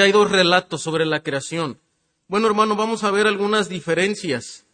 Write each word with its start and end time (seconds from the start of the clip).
hay 0.00 0.12
dos 0.12 0.30
relatos 0.30 0.82
sobre 0.82 1.06
la 1.06 1.22
creación. 1.22 1.78
Bueno, 2.28 2.46
hermano, 2.46 2.76
vamos 2.76 3.04
a 3.04 3.10
ver 3.10 3.26
algunas 3.26 3.68
diferencias. 3.68 4.66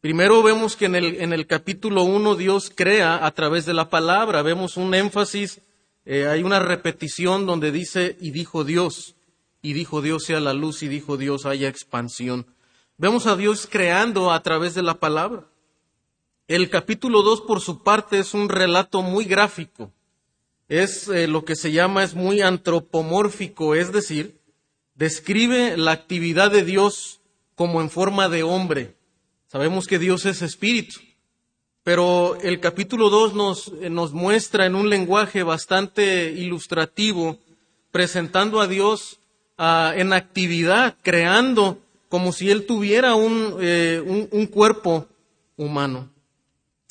Primero 0.00 0.42
vemos 0.42 0.76
que 0.76 0.86
en 0.86 0.94
el, 0.94 1.20
en 1.20 1.32
el 1.32 1.46
capítulo 1.46 2.02
1 2.02 2.36
Dios 2.36 2.72
crea 2.74 3.24
a 3.24 3.30
través 3.32 3.66
de 3.66 3.74
la 3.74 3.90
palabra. 3.90 4.42
Vemos 4.42 4.76
un 4.76 4.94
énfasis, 4.94 5.60
eh, 6.04 6.26
hay 6.26 6.42
una 6.42 6.58
repetición 6.58 7.46
donde 7.46 7.72
dice, 7.72 8.16
y 8.20 8.30
dijo 8.30 8.64
Dios, 8.64 9.16
y 9.62 9.72
dijo 9.72 10.02
Dios 10.02 10.24
sea 10.24 10.40
la 10.40 10.52
luz, 10.52 10.82
y 10.82 10.88
dijo 10.88 11.16
Dios 11.16 11.46
haya 11.46 11.68
expansión. 11.68 12.46
Vemos 12.98 13.26
a 13.26 13.36
Dios 13.36 13.68
creando 13.70 14.32
a 14.32 14.42
través 14.42 14.74
de 14.74 14.82
la 14.82 14.94
palabra. 14.94 15.48
El 16.48 16.70
capítulo 16.70 17.22
2, 17.22 17.40
por 17.40 17.60
su 17.60 17.82
parte, 17.82 18.18
es 18.18 18.32
un 18.32 18.48
relato 18.48 19.02
muy 19.02 19.24
gráfico. 19.24 19.92
Es 20.68 21.08
eh, 21.08 21.26
lo 21.26 21.44
que 21.44 21.56
se 21.56 21.72
llama, 21.72 22.04
es 22.04 22.14
muy 22.14 22.40
antropomórfico, 22.40 23.74
es 23.74 23.92
decir, 23.92 24.38
describe 24.96 25.76
la 25.76 25.92
actividad 25.92 26.50
de 26.50 26.64
Dios 26.64 27.20
como 27.54 27.80
en 27.80 27.90
forma 27.90 28.28
de 28.28 28.42
hombre. 28.42 28.96
Sabemos 29.46 29.86
que 29.86 29.98
Dios 29.98 30.26
es 30.26 30.42
espíritu, 30.42 31.00
pero 31.84 32.36
el 32.42 32.58
capítulo 32.60 33.10
2 33.10 33.34
nos, 33.34 33.72
eh, 33.80 33.90
nos 33.90 34.12
muestra 34.12 34.66
en 34.66 34.74
un 34.74 34.90
lenguaje 34.90 35.42
bastante 35.42 36.32
ilustrativo, 36.32 37.38
presentando 37.92 38.60
a 38.60 38.66
Dios 38.66 39.20
ah, 39.56 39.92
en 39.94 40.12
actividad, 40.12 40.96
creando 41.02 41.78
como 42.08 42.32
si 42.32 42.50
Él 42.50 42.66
tuviera 42.66 43.14
un, 43.14 43.56
eh, 43.60 44.02
un, 44.04 44.28
un 44.30 44.46
cuerpo 44.46 45.06
humano. 45.56 46.10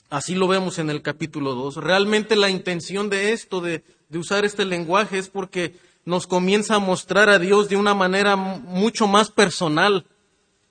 Así 0.09 0.35
lo 0.35 0.48
vemos 0.48 0.79
en 0.79 0.90
el 0.90 1.01
capítulo 1.01 1.55
2. 1.55 1.77
Realmente 1.77 2.35
la 2.35 2.49
intención 2.49 3.09
de 3.09 3.34
esto, 3.34 3.59
de, 3.59 3.84
de, 4.09 4.17
usar 4.17 4.45
este 4.45 4.63
lenguaje, 4.63 5.17
es 5.17 5.29
porque 5.29 5.76
nos 6.05 6.27
comienza 6.27 6.75
a 6.75 6.79
mostrar 6.79 7.29
a 7.29 7.39
Dios 7.39 7.67
de 7.67 7.75
una 7.75 7.95
manera 7.95 8.35
mucho 8.35 9.07
más 9.07 9.31
personal, 9.31 10.05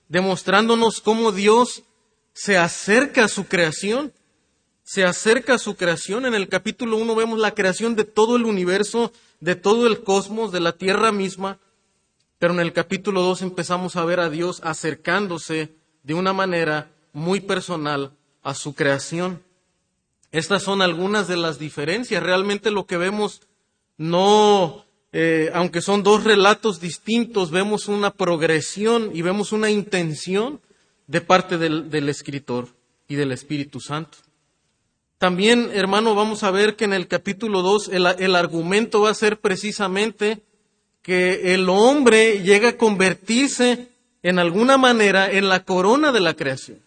demostrándonos 0.07 1.01
cómo 1.01 1.31
Dios 1.31 1.83
se 2.33 2.57
acerca 2.57 3.25
a 3.25 3.27
su 3.27 3.45
creación, 3.45 4.13
se 4.83 5.03
acerca 5.03 5.55
a 5.55 5.59
su 5.59 5.75
creación. 5.75 6.25
En 6.25 6.35
el 6.35 6.47
capítulo 6.47 6.97
1 6.97 7.15
vemos 7.15 7.39
la 7.39 7.53
creación 7.53 7.95
de 7.95 8.05
todo 8.05 8.37
el 8.37 8.45
universo, 8.45 9.11
de 9.41 9.55
todo 9.55 9.87
el 9.87 10.03
cosmos, 10.03 10.51
de 10.51 10.61
la 10.61 10.71
tierra 10.71 11.11
misma, 11.11 11.59
pero 12.39 12.53
en 12.53 12.59
el 12.61 12.73
capítulo 12.73 13.21
2 13.21 13.41
empezamos 13.41 13.95
a 13.95 14.05
ver 14.05 14.19
a 14.19 14.29
Dios 14.29 14.61
acercándose 14.63 15.75
de 16.03 16.13
una 16.13 16.31
manera 16.31 16.91
muy 17.11 17.41
personal 17.41 18.11
a 18.43 18.53
su 18.53 18.73
creación. 18.73 19.41
Estas 20.31 20.63
son 20.63 20.81
algunas 20.81 21.27
de 21.27 21.37
las 21.37 21.59
diferencias. 21.59 22.21
Realmente 22.21 22.71
lo 22.71 22.85
que 22.85 22.97
vemos 22.97 23.41
no 23.97 24.84
eh, 25.17 25.49
aunque 25.53 25.79
son 25.79 26.03
dos 26.03 26.25
relatos 26.25 26.81
distintos, 26.81 27.49
vemos 27.49 27.87
una 27.87 28.11
progresión 28.11 29.11
y 29.13 29.21
vemos 29.21 29.53
una 29.53 29.69
intención 29.69 30.59
de 31.07 31.21
parte 31.21 31.57
del, 31.57 32.09
escritor 32.09 32.67
y 33.07 33.15
del 33.15 33.31
Espíritu 33.31 33.79
Santo. 33.79 34.17
También, 35.17 35.71
hermano, 35.73 36.15
vamos 36.15 36.43
a 36.43 36.51
ver 36.51 36.75
que 36.75 36.83
en 36.83 36.91
el 36.91 37.07
capítulo 37.07 37.61
2 37.61 37.91
el, 37.93 38.35
argumento 38.35 38.99
va 38.99 39.11
a 39.11 39.13
ser 39.13 39.39
precisamente 39.39 40.41
que 41.01 41.53
el 41.53 41.69
hombre 41.69 42.41
llega 42.43 42.71
a 42.71 42.77
convertirse 42.77 43.87
en 44.21 44.37
alguna 44.37 44.77
manera 44.77 45.31
en 45.31 45.47
la 45.47 45.63
corona 45.63 46.11
de 46.11 46.19
la 46.19 46.33
creación. 46.33 46.79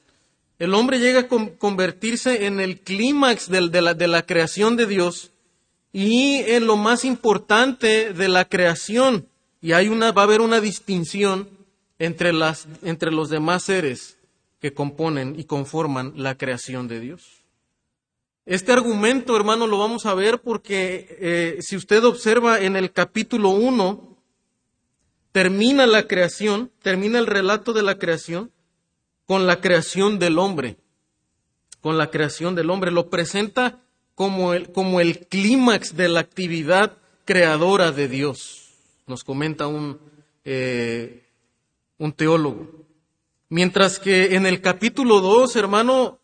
El 0.59 0.75
hombre 0.75 0.99
llega 0.99 1.21
a 1.21 1.29
convertirse 1.29 2.45
en 2.45 2.61
el 2.61 2.81
clímax 2.81 3.49
de, 3.49 3.71
de, 3.71 3.95
de 3.95 4.07
la 4.07 4.27
creación 4.27 4.77
de 4.77 4.85
Dios 4.85 5.31
y 5.93 6.37
en 6.39 6.67
lo 6.67 6.77
más 6.77 7.05
importante 7.05 8.13
de 8.13 8.29
la 8.29 8.45
creación. 8.45 9.29
Y 9.61 9.73
hay 9.73 9.89
una, 9.89 10.13
va 10.13 10.23
a 10.23 10.25
haber 10.25 10.41
una 10.41 10.61
distinción 10.61 11.49
entre, 11.99 12.33
las, 12.33 12.69
entre 12.83 13.11
los 13.11 13.29
demás 13.29 13.65
seres 13.65 14.19
que 14.61 14.73
componen 14.73 15.39
y 15.39 15.45
conforman 15.45 16.13
la 16.17 16.37
creación 16.37 16.89
de 16.89 17.01
Dios. 17.01 17.45
Este 18.47 18.73
argumento, 18.73 19.37
hermano, 19.37 19.67
lo 19.67 19.79
vamos 19.79 20.07
a 20.07 20.15
ver 20.15 20.41
porque 20.41 21.19
eh, 21.21 21.59
si 21.61 21.77
usted 21.77 22.03
observa 22.05 22.61
en 22.61 22.77
el 22.77 22.93
capítulo 22.93 23.51
1, 23.51 24.17
termina 25.33 25.87
la 25.87 26.07
creación, 26.07 26.71
termina 26.83 27.19
el 27.19 27.27
relato 27.27 27.73
de 27.73 27.83
la 27.83 27.99
creación 27.99 28.51
con 29.27 29.47
la 29.47 29.61
creación 29.61 30.19
del 30.19 30.39
hombre, 30.39 30.79
con 31.83 31.99
la 31.99 32.11
creación 32.11 32.55
del 32.55 32.71
hombre. 32.71 32.91
Lo 32.91 33.11
presenta 33.11 33.83
como 34.19 34.53
el, 34.53 34.73
como 34.73 35.01
el 35.01 35.29
clímax 35.29 35.97
de 35.97 36.09
la 36.09 36.19
actividad 36.19 36.95
creadora 37.25 37.93
de 37.93 38.09
Dios, 38.09 38.71
nos 39.07 39.23
comenta 39.23 39.69
un, 39.69 40.01
eh, 40.45 41.23
un 41.99 42.11
teólogo. 42.13 42.69
Mientras 43.49 44.01
que 44.01 44.35
en 44.35 44.45
el 44.45 44.61
capítulo 44.61 45.21
2, 45.21 45.55
hermano, 45.55 46.19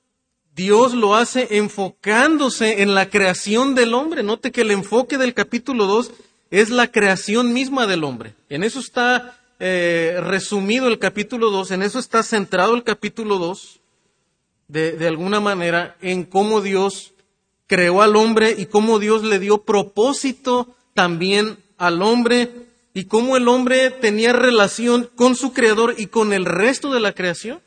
Dios 0.56 0.92
lo 0.94 1.14
hace 1.14 1.56
enfocándose 1.56 2.82
en 2.82 2.94
la 2.94 3.08
creación 3.10 3.76
del 3.76 3.94
hombre. 3.94 4.24
Note 4.24 4.50
que 4.50 4.62
el 4.62 4.72
enfoque 4.72 5.16
del 5.16 5.32
capítulo 5.32 5.86
2 5.86 6.10
es 6.50 6.70
la 6.70 6.90
creación 6.90 7.52
misma 7.52 7.86
del 7.86 8.02
hombre. 8.02 8.34
En 8.48 8.64
eso 8.64 8.80
está 8.80 9.38
eh, 9.60 10.18
resumido 10.20 10.88
el 10.88 10.98
capítulo 10.98 11.52
2, 11.52 11.70
en 11.70 11.82
eso 11.84 12.00
está 12.00 12.24
centrado 12.24 12.74
el 12.74 12.82
capítulo 12.82 13.38
2, 13.38 13.78
de, 14.66 14.92
de 14.96 15.06
alguna 15.06 15.38
manera, 15.38 15.96
en 16.02 16.24
cómo 16.24 16.60
Dios 16.60 17.13
creó 17.66 18.02
al 18.02 18.16
hombre 18.16 18.54
y 18.56 18.66
cómo 18.66 18.98
Dios 18.98 19.24
le 19.24 19.38
dio 19.38 19.64
propósito 19.64 20.74
también 20.94 21.58
al 21.78 22.02
hombre 22.02 22.50
y 22.94 23.06
cómo 23.06 23.36
el 23.36 23.48
hombre 23.48 23.90
tenía 23.90 24.32
relación 24.32 25.10
con 25.16 25.34
su 25.34 25.52
creador 25.52 25.94
y 25.98 26.06
con 26.06 26.32
el 26.32 26.44
resto 26.44 26.92
de 26.92 27.00
la 27.00 27.12
creación. 27.12 27.60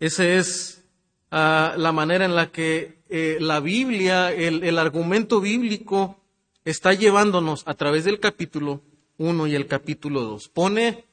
Esa 0.00 0.26
es 0.26 0.82
uh, 1.30 1.78
la 1.78 1.92
manera 1.92 2.24
en 2.24 2.34
la 2.34 2.50
que 2.50 3.02
eh, 3.10 3.36
la 3.38 3.60
Biblia, 3.60 4.32
el, 4.32 4.78
argumento 4.78 5.40
bíblico, 5.40 6.18
está 6.64 6.94
llevándonos 6.94 7.62
a 7.66 7.74
través 7.74 8.04
del 8.04 8.18
capítulo 8.18 8.80
1 9.18 9.46
y 9.48 9.54
el 9.54 9.66
capítulo 9.66 10.22
2. 10.22 10.48
Pone 10.48 11.04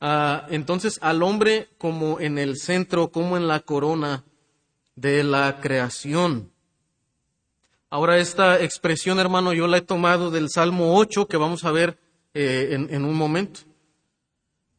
uh, 0.00 0.48
entonces 0.48 0.98
al 1.02 1.22
hombre 1.22 1.68
como 1.76 2.18
en 2.18 2.38
el 2.38 2.56
centro, 2.56 3.08
como 3.08 3.36
en 3.36 3.46
la 3.46 3.60
corona 3.60 4.24
de 4.96 5.22
la 5.22 5.60
creación. 5.60 6.53
Ahora 7.94 8.18
esta 8.18 8.60
expresión, 8.60 9.20
hermano, 9.20 9.52
yo 9.52 9.68
la 9.68 9.76
he 9.76 9.80
tomado 9.80 10.32
del 10.32 10.50
Salmo 10.50 10.98
8, 10.98 11.28
que 11.28 11.36
vamos 11.36 11.62
a 11.64 11.70
ver 11.70 11.96
eh, 12.34 12.70
en, 12.90 13.04
un 13.04 13.14
momento. 13.14 13.60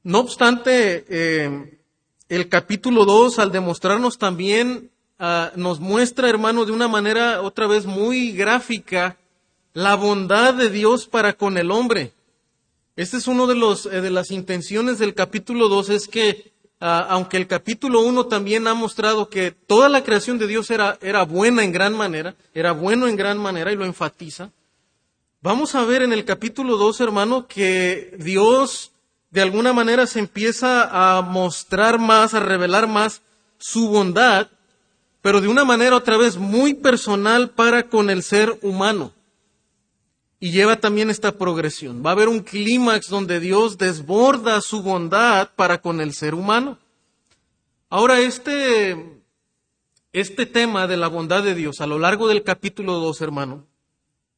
No 0.03 0.19
obstante, 0.19 1.05
eh, 1.07 1.79
el 2.27 2.49
capítulo 2.49 3.05
2, 3.05 3.39
al 3.39 3.53
demostrarnos 3.53 4.17
también, 4.17 4.91
uh, 5.17 5.57
nos 5.57 5.79
muestra, 5.79 6.27
hermano, 6.27 6.65
de 6.65 6.73
una 6.73 6.89
manera 6.89 7.41
otra 7.41 7.67
vez 7.67 7.85
muy 7.85 8.33
gráfica, 8.33 9.15
la 9.71 9.95
bondad 9.95 10.53
de 10.53 10.69
Dios 10.69 11.07
para 11.07 11.37
con 11.37 11.57
el 11.57 11.71
hombre. 11.71 12.11
Este 12.97 13.15
es 13.15 13.29
uno 13.29 13.47
de, 13.47 13.55
eh, 13.93 14.01
de 14.01 14.11
las 14.11 14.29
intenciones 14.29 14.99
del 14.99 15.13
capítulo 15.13 15.69
2, 15.69 15.87
es 15.87 16.09
que 16.09 16.51
aunque 16.85 17.37
el 17.37 17.47
capítulo 17.47 18.01
1 18.01 18.27
también 18.27 18.67
ha 18.67 18.73
mostrado 18.73 19.29
que 19.29 19.51
toda 19.51 19.89
la 19.89 20.03
creación 20.03 20.37
de 20.37 20.47
Dios 20.47 20.69
era, 20.69 20.97
era, 21.01 21.23
buena 21.23 21.63
en 21.63 21.71
gran 21.71 21.95
manera, 21.95 22.35
era 22.53 22.73
bueno 22.73 23.07
en 23.07 23.15
gran 23.15 23.37
manera 23.39 23.71
y 23.71 23.75
lo 23.75 23.85
enfatiza, 23.85 24.51
vamos 25.41 25.73
a 25.73 25.83
ver 25.83 26.03
en 26.03 26.13
el 26.13 26.25
capítulo 26.25 26.77
2, 26.77 27.01
hermano, 27.01 27.47
que 27.47 28.15
Dios 28.19 28.91
de 29.31 29.41
alguna 29.41 29.73
manera 29.73 30.05
se 30.07 30.19
empieza 30.19 31.17
a 31.17 31.21
mostrar 31.21 31.99
más, 31.99 32.33
a 32.33 32.39
revelar 32.39 32.87
más 32.87 33.21
su 33.57 33.89
bondad, 33.89 34.47
pero 35.21 35.41
de 35.41 35.47
una 35.47 35.65
manera 35.65 35.95
otra 35.95 36.17
vez 36.17 36.37
muy 36.37 36.75
personal 36.75 37.49
para 37.49 37.89
con 37.89 38.09
el 38.09 38.21
ser 38.21 38.57
humano. 38.61 39.11
Y 40.39 40.51
lleva 40.51 40.75
también 40.75 41.09
esta 41.09 41.31
progresión. 41.31 42.03
Va 42.05 42.11
a 42.11 42.13
haber 42.13 42.27
un 42.27 42.41
clímax 42.41 43.09
donde 43.09 43.39
Dios 43.39 43.77
desborda 43.77 44.61
su 44.61 44.83
bondad 44.83 45.49
para 45.55 45.81
con 45.81 45.99
el 45.99 46.13
ser 46.13 46.35
humano. 46.35 46.77
Ahora, 47.95 48.19
este, 48.19 49.21
este 50.11 50.45
tema 50.45 50.85
de 50.85 50.97
la 50.97 51.07
bondad 51.07 51.43
de 51.43 51.55
Dios 51.55 51.79
a 51.79 51.87
lo 51.87 51.97
largo 51.97 52.27
del 52.27 52.43
capítulo 52.43 52.95
2, 52.95 53.21
hermano, 53.21 53.67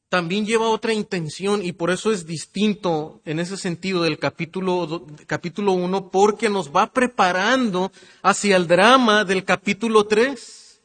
también 0.08 0.46
lleva 0.46 0.68
otra 0.68 0.92
intención 0.92 1.64
y 1.64 1.72
por 1.72 1.90
eso 1.90 2.12
es 2.12 2.24
distinto 2.24 3.20
en 3.24 3.40
ese 3.40 3.56
sentido 3.56 4.04
del 4.04 4.16
capítulo, 4.16 5.04
capítulo 5.26 5.72
1, 5.72 6.08
porque 6.10 6.48
nos 6.48 6.70
va 6.70 6.92
preparando 6.92 7.90
hacia 8.22 8.54
el 8.54 8.68
drama 8.68 9.24
del 9.24 9.44
capítulo 9.44 10.06
3. 10.06 10.80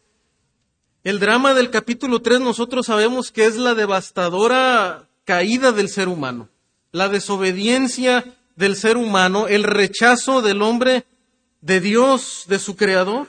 El 1.04 1.20
drama 1.20 1.54
del 1.54 1.70
capítulo 1.70 2.24
3 2.24 2.40
nosotros 2.40 2.88
sabemos 2.88 3.32
que 3.32 3.46
es 3.46 3.56
la 3.56 3.76
devastadora 3.76 5.08
caída 5.26 5.74
del 5.74 5.90
ser 5.90 6.08
humano, 6.08 6.50
la 6.92 7.08
desobediencia 7.08 8.26
del 8.56 8.76
ser 8.76 8.98
humano, 8.98 9.48
el 9.48 9.62
rechazo 9.62 10.42
del 10.42 10.64
hombre 10.64 11.06
de 11.64 11.80
Dios, 11.80 12.44
de 12.48 12.60
su 12.60 12.76
creador. 12.76 13.28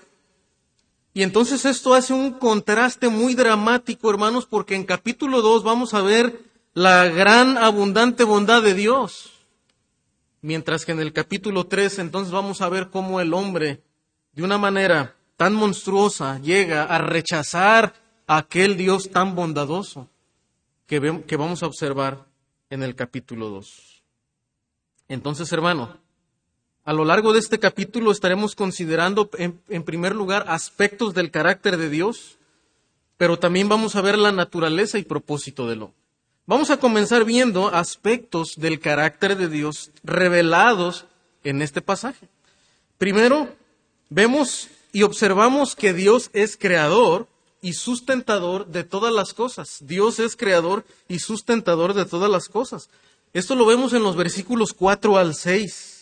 Y 1.14 1.22
entonces 1.22 1.64
esto 1.64 1.94
hace 1.94 2.12
un 2.12 2.32
contraste 2.32 3.08
muy 3.08 3.34
dramático, 3.34 4.10
hermanos, 4.10 4.44
porque 4.46 4.74
en 4.74 4.84
capítulo 4.84 5.40
2 5.40 5.62
vamos 5.62 5.94
a 5.94 6.02
ver 6.02 6.40
la 6.74 7.04
gran 7.08 7.56
abundante 7.56 8.24
bondad 8.24 8.62
de 8.62 8.74
Dios. 8.74 9.30
Mientras 10.42 10.84
que 10.84 10.90
en 10.90 11.00
el 11.00 11.12
capítulo 11.12 11.68
3 11.68 12.00
entonces 12.00 12.32
vamos 12.32 12.60
a 12.60 12.68
ver 12.68 12.90
cómo 12.90 13.20
el 13.20 13.32
hombre, 13.32 13.82
de 14.32 14.42
una 14.42 14.58
manera 14.58 15.14
tan 15.36 15.54
monstruosa, 15.54 16.40
llega 16.40 16.82
a 16.82 16.98
rechazar 16.98 17.94
a 18.26 18.38
aquel 18.38 18.76
Dios 18.76 19.10
tan 19.10 19.36
bondadoso 19.36 20.08
que, 20.86 21.22
que 21.24 21.36
vamos 21.36 21.62
a 21.62 21.66
observar 21.66 22.26
en 22.68 22.82
el 22.82 22.96
capítulo 22.96 23.48
2. 23.50 24.02
Entonces, 25.06 25.52
hermano, 25.52 26.03
a 26.84 26.92
lo 26.92 27.04
largo 27.04 27.32
de 27.32 27.38
este 27.38 27.58
capítulo 27.58 28.12
estaremos 28.12 28.54
considerando, 28.54 29.30
en, 29.38 29.82
primer 29.84 30.14
lugar, 30.14 30.44
aspectos 30.48 31.14
del 31.14 31.30
carácter 31.30 31.78
de 31.78 31.88
Dios, 31.88 32.36
pero 33.16 33.38
también 33.38 33.70
vamos 33.70 33.96
a 33.96 34.02
ver 34.02 34.18
la 34.18 34.32
naturaleza 34.32 34.98
y 34.98 35.02
propósito 35.02 35.66
de 35.66 35.76
lo. 35.76 35.92
Vamos 36.46 36.68
a 36.68 36.76
comenzar 36.76 37.24
viendo 37.24 37.68
aspectos 37.68 38.56
del 38.56 38.80
carácter 38.80 39.38
de 39.38 39.48
Dios 39.48 39.92
revelados 40.02 41.06
en 41.42 41.62
este 41.62 41.80
pasaje. 41.80 42.28
Primero, 42.98 43.48
vemos 44.10 44.68
y 44.92 45.04
observamos 45.04 45.74
que 45.76 45.94
Dios 45.94 46.28
es 46.34 46.58
creador 46.58 47.28
y 47.62 47.72
sustentador 47.72 48.66
de 48.66 48.84
todas 48.84 49.12
las 49.12 49.32
cosas. 49.32 49.78
Dios 49.80 50.18
es 50.18 50.36
creador 50.36 50.84
y 51.08 51.20
sustentador 51.20 51.94
de 51.94 52.04
todas 52.04 52.30
las 52.30 52.50
cosas. 52.50 52.90
Esto 53.32 53.54
lo 53.54 53.64
vemos 53.64 53.94
en 53.94 54.02
los 54.02 54.16
versículos 54.16 54.74
4 54.74 55.16
al 55.16 55.34
6. 55.34 55.93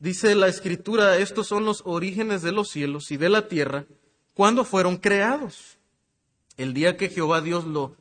Dice 0.00 0.34
la 0.34 0.46
escritura, 0.46 1.16
estos 1.18 1.48
son 1.48 1.64
los 1.64 1.82
orígenes 1.84 2.42
de 2.42 2.52
los 2.52 2.68
cielos 2.68 3.10
y 3.10 3.16
de 3.16 3.28
la 3.28 3.48
tierra, 3.48 3.84
cuando 4.32 4.64
fueron 4.64 4.96
creados. 4.96 5.78
El 6.56 6.72
día 6.72 6.96
que 6.96 7.08
Jehová 7.08 7.40
Dios 7.40 7.64
lo 7.64 7.96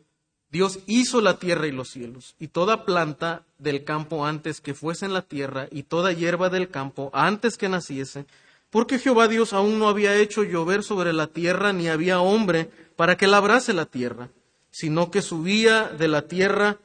Dios 0.49 0.79
hizo 0.85 1.19
la 1.19 1.39
tierra 1.39 1.67
y 1.67 1.71
los 1.71 1.89
cielos, 1.89 2.35
y 2.39 2.47
toda 2.47 2.85
planta 2.85 3.43
del 3.59 3.83
campo 3.83 4.25
antes 4.25 4.61
que 4.61 4.73
fuese 4.73 5.05
en 5.05 5.13
la 5.13 5.21
tierra, 5.23 5.67
y 5.71 5.83
toda 5.83 6.13
hierba 6.13 6.49
del 6.49 6.69
campo 6.69 7.09
antes 7.13 7.57
que 7.57 7.67
naciese, 7.67 8.25
porque 8.69 8.97
Jehová 8.97 9.27
Dios 9.27 9.51
aún 9.51 9.77
no 9.77 9.89
había 9.89 10.15
hecho 10.15 10.43
llover 10.43 10.83
sobre 10.83 11.11
la 11.11 11.27
tierra, 11.27 11.73
ni 11.73 11.89
había 11.89 12.21
hombre 12.21 12.69
para 12.95 13.17
que 13.17 13.27
labrase 13.27 13.73
la 13.73 13.85
tierra, 13.85 14.29
sino 14.71 15.11
que 15.11 15.21
subía 15.21 15.89
de 15.89 16.07
la 16.07 16.23
tierra 16.23 16.77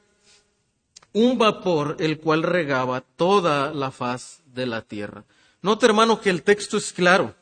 un 1.12 1.38
vapor, 1.38 1.96
el 2.00 2.18
cual 2.18 2.42
regaba 2.42 3.02
toda 3.16 3.72
la 3.72 3.90
faz 3.90 4.41
de 4.52 4.66
la 4.66 4.82
tierra. 4.82 5.24
Nota, 5.60 5.86
hermano, 5.86 6.20
que 6.20 6.30
el 6.30 6.42
texto 6.42 6.76
es 6.76 6.92
claro. 6.92 7.34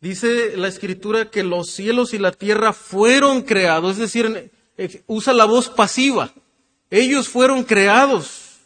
Dice 0.00 0.56
la 0.56 0.68
escritura 0.68 1.30
que 1.30 1.42
los 1.42 1.70
cielos 1.70 2.14
y 2.14 2.18
la 2.18 2.32
tierra 2.32 2.72
fueron 2.72 3.42
creados, 3.42 3.92
es 3.92 3.98
decir, 3.98 4.50
usa 5.06 5.32
la 5.32 5.44
voz 5.44 5.68
pasiva. 5.68 6.32
Ellos 6.90 7.28
fueron 7.28 7.64
creados, 7.64 8.60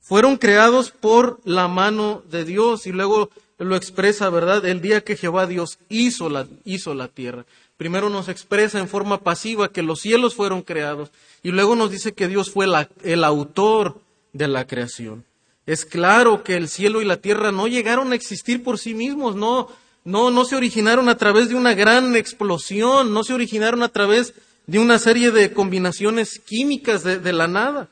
fueron 0.00 0.36
creados 0.36 0.90
por 0.90 1.40
la 1.44 1.68
mano 1.68 2.22
de 2.30 2.44
Dios 2.44 2.86
y 2.86 2.92
luego 2.92 3.30
lo 3.58 3.76
expresa, 3.76 4.30
¿verdad? 4.30 4.64
El 4.66 4.80
día 4.80 5.04
que 5.04 5.16
Jehová 5.16 5.46
Dios 5.46 5.78
hizo 5.88 6.28
la, 6.28 6.46
hizo 6.64 6.94
la 6.94 7.08
tierra. 7.08 7.44
Primero 7.76 8.08
nos 8.08 8.28
expresa 8.28 8.78
en 8.78 8.88
forma 8.88 9.20
pasiva 9.20 9.70
que 9.70 9.82
los 9.82 10.00
cielos 10.00 10.34
fueron 10.34 10.62
creados 10.62 11.10
y 11.42 11.50
luego 11.50 11.76
nos 11.76 11.90
dice 11.90 12.14
que 12.14 12.28
Dios 12.28 12.50
fue 12.50 12.66
el 13.02 13.24
autor 13.24 14.00
de 14.32 14.48
la 14.48 14.66
creación. 14.66 15.24
Es 15.66 15.84
claro 15.84 16.44
que 16.44 16.54
el 16.54 16.68
cielo 16.68 17.02
y 17.02 17.04
la 17.04 17.16
tierra 17.16 17.50
no 17.50 17.66
llegaron 17.66 18.12
a 18.12 18.14
existir 18.14 18.62
por 18.62 18.78
sí 18.78 18.94
mismos, 18.94 19.34
no, 19.34 19.68
no, 20.04 20.30
no 20.30 20.44
se 20.44 20.54
originaron 20.54 21.08
a 21.08 21.16
través 21.16 21.48
de 21.48 21.56
una 21.56 21.74
gran 21.74 22.14
explosión, 22.14 23.12
no 23.12 23.24
se 23.24 23.34
originaron 23.34 23.82
a 23.82 23.88
través 23.88 24.34
de 24.66 24.78
una 24.78 25.00
serie 25.00 25.32
de 25.32 25.52
combinaciones 25.52 26.38
químicas 26.38 27.02
de, 27.02 27.32
la 27.32 27.48
nada. 27.48 27.88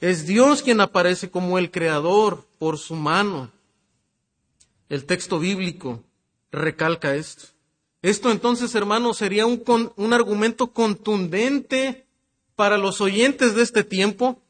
Es 0.00 0.26
Dios 0.26 0.62
quien 0.62 0.80
aparece 0.80 1.30
como 1.30 1.58
el 1.58 1.70
creador 1.70 2.46
por 2.58 2.78
su 2.78 2.94
mano. 2.94 3.50
El 4.88 5.04
texto 5.04 5.38
bíblico 5.38 6.02
recalca 6.50 7.14
esto. 7.14 7.48
Esto 8.02 8.30
entonces, 8.30 8.74
hermanos, 8.74 9.18
sería 9.18 9.46
un, 9.46 9.92
un, 9.96 10.12
argumento 10.12 10.68
contundente 10.68 12.06
para 12.54 12.78
los 12.78 13.00
oyentes 13.00 13.54
de 13.54 13.62
este 13.62 13.84
tiempo. 13.84 14.40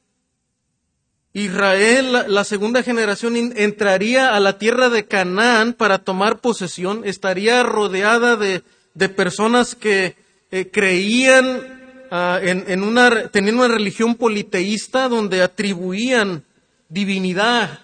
Israel, 1.37 2.25
la, 2.29 2.45
segunda 2.45 2.83
generación, 2.83 3.37
entraría 3.37 4.35
a 4.35 4.41
la 4.41 4.57
tierra 4.57 4.89
de 4.89 5.05
Canaán 5.05 5.75
para 5.75 5.99
tomar 5.99 6.41
posesión, 6.41 7.03
estaría 7.05 7.63
rodeada 7.63 8.37
de, 8.37 8.63
de 8.95 9.09
personas 9.11 9.75
que 9.75 10.17
eh, 10.51 10.71
creían 10.73 12.07
ah, 12.11 12.41
en, 12.43 12.83
una, 12.83 13.29
tenían 13.29 13.57
una 13.57 13.69
religión 13.69 14.15
politeísta 14.15 15.11
donde 15.11 15.43
atribuían 15.43 16.43
divinidad 16.89 17.81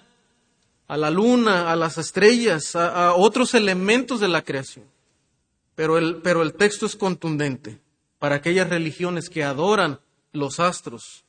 a 0.87 0.97
la 0.97 1.11
luna, 1.11 1.71
a 1.71 1.75
las 1.75 1.99
estrellas, 1.99 2.75
a, 2.75 3.13
otros 3.13 3.53
elementos 3.53 4.19
de 4.19 4.29
la 4.29 4.41
creación. 4.41 4.85
Pero 5.75 5.99
el, 5.99 6.15
pero 6.23 6.41
el 6.41 6.53
texto 6.53 6.87
es 6.87 6.95
contundente 6.95 7.77
para 8.17 8.37
aquellas 8.37 8.67
religiones 8.67 9.29
que 9.29 9.43
adoran 9.43 9.99
los 10.31 10.59
astros, 10.59 11.23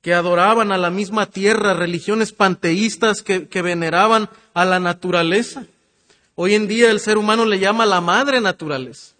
que 0.00 0.14
adoraban 0.14 0.72
a 0.72 0.78
la 0.78 0.90
misma 0.90 1.26
tierra, 1.26 1.74
religiones 1.74 2.32
panteístas 2.32 3.22
que, 3.22 3.48
que 3.48 3.62
veneraban 3.62 4.30
a 4.54 4.64
la 4.64 4.80
naturaleza. 4.80 5.66
Hoy 6.34 6.54
en 6.54 6.68
día 6.68 6.90
el 6.90 7.00
ser 7.00 7.18
humano 7.18 7.44
le 7.44 7.58
llama 7.58 7.84
la 7.84 8.00
madre 8.00 8.40
naturaleza. 8.40 9.14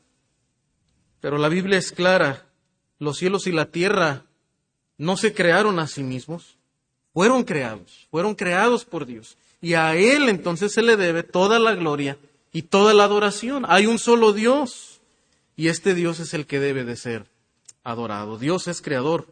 Pero 1.20 1.38
la 1.38 1.48
Biblia 1.48 1.78
es 1.78 1.90
clara, 1.90 2.46
los 2.98 3.18
cielos 3.18 3.46
y 3.46 3.52
la 3.52 3.66
tierra 3.66 4.24
no 4.98 5.16
se 5.16 5.32
crearon 5.32 5.78
a 5.78 5.86
sí 5.86 6.02
mismos, 6.02 6.56
fueron 7.12 7.44
creados, 7.44 8.06
fueron 8.10 8.34
creados 8.34 8.84
por 8.84 9.06
Dios. 9.06 9.36
Y 9.60 9.74
a 9.74 9.96
Él 9.96 10.28
entonces 10.28 10.72
se 10.72 10.82
le 10.82 10.96
debe 10.96 11.24
toda 11.24 11.58
la 11.58 11.74
gloria 11.74 12.18
y 12.52 12.62
toda 12.62 12.94
la 12.94 13.04
adoración. 13.04 13.64
Hay 13.68 13.86
un 13.86 13.98
solo 13.98 14.32
Dios 14.32 15.00
y 15.56 15.68
este 15.68 15.94
Dios 15.94 16.20
es 16.20 16.34
el 16.34 16.46
que 16.46 16.60
debe 16.60 16.84
de 16.84 16.96
ser 16.96 17.26
adorado. 17.82 18.38
Dios 18.38 18.68
es 18.68 18.80
creador, 18.80 19.26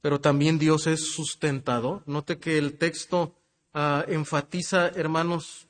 pero 0.00 0.20
también 0.20 0.58
Dios 0.58 0.86
es 0.86 1.10
sustentador. 1.10 2.02
Note 2.06 2.38
que 2.38 2.58
el 2.58 2.78
texto 2.78 3.34
ah, 3.74 4.04
enfatiza, 4.08 4.88
hermanos, 4.88 5.66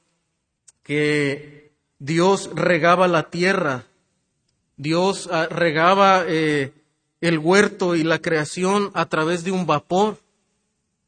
que 0.83 1.73
Dios 1.99 2.51
regaba 2.55 3.09
la 3.09 3.31
tierra 3.31 3.89
Dios 4.79 5.29
ah, 5.33 5.49
regaba 5.51 6.25
eh, 6.27 6.73
el 7.21 7.39
huerto 7.39 7.97
y 7.97 8.05
la 8.05 8.21
creación 8.21 8.93
a 8.95 9.07
través 9.07 9.43
de 9.45 9.51
un 9.51 9.67
vapor. 9.67 10.19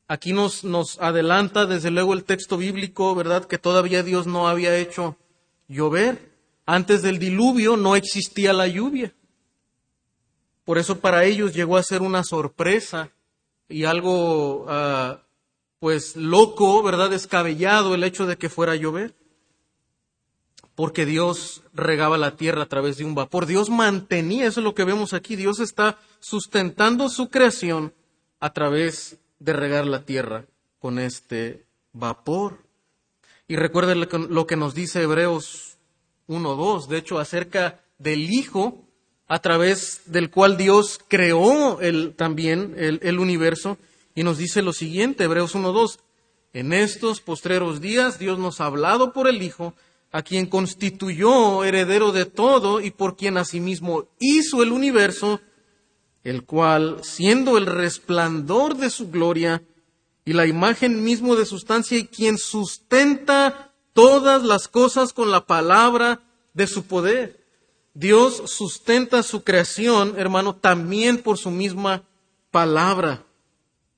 Aquí 0.08 0.32
nos, 0.32 0.64
nos 0.64 0.99
adelanta 1.00 1.66
desde 1.66 1.93
luego 1.93 2.12
el 2.12 2.25
texto 2.25 2.56
bíblico, 2.56 3.14
¿verdad? 3.14 3.44
Que 3.44 3.59
todavía 3.59 4.02
Dios 4.02 4.26
no 4.26 4.49
había 4.49 4.76
hecho 4.76 5.16
llover. 5.68 6.30
Antes 6.66 7.02
del 7.02 7.21
diluvio 7.21 7.76
no 7.76 7.95
existía 7.95 8.52
la 8.52 8.66
lluvia. 8.66 9.14
Por 10.71 10.79
eso 10.79 11.00
para 11.00 11.25
ellos 11.25 11.53
llegó 11.53 11.77
a 11.77 11.83
ser 11.83 12.00
una 12.00 12.23
sorpresa 12.23 13.11
y 13.69 13.87
algo, 13.87 14.67
ah, 14.69 15.21
pues, 15.81 16.15
loco, 16.15 16.81
¿verdad? 16.85 17.11
Descabellado 17.11 17.93
el 17.93 18.05
hecho 18.05 18.25
de 18.25 18.39
que 18.39 18.49
fuera 18.49 18.75
a 18.75 18.77
llover 18.77 19.12
porque 20.77 21.07
Dios 21.07 21.65
regaba 21.75 22.19
la 22.19 22.37
tierra 22.37 22.62
a 22.62 22.69
través 22.69 22.99
de 22.99 23.05
un 23.05 23.17
vapor. 23.17 23.47
Dios 23.47 23.69
mantenía, 23.69 24.47
eso 24.47 24.61
es 24.61 24.65
lo 24.65 24.77
que 24.77 24.85
vemos 24.85 25.12
aquí, 25.12 25.35
Dios 25.35 25.59
está 25.59 25.99
sustentando 26.21 27.09
su 27.09 27.31
creación 27.31 27.93
a 28.39 28.53
través 28.53 29.19
de 29.41 29.53
regar 29.53 29.89
la 29.89 30.05
tierra 30.05 30.45
con 30.79 31.00
este 31.00 31.67
vapor. 31.93 32.59
Y 33.49 33.57
recuerden 33.57 33.99
lo 33.99 34.47
que 34.47 34.57
nos 34.57 34.75
dice 34.75 35.03
Hebreos 35.03 35.79
1.2, 36.29 36.87
de 36.87 36.99
hecho, 36.99 37.19
acerca 37.19 37.81
del 37.99 38.31
Hijo 38.31 38.85
a 39.30 39.38
través 39.38 40.00
del 40.06 40.28
cual 40.28 40.56
Dios 40.56 40.99
creó 41.06 41.80
el, 41.80 42.14
también 42.16 42.75
el, 42.76 42.99
el 43.04 43.20
universo. 43.20 43.78
Y 44.12 44.25
nos 44.25 44.38
dice 44.38 44.60
lo 44.60 44.72
siguiente, 44.72 45.22
Hebreos 45.22 45.54
1.2, 45.54 46.00
en 46.52 46.72
estos 46.72 47.20
postreros 47.20 47.80
días 47.80 48.18
Dios 48.18 48.40
nos 48.40 48.60
ha 48.60 48.66
hablado 48.66 49.12
por 49.12 49.28
el 49.28 49.40
Hijo, 49.40 49.72
a 50.10 50.22
quien 50.22 50.46
constituyó 50.46 51.62
heredero 51.62 52.10
de 52.10 52.25
todo 52.25 52.80
y 52.80 52.90
por 52.90 53.16
quien 53.16 53.37
asimismo 53.37 54.08
hizo 54.18 54.64
el 54.64 54.72
universo, 54.72 55.40
el 56.25 56.42
cual, 56.42 56.99
siendo 57.02 57.56
el 57.56 57.66
resplandor 57.66 58.78
de 58.78 58.90
su 58.90 59.12
gloria 59.12 59.62
y 60.25 60.32
la 60.32 60.49
imagen 60.49 61.04
mismo 61.04 61.37
de 61.37 61.46
sustancia 61.46 61.96
y 61.96 62.08
quien 62.08 62.37
sustenta 62.37 63.72
todas 63.92 64.42
las 64.42 64.66
cosas 64.66 65.12
con 65.12 65.30
la 65.30 65.46
palabra 65.46 66.20
de 66.52 66.66
su 66.66 66.82
poder. 66.82 67.39
Dios 68.00 68.45
sustenta 68.47 69.23
su 69.23 69.45
creación, 69.45 70.14
hermano, 70.16 70.57
también 70.57 71.19
por 71.19 71.37
su 71.37 71.50
misma 71.50 72.02
palabra. 72.50 73.25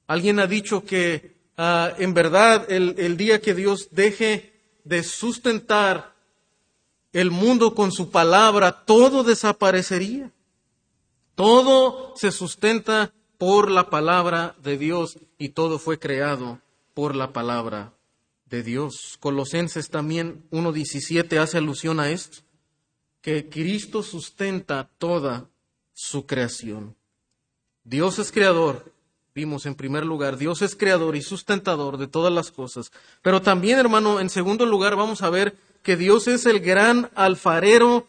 Alguien 0.09 0.41
ha 0.41 0.49
dicho 0.49 0.85
que 0.85 1.37
ah, 1.57 1.93
en 1.99 2.13
verdad 2.13 2.67
el, 2.69 2.97
el 2.99 3.17
día 3.17 3.41
que 3.41 3.55
Dios 3.55 3.91
deje 3.93 4.61
de 4.83 5.05
sustentar 5.05 6.17
el 7.13 7.31
mundo 7.31 7.77
con 7.77 7.93
su 7.93 8.11
palabra, 8.11 8.85
todo 8.85 9.23
desaparecería. 9.23 10.33
Todo 11.37 12.15
se 12.17 12.33
sustenta 12.33 13.13
por 13.39 13.71
la 13.71 13.89
palabra 13.89 14.57
de 14.65 14.79
Dios 14.79 15.17
y 15.39 15.51
todo 15.51 15.79
fue 15.79 16.01
creado 16.01 16.59
por 16.93 17.15
la 17.15 17.33
palabra 17.33 17.93
de 18.47 18.65
Dios. 18.65 19.17
Colosenses 19.21 19.91
también 19.91 20.45
1.17 20.51 21.39
hace 21.39 21.59
alusión 21.59 22.01
a 22.01 22.11
esto, 22.11 22.39
que 23.23 23.49
Cristo 23.49 24.03
sustenta 24.03 24.91
toda 24.99 25.49
su 25.95 26.27
creación. 26.27 26.97
Dios 27.85 28.19
es 28.19 28.33
creador, 28.33 28.93
vimos 29.35 29.65
en 29.65 29.77
primer 29.77 30.05
lugar, 30.05 30.37
Dios 30.37 30.61
es 30.61 30.77
creador 30.77 31.17
y 31.17 31.23
sustentador 31.23 31.97
de 31.97 32.09
todas 32.09 32.33
las 32.33 32.51
cosas. 32.51 32.93
Pero 33.23 33.41
también, 33.41 33.79
hermano, 33.79 34.21
en 34.21 34.29
segundo 34.29 34.67
lugar 34.67 34.97
vamos 34.97 35.23
a 35.23 35.31
ver 35.31 35.57
que 35.83 35.97
Dios 35.97 36.29
es 36.29 36.47
el 36.47 36.61
gran 36.61 37.11
alfarero 37.15 38.07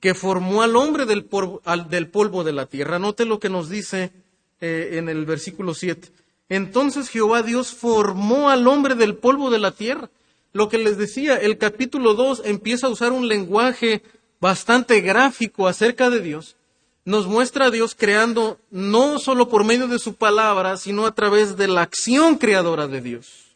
que 0.00 0.14
formó 0.14 0.62
al 0.62 0.76
hombre 0.76 1.06
del 1.06 1.24
polvo, 1.24 2.44
de 2.44 2.52
la 2.52 2.66
tierra. 2.66 2.98
Note 2.98 3.24
lo 3.24 3.40
que 3.40 3.48
nos 3.48 3.68
dice 3.68 4.12
eh, 4.60 4.90
en 4.92 5.08
el 5.08 5.24
versículo 5.24 5.74
7. 5.74 6.08
Entonces 6.48 7.08
Jehová 7.08 7.42
Dios 7.42 7.72
formó 7.72 8.50
al 8.50 8.66
hombre 8.66 8.94
del 8.96 9.16
polvo 9.16 9.50
de 9.50 9.58
la 9.58 9.72
tierra. 9.72 10.10
Lo 10.52 10.68
que 10.68 10.76
les 10.76 10.98
decía, 10.98 11.36
el 11.36 11.56
capítulo 11.56 12.12
2 12.12 12.42
empieza 12.44 12.88
a 12.88 12.90
usar 12.90 13.12
un 13.12 13.28
lenguaje 13.28 14.02
bastante 14.42 15.00
gráfico 15.00 15.68
acerca 15.68 16.10
de 16.10 16.20
Dios. 16.20 16.56
Nos 17.04 17.28
muestra 17.28 17.66
a 17.66 17.70
Dios 17.70 17.94
creando 17.94 18.58
no 18.72 19.20
solo 19.20 19.48
por 19.48 19.64
medio 19.64 19.86
de 19.86 20.00
su 20.00 20.14
palabra, 20.14 20.76
sino 20.76 21.06
a 21.06 21.14
través 21.14 21.56
de 21.56 21.68
la 21.68 21.82
acción 21.82 22.38
creadora 22.38 22.88
de 22.88 23.00
Dios. 23.00 23.54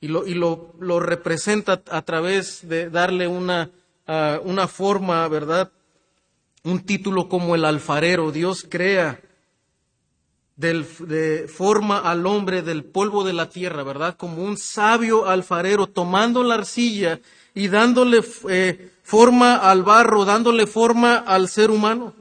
Y 0.00 0.08
lo, 0.08 0.26
y 0.26 0.34
lo, 0.34 0.74
lo 0.80 0.98
representa 0.98 1.80
a 1.90 2.02
través 2.02 2.68
de 2.68 2.90
darle 2.90 3.28
una, 3.28 3.70
una 4.42 4.66
forma, 4.66 5.28
¿verdad? 5.28 5.70
Un 6.64 6.84
título 6.84 7.28
como 7.28 7.54
el 7.54 7.64
alfarero. 7.64 8.32
Dios 8.32 8.66
crea 8.68 9.20
de 10.56 11.46
forma 11.46 11.98
al 12.00 12.26
hombre 12.26 12.62
del 12.62 12.82
polvo 12.82 13.22
de 13.22 13.32
la 13.32 13.48
tierra, 13.48 13.84
¿verdad? 13.84 14.16
Como 14.16 14.42
un 14.42 14.56
sabio 14.56 15.26
alfarero 15.28 15.86
tomando 15.86 16.42
la 16.42 16.54
arcilla 16.54 17.20
y 17.58 17.66
dándole 17.66 18.22
eh, 18.48 18.92
forma 19.02 19.56
al 19.56 19.82
barro, 19.82 20.24
dándole 20.24 20.66
forma 20.66 21.16
al 21.16 21.48
ser 21.48 21.70
humano. 21.70 22.14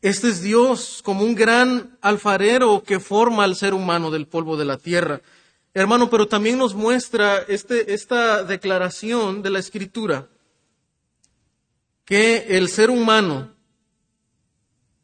Este 0.00 0.28
es 0.28 0.40
Dios 0.40 1.02
como 1.04 1.22
un 1.24 1.34
gran 1.34 1.98
alfarero 2.00 2.82
que 2.82 2.98
forma 2.98 3.44
al 3.44 3.56
ser 3.56 3.74
humano 3.74 4.10
del 4.10 4.26
polvo 4.26 4.56
de 4.56 4.64
la 4.64 4.78
tierra. 4.78 5.20
Hermano, 5.74 6.08
pero 6.08 6.26
también 6.26 6.56
nos 6.56 6.74
muestra 6.74 7.38
este, 7.46 7.92
esta 7.92 8.42
declaración 8.44 9.42
de 9.42 9.50
la 9.50 9.58
Escritura 9.58 10.28
que 12.06 12.56
el 12.56 12.68
ser 12.68 12.88
humano 12.88 13.54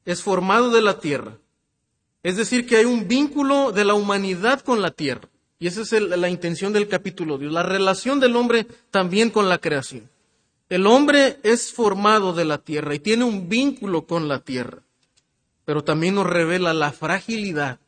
es 0.06 0.22
formado 0.22 0.70
de 0.70 0.80
la 0.80 0.98
tierra 0.98 1.38
es 2.26 2.36
decir, 2.36 2.66
que 2.66 2.76
hay 2.76 2.84
un 2.84 3.06
vínculo 3.06 3.70
de 3.70 3.84
la 3.84 3.94
humanidad 3.94 4.60
con 4.60 4.82
la 4.82 4.90
tierra. 4.90 5.28
Y 5.58 5.66
esa 5.66 5.82
es 5.82 5.92
la 5.92 6.28
intención 6.28 6.72
del 6.72 6.88
capítulo 6.88 7.38
Dios, 7.38 7.52
la 7.52 7.62
relación 7.62 8.20
del 8.20 8.36
hombre 8.36 8.66
también 8.90 9.30
con 9.30 9.48
la 9.48 9.58
creación. 9.58 10.10
El 10.68 10.86
hombre 10.86 11.38
es 11.42 11.72
formado 11.72 12.32
de 12.32 12.44
la 12.44 12.58
tierra 12.58 12.94
y 12.94 12.98
tiene 12.98 13.24
un 13.24 13.48
vínculo 13.48 14.06
con 14.06 14.28
la 14.28 14.40
tierra, 14.40 14.82
pero 15.64 15.84
también 15.84 16.16
nos 16.16 16.26
revela 16.26 16.74
la 16.74 16.92
fragilidad 16.92 17.78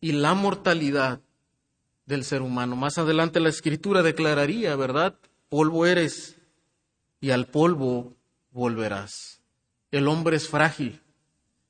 y 0.00 0.12
la 0.12 0.34
mortalidad 0.34 1.20
del 2.06 2.24
ser 2.24 2.42
humano. 2.42 2.74
Más 2.74 2.98
adelante 2.98 3.38
la 3.38 3.50
escritura 3.50 4.02
declararía, 4.02 4.74
¿verdad? 4.76 5.14
Polvo 5.48 5.86
eres 5.86 6.36
y 7.20 7.30
al 7.30 7.46
polvo 7.46 8.14
volverás. 8.50 9.40
El 9.90 10.08
hombre 10.08 10.36
es 10.36 10.48
frágil, 10.48 11.00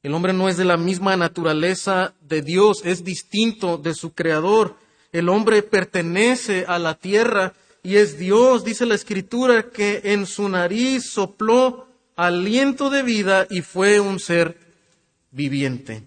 el 0.02 0.14
hombre 0.14 0.32
no 0.32 0.48
es 0.48 0.56
de 0.56 0.64
la 0.64 0.76
misma 0.76 1.16
naturaleza 1.16 2.14
de 2.22 2.40
Dios, 2.40 2.82
es 2.84 3.04
distinto 3.04 3.76
de 3.76 3.94
su 3.94 4.12
creador. 4.12 4.76
El 5.12 5.28
hombre 5.28 5.62
pertenece 5.62 6.64
a 6.66 6.78
la 6.78 6.94
tierra 6.94 7.54
y 7.82 7.96
es 7.96 8.18
Dios, 8.18 8.64
dice 8.64 8.86
la 8.86 8.94
escritura, 8.94 9.70
que 9.70 10.00
en 10.04 10.26
su 10.26 10.48
nariz 10.48 11.10
sopló 11.10 11.88
aliento 12.16 12.90
de 12.90 13.02
vida 13.02 13.46
y 13.48 13.62
fue 13.62 14.00
un 14.00 14.20
ser 14.20 14.58
viviente. 15.30 16.04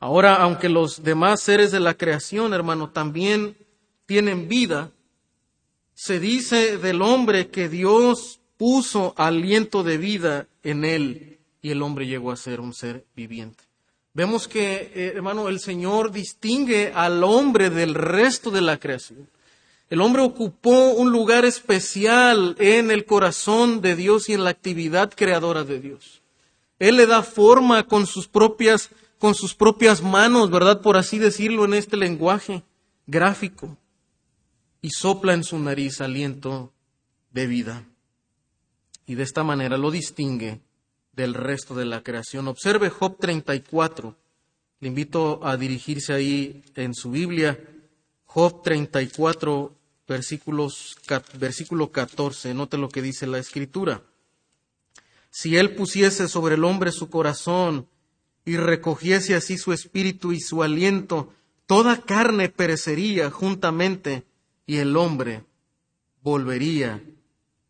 Ahora, 0.00 0.36
aunque 0.36 0.68
los 0.68 1.02
demás 1.02 1.40
seres 1.40 1.70
de 1.70 1.80
la 1.80 1.94
creación, 1.94 2.52
hermano, 2.52 2.90
también 2.90 3.56
tienen 4.06 4.48
vida, 4.48 4.90
se 5.94 6.18
dice 6.18 6.78
del 6.78 7.02
hombre 7.02 7.48
que 7.48 7.68
Dios 7.68 8.40
puso 8.56 9.14
aliento 9.16 9.82
de 9.82 9.98
vida 9.98 10.46
en 10.62 10.84
él 10.84 11.38
y 11.62 11.70
el 11.70 11.82
hombre 11.82 12.06
llegó 12.06 12.32
a 12.32 12.36
ser 12.36 12.60
un 12.60 12.74
ser 12.74 13.04
viviente. 13.14 13.64
Vemos 14.14 14.46
que, 14.46 14.92
eh, 14.94 15.12
hermano, 15.16 15.48
el 15.48 15.58
Señor 15.58 16.12
distingue 16.12 16.92
al 16.94 17.24
hombre 17.24 17.68
del 17.68 17.94
resto 17.94 18.52
de 18.52 18.60
la 18.60 18.78
creación. 18.78 19.28
El 19.90 20.00
hombre 20.00 20.22
ocupó 20.22 20.92
un 20.92 21.10
lugar 21.10 21.44
especial 21.44 22.54
en 22.60 22.92
el 22.92 23.06
corazón 23.06 23.80
de 23.80 23.96
Dios 23.96 24.28
y 24.28 24.34
en 24.34 24.44
la 24.44 24.50
actividad 24.50 25.12
creadora 25.14 25.64
de 25.64 25.80
Dios. 25.80 26.22
Él 26.78 26.96
le 26.96 27.06
da 27.06 27.24
forma 27.24 27.86
con 27.88 28.06
sus 28.06 28.28
propias, 28.28 28.90
con 29.18 29.34
sus 29.34 29.54
propias 29.54 30.00
manos, 30.00 30.48
¿verdad? 30.48 30.80
Por 30.80 30.96
así 30.96 31.18
decirlo 31.18 31.64
en 31.64 31.74
este 31.74 31.96
lenguaje 31.96 32.62
gráfico. 33.08 33.76
Y 34.80 34.90
sopla 34.90 35.34
en 35.34 35.42
su 35.42 35.58
nariz 35.58 36.00
aliento 36.00 36.72
de 37.32 37.46
vida. 37.48 37.84
Y 39.06 39.16
de 39.16 39.24
esta 39.24 39.42
manera 39.42 39.76
lo 39.76 39.90
distingue 39.90 40.60
del 41.16 41.34
resto 41.34 41.74
de 41.74 41.84
la 41.84 42.02
creación. 42.02 42.48
Observe 42.48 42.90
Job 42.90 43.18
34. 43.18 44.16
Le 44.80 44.88
invito 44.88 45.40
a 45.44 45.56
dirigirse 45.56 46.12
ahí 46.12 46.62
en 46.74 46.94
su 46.94 47.10
Biblia. 47.10 47.58
Job 48.24 48.62
34, 48.62 49.74
versículos, 50.08 50.96
versículo 51.38 51.90
14. 51.90 52.54
Note 52.54 52.78
lo 52.78 52.88
que 52.88 53.02
dice 53.02 53.26
la 53.26 53.38
Escritura. 53.38 54.02
Si 55.30 55.56
él 55.56 55.74
pusiese 55.74 56.28
sobre 56.28 56.54
el 56.54 56.64
hombre 56.64 56.92
su 56.92 57.10
corazón 57.10 57.88
y 58.44 58.56
recogiese 58.56 59.34
así 59.34 59.58
su 59.58 59.72
espíritu 59.72 60.32
y 60.32 60.40
su 60.40 60.62
aliento, 60.62 61.32
toda 61.66 62.02
carne 62.02 62.48
perecería 62.48 63.30
juntamente 63.30 64.24
y 64.66 64.76
el 64.76 64.96
hombre 64.96 65.44
volvería 66.22 67.02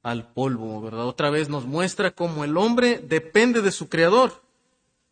al 0.05 0.33
polvo, 0.33 0.81
¿verdad? 0.83 1.07
Otra 1.07 1.31
vez 1.31 1.49
nos 1.49 1.65
muestra 1.65 2.13
cómo 2.13 2.45
el 2.45 2.57
hombre 2.57 2.99
depende 2.99 3.63
de 3.63 3.73
su 3.73 3.89
creador. 3.89 4.43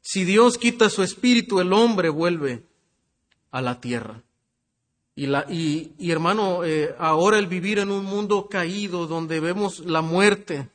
Si 0.03 0.25
Dios 0.25 0.59
quita 0.59 0.91
su 0.91 1.03
espíritu, 1.03 1.61
el 1.61 1.73
hombre 1.73 2.11
vuelve 2.11 2.63
a 3.51 3.63
la 3.63 3.81
tierra. 3.81 4.23
Y, 5.17 5.27
la, 5.27 5.47
y, 5.49 6.11
hermano, 6.11 6.65
eh, 6.65 6.95
ahora 6.99 7.39
el 7.39 7.47
vivir 7.47 7.79
en 7.79 7.91
un 7.91 8.05
mundo 8.05 8.49
caído 8.49 9.07
donde 9.07 9.41
vemos 9.41 9.81
la 9.81 10.03
muerte, 10.03 10.69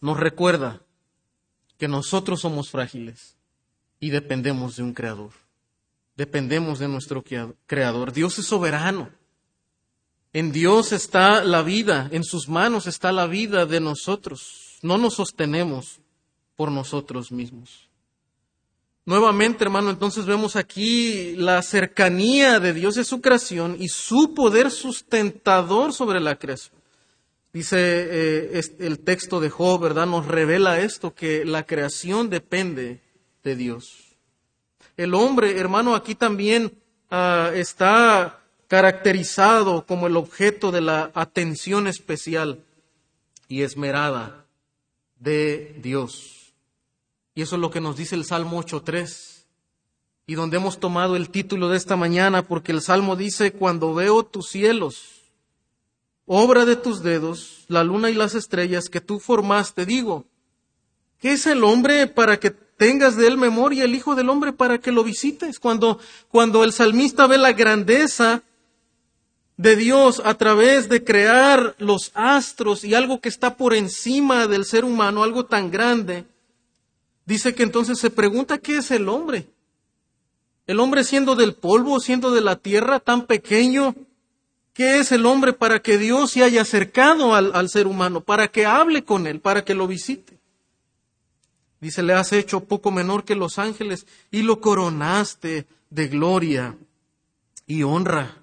nos 0.00 0.18
recuerda 0.18 0.80
que 1.76 1.86
nosotros 1.86 2.40
somos 2.40 2.70
frágiles 2.70 3.36
y 4.00 4.08
dependemos 4.08 4.76
de 4.76 4.84
un 4.84 4.94
creador. 4.94 5.32
Dependemos 6.16 6.78
de 6.78 6.88
nuestro 6.88 7.22
creador. 7.66 8.12
Dios 8.12 8.38
es 8.38 8.46
soberano. 8.46 9.10
En 10.38 10.52
Dios 10.52 10.92
está 10.92 11.42
la 11.42 11.62
vida, 11.62 12.08
en 12.12 12.22
sus 12.22 12.48
manos 12.48 12.86
está 12.86 13.10
la 13.10 13.26
vida 13.26 13.66
de 13.66 13.80
nosotros. 13.80 14.78
No 14.82 14.96
nos 14.96 15.14
sostenemos 15.14 15.98
por 16.54 16.70
nosotros 16.70 17.32
mismos. 17.32 17.88
Nuevamente, 19.04 19.64
hermano, 19.64 19.90
entonces 19.90 20.26
vemos 20.26 20.54
aquí 20.54 21.34
la 21.34 21.60
cercanía 21.62 22.60
de 22.60 22.72
Dios 22.72 22.94
de 22.94 23.02
su 23.02 23.20
creación 23.20 23.78
y 23.80 23.88
su 23.88 24.32
poder 24.32 24.70
sustentador 24.70 25.92
sobre 25.92 26.20
la 26.20 26.38
creación. 26.38 26.80
Dice 27.52 27.76
eh, 27.80 28.60
el 28.78 29.00
texto 29.00 29.40
de 29.40 29.50
Job, 29.50 29.80
¿verdad? 29.80 30.06
Nos 30.06 30.24
revela 30.24 30.78
esto, 30.78 31.16
que 31.16 31.44
la 31.44 31.66
creación 31.66 32.30
depende 32.30 33.00
de 33.42 33.56
Dios. 33.56 34.16
El 34.96 35.14
hombre, 35.14 35.58
hermano, 35.58 35.96
aquí 35.96 36.14
también 36.14 36.78
ah, 37.10 37.50
está 37.52 38.37
caracterizado 38.68 39.86
como 39.86 40.06
el 40.06 40.16
objeto 40.16 40.70
de 40.70 40.82
la 40.82 41.10
atención 41.14 41.88
especial 41.88 42.62
y 43.48 43.62
esmerada 43.62 44.44
de 45.18 45.74
Dios. 45.82 46.52
Y 47.34 47.42
eso 47.42 47.56
es 47.56 47.60
lo 47.60 47.70
que 47.70 47.80
nos 47.80 47.96
dice 47.96 48.14
el 48.14 48.24
Salmo 48.24 48.62
8.3 48.62 49.46
y 50.26 50.34
donde 50.34 50.58
hemos 50.58 50.78
tomado 50.78 51.16
el 51.16 51.30
título 51.30 51.70
de 51.70 51.78
esta 51.78 51.96
mañana 51.96 52.42
porque 52.42 52.72
el 52.72 52.82
Salmo 52.82 53.16
dice, 53.16 53.52
cuando 53.52 53.94
veo 53.94 54.22
tus 54.22 54.50
cielos, 54.50 55.22
obra 56.26 56.66
de 56.66 56.76
tus 56.76 57.02
dedos, 57.02 57.64
la 57.68 57.82
luna 57.82 58.10
y 58.10 58.14
las 58.14 58.34
estrellas 58.34 58.90
que 58.90 59.00
tú 59.00 59.18
formaste, 59.18 59.86
digo, 59.86 60.26
¿qué 61.18 61.32
es 61.32 61.46
el 61.46 61.64
hombre 61.64 62.06
para 62.06 62.38
que 62.38 62.50
tengas 62.50 63.16
de 63.16 63.26
él 63.28 63.38
memoria, 63.38 63.84
el 63.84 63.94
Hijo 63.94 64.14
del 64.14 64.28
Hombre 64.28 64.52
para 64.52 64.78
que 64.78 64.92
lo 64.92 65.02
visites? 65.02 65.58
Cuando, 65.58 65.98
cuando 66.28 66.62
el 66.62 66.72
salmista 66.72 67.26
ve 67.26 67.38
la 67.38 67.52
grandeza 67.52 68.42
de 69.58 69.74
Dios 69.74 70.22
a 70.24 70.34
través 70.34 70.88
de 70.88 71.04
crear 71.04 71.74
los 71.78 72.12
astros 72.14 72.84
y 72.84 72.94
algo 72.94 73.20
que 73.20 73.28
está 73.28 73.56
por 73.56 73.74
encima 73.74 74.46
del 74.46 74.64
ser 74.64 74.84
humano, 74.84 75.24
algo 75.24 75.44
tan 75.44 75.70
grande, 75.70 76.24
dice 77.26 77.54
que 77.54 77.64
entonces 77.64 77.98
se 77.98 78.08
pregunta 78.08 78.58
qué 78.58 78.78
es 78.78 78.90
el 78.92 79.08
hombre. 79.08 79.48
El 80.68 80.78
hombre 80.78 81.02
siendo 81.02 81.34
del 81.34 81.54
polvo, 81.54 81.98
siendo 81.98 82.30
de 82.30 82.40
la 82.40 82.54
tierra, 82.54 83.00
tan 83.00 83.26
pequeño, 83.26 83.96
¿qué 84.74 85.00
es 85.00 85.10
el 85.10 85.26
hombre 85.26 85.52
para 85.52 85.82
que 85.82 85.98
Dios 85.98 86.30
se 86.30 86.44
haya 86.44 86.62
acercado 86.62 87.34
al, 87.34 87.50
al 87.54 87.68
ser 87.68 87.88
humano, 87.88 88.20
para 88.20 88.48
que 88.48 88.64
hable 88.64 89.02
con 89.02 89.26
él, 89.26 89.40
para 89.40 89.64
que 89.64 89.74
lo 89.74 89.88
visite? 89.88 90.38
Dice, 91.80 92.04
le 92.04 92.12
has 92.12 92.32
hecho 92.32 92.60
poco 92.60 92.92
menor 92.92 93.24
que 93.24 93.34
los 93.34 93.58
ángeles 93.58 94.06
y 94.30 94.42
lo 94.42 94.60
coronaste 94.60 95.66
de 95.90 96.08
gloria 96.08 96.76
y 97.66 97.82
honra. 97.82 98.37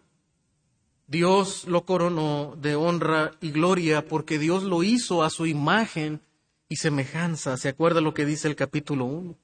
Dios 1.08 1.66
lo 1.68 1.86
coronó 1.86 2.56
de 2.60 2.76
honra 2.76 3.32
y 3.40 3.52
gloria 3.52 4.08
porque 4.08 4.40
Dios 4.40 4.64
lo 4.64 4.82
hizo 4.82 5.24
a 5.24 5.30
su 5.30 5.46
imagen 5.46 6.22
y 6.68 6.78
semejanza. 6.78 7.58
¿Se 7.58 7.70
acuerda 7.70 8.02
lo 8.02 8.14
que 8.14 8.26
dice 8.26 8.48
el 8.48 8.56
capítulo 8.56 9.06
1? 9.06 9.36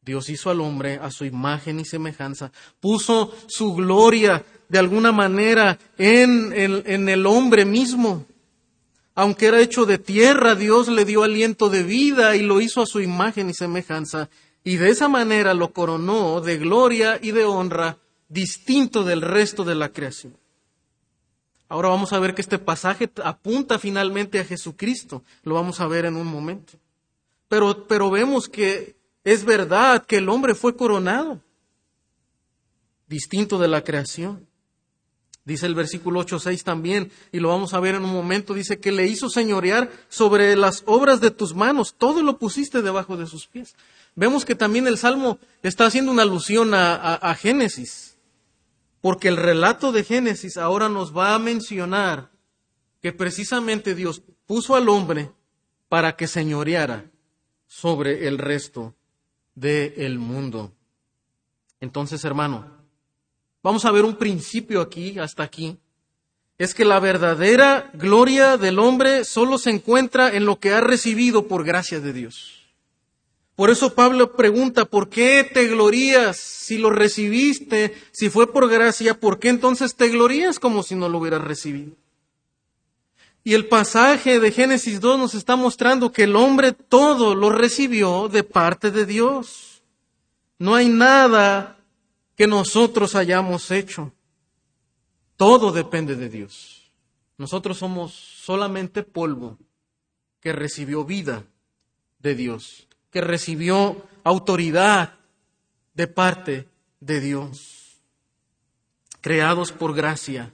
Dios 0.00 0.30
hizo 0.30 0.50
al 0.50 0.60
hombre 0.60 0.98
a 1.02 1.10
su 1.10 1.24
imagen 1.24 1.80
y 1.80 1.84
semejanza. 1.84 2.50
Puso 2.80 3.34
su 3.48 3.74
gloria 3.74 4.44
de 4.68 4.78
alguna 4.78 5.12
manera 5.12 5.78
en 5.98 6.52
el, 6.52 6.82
en 6.86 7.08
el 7.08 7.26
hombre 7.26 7.64
mismo. 7.64 8.24
Aunque 9.14 9.46
era 9.46 9.60
hecho 9.60 9.84
de 9.84 9.98
tierra, 9.98 10.54
Dios 10.54 10.88
le 10.88 11.04
dio 11.04 11.24
aliento 11.24 11.68
de 11.68 11.82
vida 11.82 12.36
y 12.36 12.42
lo 12.42 12.60
hizo 12.60 12.80
a 12.82 12.86
su 12.86 13.00
imagen 13.00 13.50
y 13.50 13.54
semejanza. 13.54 14.30
Y 14.62 14.76
de 14.76 14.90
esa 14.90 15.08
manera 15.08 15.54
lo 15.54 15.72
coronó 15.72 16.40
de 16.40 16.56
gloria 16.56 17.18
y 17.20 17.32
de 17.32 17.44
honra, 17.44 17.98
distinto 18.28 19.04
del 19.04 19.22
resto 19.22 19.64
de 19.64 19.74
la 19.74 19.90
creación. 19.90 20.36
Ahora 21.68 21.88
vamos 21.88 22.12
a 22.12 22.18
ver 22.18 22.34
que 22.34 22.42
este 22.42 22.58
pasaje 22.58 23.10
apunta 23.24 23.78
finalmente 23.78 24.38
a 24.38 24.44
Jesucristo. 24.44 25.24
Lo 25.42 25.54
vamos 25.54 25.80
a 25.80 25.86
ver 25.88 26.04
en 26.04 26.16
un 26.16 26.26
momento. 26.26 26.74
Pero, 27.48 27.86
pero 27.86 28.10
vemos 28.10 28.48
que 28.48 28.96
es 29.24 29.44
verdad 29.44 30.04
que 30.06 30.18
el 30.18 30.28
hombre 30.28 30.54
fue 30.54 30.76
coronado, 30.76 31.40
distinto 33.08 33.58
de 33.58 33.68
la 33.68 33.82
creación. 33.82 34.46
Dice 35.44 35.66
el 35.66 35.76
versículo 35.76 36.24
8.6 36.24 36.62
también, 36.64 37.12
y 37.30 37.38
lo 37.38 37.48
vamos 37.48 37.72
a 37.72 37.78
ver 37.78 37.94
en 37.94 38.04
un 38.04 38.12
momento, 38.12 38.52
dice 38.52 38.80
que 38.80 38.90
le 38.90 39.06
hizo 39.06 39.28
señorear 39.28 39.90
sobre 40.08 40.56
las 40.56 40.82
obras 40.86 41.20
de 41.20 41.30
tus 41.30 41.54
manos, 41.54 41.94
todo 41.96 42.22
lo 42.22 42.38
pusiste 42.38 42.82
debajo 42.82 43.16
de 43.16 43.26
sus 43.26 43.46
pies. 43.46 43.76
Vemos 44.16 44.44
que 44.44 44.56
también 44.56 44.88
el 44.88 44.98
Salmo 44.98 45.38
está 45.62 45.86
haciendo 45.86 46.10
una 46.10 46.22
alusión 46.22 46.74
a, 46.74 47.14
a 47.14 47.34
Génesis 47.36 48.15
porque 49.06 49.28
el 49.28 49.36
relato 49.36 49.92
de 49.92 50.02
Génesis 50.02 50.56
ahora 50.56 50.88
nos 50.88 51.16
va 51.16 51.32
a 51.32 51.38
mencionar 51.38 52.32
que 53.00 53.12
precisamente 53.12 53.94
Dios 53.94 54.20
puso 54.46 54.74
al 54.74 54.88
hombre 54.88 55.30
para 55.88 56.16
que 56.16 56.26
señoreara 56.26 57.08
sobre 57.68 58.26
el 58.26 58.36
resto 58.36 58.96
del 59.54 60.18
mundo. 60.18 60.72
Entonces, 61.78 62.24
hermano, 62.24 62.66
vamos 63.62 63.84
a 63.84 63.92
ver 63.92 64.04
un 64.04 64.16
principio 64.16 64.80
aquí, 64.80 65.20
hasta 65.20 65.44
aquí. 65.44 65.78
Es 66.58 66.74
que 66.74 66.84
la 66.84 66.98
verdadera 66.98 67.92
gloria 67.94 68.56
del 68.56 68.80
hombre 68.80 69.24
solo 69.24 69.56
se 69.58 69.70
encuentra 69.70 70.34
en 70.34 70.46
lo 70.46 70.58
que 70.58 70.72
ha 70.72 70.80
recibido 70.80 71.46
por 71.46 71.64
gracia 71.64 72.00
de 72.00 72.12
Dios. 72.12 72.55
Por 73.56 73.70
eso 73.70 73.94
Pablo 73.94 74.36
pregunta, 74.36 74.84
¿por 74.84 75.08
qué 75.08 75.42
te 75.42 75.66
glorías 75.66 76.36
si 76.36 76.76
lo 76.76 76.90
recibiste, 76.90 77.94
si 78.12 78.28
fue 78.28 78.52
por 78.52 78.68
gracia, 78.68 79.18
¿por 79.18 79.38
qué 79.38 79.48
entonces 79.48 79.96
te 79.96 80.10
glorías 80.10 80.58
como 80.58 80.82
si 80.82 80.94
no 80.94 81.08
lo 81.08 81.18
hubieras 81.18 81.42
recibido? 81.42 81.96
Y 83.42 83.54
el 83.54 83.66
pasaje 83.66 84.40
de 84.40 84.52
Génesis 84.52 85.00
2 85.00 85.18
nos 85.18 85.34
está 85.34 85.56
mostrando 85.56 86.12
que 86.12 86.24
el 86.24 86.36
hombre 86.36 86.72
todo 86.72 87.34
lo 87.34 87.48
recibió 87.48 88.28
de 88.28 88.42
parte 88.42 88.90
de 88.90 89.06
Dios. 89.06 89.82
No 90.58 90.74
hay 90.74 90.88
nada 90.88 91.78
que 92.36 92.46
nosotros 92.46 93.14
hayamos 93.14 93.70
hecho. 93.70 94.12
Todo 95.36 95.72
depende 95.72 96.14
de 96.14 96.28
Dios. 96.28 96.90
Nosotros 97.38 97.78
somos 97.78 98.12
solamente 98.12 99.02
polvo 99.02 99.56
que 100.40 100.52
recibió 100.52 101.04
vida 101.04 101.44
de 102.18 102.34
Dios 102.34 102.85
que 103.16 103.22
recibió 103.22 104.04
autoridad 104.24 105.14
de 105.94 106.06
parte 106.06 106.68
de 107.00 107.18
Dios, 107.20 107.96
creados 109.22 109.72
por 109.72 109.94
gracia 109.94 110.52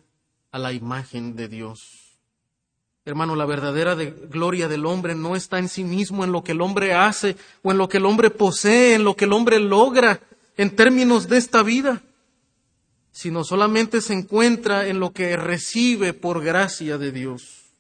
a 0.53 0.61
la 0.61 0.72
imagen 0.72 1.35
de 1.35 1.48
Dios. 1.48 2.20
Hermano, 3.05 3.35
la 3.35 3.46
verdadera 3.46 3.96
gloria 3.96 4.68
del 4.68 4.87
hombre 4.87 5.16
no 5.16 5.35
está 5.35 5.59
en 5.59 5.68
sí 5.68 5.83
mismo, 5.83 6.22
en 6.22 6.31
lo 6.31 6.44
que 6.44 6.53
el 6.53 6.61
hombre 6.61 6.94
hace 6.94 7.35
o 7.64 7.72
en 7.72 7.79
lo 7.79 7.88
que 7.88 7.96
el 7.96 8.07
hombre 8.07 8.31
posee, 8.31 8.94
en 8.94 9.03
lo 9.03 9.16
que 9.16 9.25
el 9.25 9.33
hombre 9.33 9.59
logra 9.59 10.20
en 10.57 10.77
términos 10.77 11.27
de 11.27 11.38
esta 11.38 11.64
vida, 11.64 12.01
sino 13.11 13.42
solamente 13.42 14.01
se 14.01 14.12
encuentra 14.12 14.87
en 14.87 15.01
lo 15.01 15.12
que 15.12 15.37
recibe 15.37 16.12
por 16.14 16.44
gracia 16.44 16.96
de 16.96 17.11
Dios. 17.11 17.72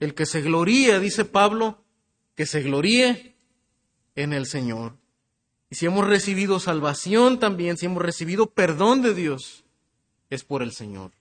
El 0.00 0.14
que 0.14 0.26
se 0.26 0.42
gloríe, 0.42 0.98
dice 0.98 1.24
Pablo, 1.24 1.84
que 2.34 2.46
se 2.46 2.62
gloríe 2.62 3.31
en 4.14 4.32
el 4.32 4.46
Señor. 4.46 4.96
Y 5.70 5.76
si 5.76 5.86
hemos 5.86 6.06
recibido 6.06 6.60
salvación 6.60 7.38
también, 7.38 7.76
si 7.76 7.86
hemos 7.86 8.02
recibido 8.02 8.46
perdón 8.46 9.02
de 9.02 9.14
Dios, 9.14 9.64
es 10.30 10.44
por 10.44 10.62
el 10.62 10.72
Señor. 10.72 11.12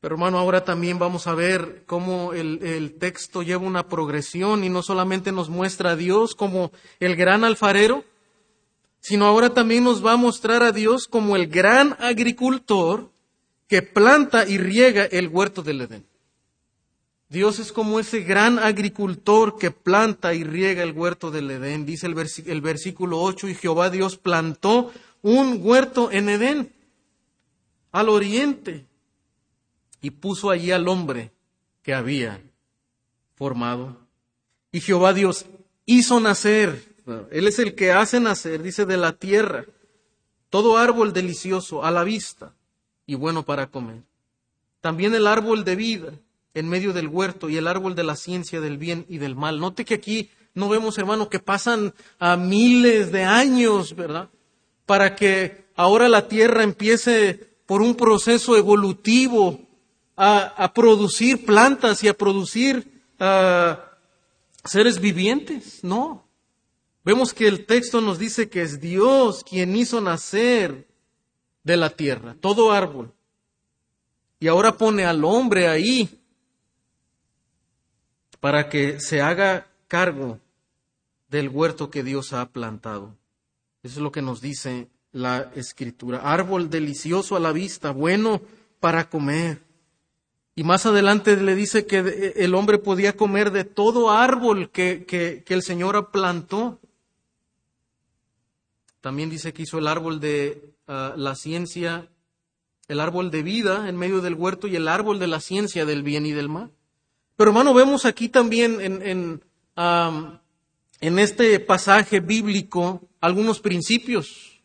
Pero 0.00 0.14
hermano, 0.14 0.38
ahora 0.38 0.64
también 0.64 0.98
vamos 0.98 1.26
a 1.26 1.34
ver 1.34 1.82
cómo 1.86 2.32
el, 2.32 2.62
el, 2.62 2.94
texto 2.94 3.42
lleva 3.42 3.66
una 3.66 3.88
progresión 3.88 4.62
y 4.62 4.68
no 4.68 4.82
solamente 4.82 5.32
nos 5.32 5.48
muestra 5.48 5.90
a 5.90 5.96
Dios 5.96 6.36
como 6.36 6.70
el 7.00 7.16
gran 7.16 7.42
alfarero, 7.42 8.04
sino 9.00 9.26
ahora 9.26 9.54
también 9.54 9.82
nos 9.82 10.04
va 10.04 10.12
a 10.12 10.16
mostrar 10.16 10.62
a 10.62 10.70
Dios 10.70 11.08
como 11.08 11.34
el 11.34 11.48
gran 11.48 11.96
agricultor 11.98 13.10
que 13.66 13.82
planta 13.82 14.46
y 14.48 14.58
riega 14.58 15.04
el 15.04 15.28
huerto 15.28 15.62
del 15.62 15.80
Edén. 15.80 16.07
Dios 17.28 17.58
es 17.58 17.72
como 17.72 18.00
ese 18.00 18.20
gran 18.20 18.58
agricultor 18.58 19.58
que 19.58 19.70
planta 19.70 20.32
y 20.32 20.44
riega 20.44 20.82
el 20.82 20.92
huerto 20.92 21.30
del 21.30 21.50
Edén. 21.50 21.84
Dice 21.84 22.06
el, 22.06 22.60
versículo 22.62 23.20
8, 23.20 23.48
y 23.48 23.54
Jehová 23.54 23.90
Dios 23.90 24.16
plantó 24.16 24.90
un 25.20 25.60
huerto 25.62 26.10
en 26.10 26.30
Edén, 26.30 26.72
al 27.92 28.08
oriente, 28.08 28.86
y 30.00 30.10
puso 30.10 30.50
allí 30.50 30.70
al 30.70 30.88
hombre 30.88 31.32
que 31.82 31.92
había 31.92 32.40
formado. 33.34 33.98
Y 34.72 34.80
Jehová 34.80 35.12
Dios 35.12 35.44
hizo 35.84 36.20
nacer, 36.20 36.96
Él 37.30 37.46
es 37.46 37.58
el 37.58 37.74
que 37.74 37.92
hace 37.92 38.20
nacer, 38.20 38.62
dice, 38.62 38.86
de 38.86 38.96
la 38.96 39.12
tierra, 39.12 39.66
todo 40.48 40.78
árbol 40.78 41.12
delicioso 41.12 41.84
a 41.84 41.90
la 41.90 42.04
vista 42.04 42.54
y 43.04 43.16
bueno 43.16 43.44
para 43.44 43.70
comer. 43.70 44.02
También 44.80 45.14
el 45.14 45.26
árbol 45.26 45.64
de 45.64 45.76
vida 45.76 46.12
en 46.58 46.68
medio 46.68 46.92
del 46.92 47.08
huerto 47.08 47.48
y 47.48 47.56
el 47.56 47.66
árbol 47.66 47.94
de 47.94 48.04
la 48.04 48.16
ciencia 48.16 48.60
del 48.60 48.78
bien 48.78 49.06
y 49.08 49.18
del 49.18 49.36
mal. 49.36 49.60
Note 49.60 49.84
que 49.84 49.94
aquí 49.94 50.30
no 50.54 50.68
vemos, 50.68 50.98
hermano, 50.98 51.28
que 51.28 51.38
pasan 51.38 51.94
a 52.18 52.36
miles 52.36 53.12
de 53.12 53.24
años, 53.24 53.94
¿verdad? 53.94 54.28
Para 54.86 55.14
que 55.14 55.66
ahora 55.76 56.08
la 56.08 56.28
tierra 56.28 56.62
empiece 56.64 57.48
por 57.66 57.82
un 57.82 57.94
proceso 57.94 58.56
evolutivo 58.56 59.60
a, 60.16 60.72
producir 60.74 61.44
plantas 61.44 62.02
y 62.02 62.08
a 62.08 62.14
producir 62.14 63.02
ah, 63.20 63.84
seres 64.64 65.00
vivientes. 65.00 65.84
No. 65.84 66.26
Vemos 67.04 67.32
que 67.32 67.46
el 67.46 67.64
texto 67.64 68.00
nos 68.00 68.18
dice 68.18 68.48
que 68.48 68.62
es 68.62 68.80
Dios 68.80 69.44
quien 69.44 69.76
hizo 69.76 70.00
nacer 70.00 70.88
de 71.62 71.76
la 71.76 71.90
tierra 71.90 72.34
todo 72.40 72.72
árbol. 72.72 73.12
Y 74.40 74.48
ahora 74.48 74.76
pone 74.76 75.04
al 75.04 75.24
hombre 75.24 75.68
ahí 75.68 76.17
para 78.40 78.68
que 78.68 79.00
se 79.00 79.20
haga 79.20 79.68
cargo 79.88 80.38
del 81.28 81.48
huerto 81.48 81.90
que 81.90 82.02
Dios 82.02 82.32
ha 82.32 82.48
plantado. 82.50 83.16
Eso 83.82 83.96
es 83.96 84.02
lo 84.02 84.12
que 84.12 84.22
nos 84.22 84.40
dice 84.40 84.88
la 85.12 85.50
escritura. 85.54 86.18
Árbol 86.18 86.70
delicioso 86.70 87.36
a 87.36 87.40
la 87.40 87.52
vista, 87.52 87.90
bueno 87.90 88.40
para 88.80 89.08
comer. 89.08 89.60
Y 90.54 90.64
más 90.64 90.86
adelante 90.86 91.36
le 91.36 91.54
dice 91.54 91.86
que 91.86 92.34
el 92.36 92.54
hombre 92.54 92.78
podía 92.78 93.16
comer 93.16 93.52
de 93.52 93.64
todo 93.64 94.10
árbol 94.10 94.70
que, 94.70 95.04
que, 95.06 95.54
el 95.54 95.62
Señor 95.62 96.10
plantó. 96.10 96.80
También 99.00 99.30
dice 99.30 99.52
que 99.52 99.62
hizo 99.62 99.78
el 99.78 99.86
árbol 99.86 100.18
de 100.18 100.74
ah, 100.88 101.14
la 101.16 101.36
ciencia, 101.36 102.08
el 102.88 102.98
árbol 102.98 103.30
de 103.30 103.44
vida 103.44 103.88
en 103.88 103.96
medio 103.96 104.20
del 104.20 104.34
huerto 104.34 104.66
y 104.66 104.74
el 104.74 104.88
árbol 104.88 105.20
de 105.20 105.28
la 105.28 105.40
ciencia 105.40 105.86
del 105.86 106.02
bien 106.02 106.26
y 106.26 106.32
del 106.32 106.48
mal. 106.48 106.72
Pero 107.38 107.52
hermano, 107.52 107.72
vemos 107.72 108.04
aquí 108.04 108.28
también 108.28 108.80
en, 108.80 109.40
este 111.00 111.60
pasaje 111.60 112.18
bíblico 112.18 113.00
algunos 113.20 113.60
principios 113.60 114.60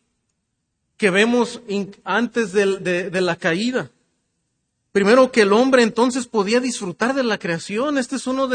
que 0.96 1.10
vemos 1.10 1.60
antes 2.02 2.52
de, 2.52 3.20
la 3.20 3.36
caída. 3.36 3.92
Primero 4.90 5.30
que 5.30 5.42
el 5.42 5.52
hombre 5.52 5.84
entonces 5.84 6.26
podía 6.26 6.58
disfrutar 6.58 7.14
de 7.14 7.22
la 7.22 7.38
creación. 7.38 7.96
Este 7.96 8.16
es 8.16 8.26
uno 8.26 8.48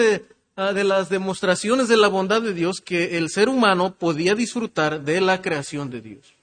ah, 0.57 0.73
de 0.73 0.83
las 0.83 1.07
demostraciones 1.07 1.87
de 1.87 1.95
la 1.95 2.09
bondad 2.09 2.41
de 2.41 2.53
Dios, 2.53 2.81
que 2.81 3.17
el 3.17 3.29
ser 3.29 3.47
humano 3.47 3.95
podía 3.95 4.35
disfrutar 4.35 5.01
de 5.01 5.21
la 5.21 5.41
creación 5.41 5.89
de 5.89 6.01
Dios. 6.01 6.33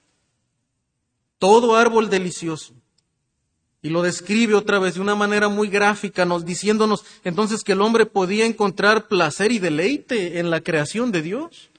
todo 1.37 1.75
árbol 1.75 2.09
delicioso. 2.09 2.73
Y 3.81 3.89
lo 3.89 4.01
describe 4.01 4.55
otra 4.55 4.79
vez 4.79 4.95
de 4.95 5.01
una 5.01 5.15
manera 5.15 5.49
muy 5.49 5.69
gráfica, 5.69 6.25
nos 6.25 6.45
diciéndonos 6.45 7.05
entonces 7.23 7.63
que 7.63 7.73
el 7.73 7.81
hombre 7.81 8.05
podía 8.05 8.45
encontrar 8.45 9.07
placer 9.07 9.51
y 9.51 9.59
deleite 9.59 10.39
en 10.39 10.49
la 10.49 10.61
creación 10.61 11.11
de 11.11 11.21
Dios. 11.21 11.69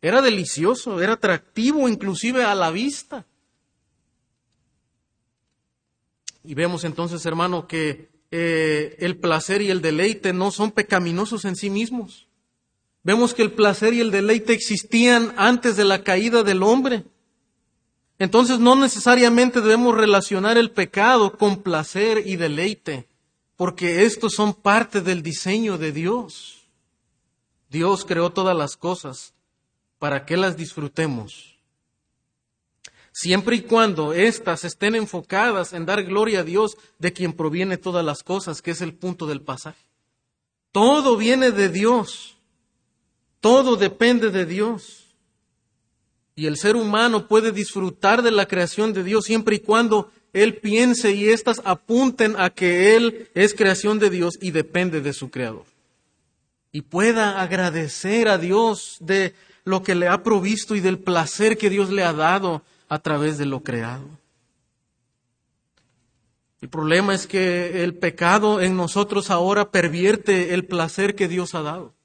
Era 0.00 0.22
delicioso, 0.22 1.02
era 1.02 1.14
atractivo 1.14 1.88
inclusive 1.88 2.44
a 2.44 2.54
la 2.54 2.70
vista. 2.70 3.26
Y 6.44 6.54
vemos 6.54 6.84
entonces, 6.84 7.26
hermano, 7.26 7.66
que 7.66 8.08
eh, 8.30 8.96
el 9.00 9.16
placer 9.18 9.60
y 9.60 9.70
el 9.70 9.82
deleite 9.82 10.32
no 10.32 10.50
son 10.50 10.70
pecaminosos 10.70 11.44
en 11.44 11.56
sí 11.56 11.68
mismos. 11.68 12.28
Vemos 13.02 13.34
que 13.34 13.42
el 13.42 13.52
placer 13.52 13.92
y 13.94 14.00
el 14.00 14.10
deleite 14.10 14.52
existían 14.52 15.34
antes 15.36 15.76
de 15.76 15.84
la 15.84 16.04
caída 16.04 16.42
del 16.42 16.62
hombre. 16.62 17.04
Entonces 18.20 18.58
no 18.58 18.76
necesariamente 18.76 19.62
debemos 19.62 19.96
relacionar 19.96 20.58
el 20.58 20.70
pecado 20.70 21.38
con 21.38 21.62
placer 21.62 22.22
y 22.26 22.36
deleite, 22.36 23.08
porque 23.56 24.04
estos 24.04 24.34
son 24.34 24.52
parte 24.52 25.00
del 25.00 25.22
diseño 25.22 25.78
de 25.78 25.90
Dios. 25.90 26.66
Dios 27.70 28.04
creó 28.04 28.28
todas 28.30 28.54
las 28.54 28.76
cosas 28.76 29.32
para 29.98 30.26
que 30.26 30.36
las 30.36 30.58
disfrutemos. 30.58 31.56
Siempre 33.10 33.56
y 33.56 33.62
cuando 33.62 34.12
éstas 34.12 34.64
estén 34.64 34.96
enfocadas 34.96 35.72
en 35.72 35.86
dar 35.86 36.02
gloria 36.04 36.40
a 36.40 36.44
Dios 36.44 36.76
de 36.98 37.14
quien 37.14 37.32
proviene 37.32 37.78
todas 37.78 38.04
las 38.04 38.22
cosas, 38.22 38.60
que 38.60 38.72
es 38.72 38.82
el 38.82 38.92
punto 38.92 39.26
del 39.26 39.40
pasaje. 39.40 39.82
Todo 40.72 41.16
viene 41.16 41.52
de 41.52 41.70
Dios. 41.70 42.36
Todo 43.40 43.76
depende 43.76 44.28
de 44.28 44.44
Dios. 44.44 44.99
Y 46.40 46.46
el 46.46 46.56
ser 46.56 46.74
humano 46.74 47.28
puede 47.28 47.52
disfrutar 47.52 48.22
de 48.22 48.30
la 48.30 48.46
creación 48.46 48.94
de 48.94 49.04
Dios 49.04 49.26
siempre 49.26 49.56
y 49.56 49.58
cuando 49.58 50.10
él 50.32 50.56
piense 50.56 51.12
y 51.12 51.28
éstas 51.28 51.60
apunten 51.66 52.34
a 52.38 52.48
que 52.48 52.96
él 52.96 53.28
es 53.34 53.52
creación 53.52 53.98
de 53.98 54.08
Dios 54.08 54.38
y 54.40 54.50
depende 54.50 55.02
de 55.02 55.12
su 55.12 55.30
creador. 55.30 55.66
Y 56.72 56.80
pueda 56.80 57.42
agradecer 57.42 58.26
a 58.28 58.38
Dios 58.38 58.96
de 59.00 59.34
lo 59.64 59.82
que 59.82 59.94
le 59.94 60.08
ha 60.08 60.22
provisto 60.22 60.74
y 60.74 60.80
del 60.80 60.98
placer 60.98 61.58
que 61.58 61.68
Dios 61.68 61.90
le 61.90 62.04
ha 62.04 62.14
dado 62.14 62.62
a 62.88 63.00
través 63.00 63.36
de 63.36 63.44
lo 63.44 63.60
creado. 63.60 64.08
El 66.62 66.70
problema 66.70 67.14
es 67.14 67.26
que 67.26 67.84
el 67.84 67.92
pecado 67.92 68.62
en 68.62 68.78
nosotros 68.78 69.30
ahora 69.30 69.70
pervierte 69.70 70.54
el 70.54 70.64
placer 70.64 71.14
que 71.14 71.28
Dios 71.28 71.54
ha 71.54 71.60
dado 71.60 71.99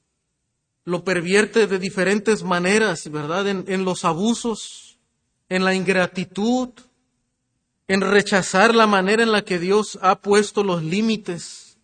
lo 0.86 1.04
pervierte 1.04 1.65
de 1.65 1.80
diferentes 1.80 2.43
maneras, 2.43 3.10
¿verdad? 3.12 3.48
En, 3.48 3.86
los 3.86 4.06
abusos, 4.06 5.00
en 5.50 5.65
la 5.65 5.74
ingratitud, 5.74 6.69
en 7.88 8.02
rechazar 8.02 8.74
la 8.76 8.86
manera 8.86 9.24
en 9.24 9.32
la 9.32 9.43
que 9.43 9.58
Dios 9.58 9.98
ha 10.04 10.21
puesto 10.21 10.63
los 10.63 10.84
límites 10.84 11.78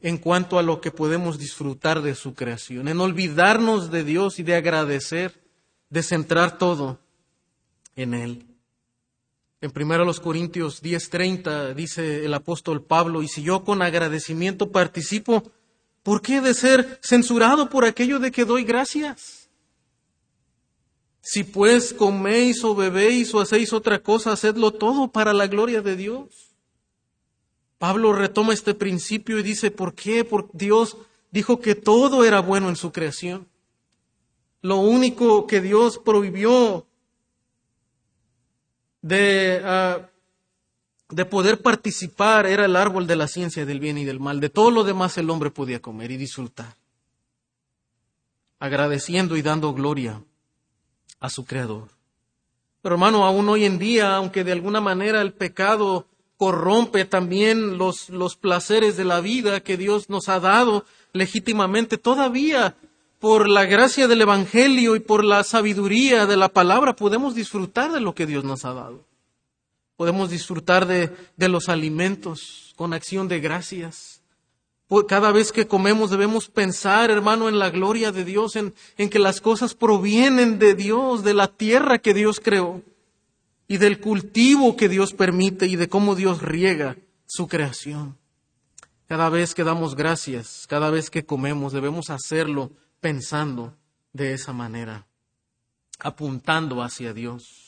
en 0.00 0.18
cuanto 0.18 0.60
a 0.60 0.62
lo 0.62 0.80
que 0.80 0.92
podemos 0.92 1.38
disfrutar 1.38 2.02
de 2.02 2.14
su 2.14 2.34
creación, 2.34 2.86
en 2.86 3.00
olvidarnos 3.00 3.90
de 3.90 4.04
Dios 4.04 4.38
y 4.38 4.44
de 4.44 4.54
agradecer, 4.54 5.34
de 5.90 6.04
centrar 6.04 6.58
todo 6.58 7.00
en 7.96 8.14
Él. 8.14 8.46
En 9.60 9.72
1 9.74 10.22
Corintios 10.22 10.82
10:30 10.82 11.74
dice 11.74 12.24
el 12.24 12.34
apóstol 12.34 12.84
Pablo, 12.84 13.22
y 13.22 13.28
si 13.28 13.42
yo 13.42 13.64
con 13.64 13.82
agradecimiento 13.82 14.70
participo 14.70 15.50
¿Por 16.06 16.22
qué 16.22 16.40
de 16.40 16.54
ser 16.54 17.00
censurado 17.02 17.68
por 17.68 17.84
aquello 17.84 18.20
de 18.20 18.30
que 18.30 18.44
doy 18.44 18.62
gracias? 18.62 19.50
Si 21.20 21.42
pues 21.42 21.92
coméis 21.92 22.62
o 22.62 22.76
bebéis 22.76 23.34
o 23.34 23.40
hacéis 23.40 23.72
otra 23.72 24.00
cosa, 24.00 24.30
hacedlo 24.30 24.70
todo 24.70 25.08
para 25.08 25.32
la 25.32 25.48
gloria 25.48 25.82
de 25.82 25.96
Dios. 25.96 26.54
Pablo 27.78 28.12
retoma 28.12 28.54
este 28.54 28.72
principio 28.72 29.40
y 29.40 29.42
dice, 29.42 29.72
¿por 29.72 29.96
qué? 29.96 30.24
Porque 30.24 30.52
Dios 30.52 30.96
dijo 31.32 31.58
que 31.58 31.74
todo 31.74 32.24
era 32.24 32.38
bueno 32.38 32.68
en 32.68 32.76
su 32.76 32.92
creación. 32.92 33.48
Lo 34.62 34.76
único 34.76 35.48
que 35.48 35.60
Dios 35.60 35.98
prohibió 35.98 36.86
de 39.02 39.60
ah, 39.64 40.08
de 41.08 41.24
poder 41.24 41.62
participar 41.62 42.46
era 42.46 42.64
el 42.64 42.76
árbol 42.76 43.06
de 43.06 43.16
la 43.16 43.28
ciencia 43.28 43.64
del 43.64 43.80
bien 43.80 43.98
y 43.98 44.04
del 44.04 44.20
mal. 44.20 44.40
De 44.40 44.50
todo 44.50 44.70
lo 44.70 44.84
demás 44.84 45.16
el 45.18 45.30
hombre 45.30 45.50
podía 45.50 45.80
comer 45.80 46.10
y 46.10 46.16
disfrutar, 46.16 46.74
agradeciendo 48.58 49.36
y 49.36 49.42
dando 49.42 49.72
gloria 49.72 50.20
a 51.20 51.30
su 51.30 51.44
Creador. 51.44 51.88
Pero 52.82 52.94
hermano, 52.96 53.24
aún 53.24 53.48
hoy 53.48 53.64
en 53.64 53.78
día, 53.78 54.16
aunque 54.16 54.44
de 54.44 54.52
alguna 54.52 54.80
manera 54.80 55.20
el 55.22 55.32
pecado 55.32 56.06
corrompe 56.36 57.04
también 57.04 57.78
los, 57.78 58.10
los 58.10 58.36
placeres 58.36 58.96
de 58.96 59.04
la 59.04 59.20
vida 59.20 59.60
que 59.60 59.76
Dios 59.76 60.10
nos 60.10 60.28
ha 60.28 60.38
dado 60.38 60.84
legítimamente, 61.12 61.98
todavía 61.98 62.76
por 63.18 63.48
la 63.48 63.64
gracia 63.64 64.06
del 64.06 64.20
Evangelio 64.20 64.94
y 64.96 65.00
por 65.00 65.24
la 65.24 65.42
sabiduría 65.42 66.26
de 66.26 66.36
la 66.36 66.50
palabra 66.50 66.94
podemos 66.94 67.34
disfrutar 67.34 67.90
de 67.92 68.00
lo 68.00 68.14
que 68.14 68.26
Dios 68.26 68.44
nos 68.44 68.64
ha 68.64 68.74
dado. 68.74 69.05
Podemos 69.96 70.30
disfrutar 70.30 70.86
de, 70.86 71.10
los 71.48 71.68
alimentos 71.68 72.74
con 72.76 72.92
acción 72.92 73.28
de 73.28 73.40
gracias. 73.40 74.22
Cada 75.08 75.32
vez 75.32 75.52
que 75.52 75.66
comemos 75.66 76.10
debemos 76.10 76.48
pensar, 76.48 77.10
hermano, 77.10 77.48
en 77.48 77.58
la 77.58 77.70
gloria 77.70 78.12
de 78.12 78.24
Dios, 78.24 78.56
en, 78.56 78.74
en 78.98 79.08
que 79.08 79.18
las 79.18 79.40
cosas 79.40 79.74
provienen 79.74 80.58
de 80.58 80.74
Dios, 80.74 81.24
de 81.24 81.34
la 81.34 81.48
tierra 81.48 81.98
que 81.98 82.14
Dios 82.14 82.40
creó 82.40 82.82
y 83.68 83.78
del 83.78 84.00
cultivo 84.00 84.76
que 84.76 84.88
Dios 84.88 85.12
permite 85.12 85.66
y 85.66 85.76
de 85.76 85.88
cómo 85.88 86.14
Dios 86.14 86.42
riega 86.42 86.96
su 87.26 87.48
creación. 87.48 88.16
Cada 89.08 89.28
vez 89.28 89.54
que 89.54 89.64
damos 89.64 89.94
gracias, 89.94 90.66
cada 90.68 90.90
vez 90.90 91.10
que 91.10 91.24
comemos, 91.24 91.72
debemos 91.72 92.10
hacerlo 92.10 92.72
pensando 93.00 93.74
de 94.12 94.34
esa 94.34 94.52
manera, 94.52 95.06
apuntando 95.98 96.82
hacia 96.82 97.12
Dios. 97.12 97.65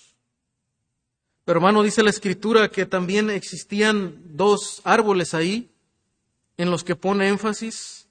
Pero 1.48 1.60
hermano, 1.60 1.82
dice 1.82 2.02
la 2.02 2.10
escritura 2.10 2.68
que 2.68 2.84
también 2.84 3.30
existían 3.30 4.20
dos 4.36 4.82
árboles 4.84 5.32
ahí 5.32 5.70
en 6.58 6.70
los 6.70 6.84
que 6.84 6.94
pone 6.94 7.28
énfasis. 7.28 8.06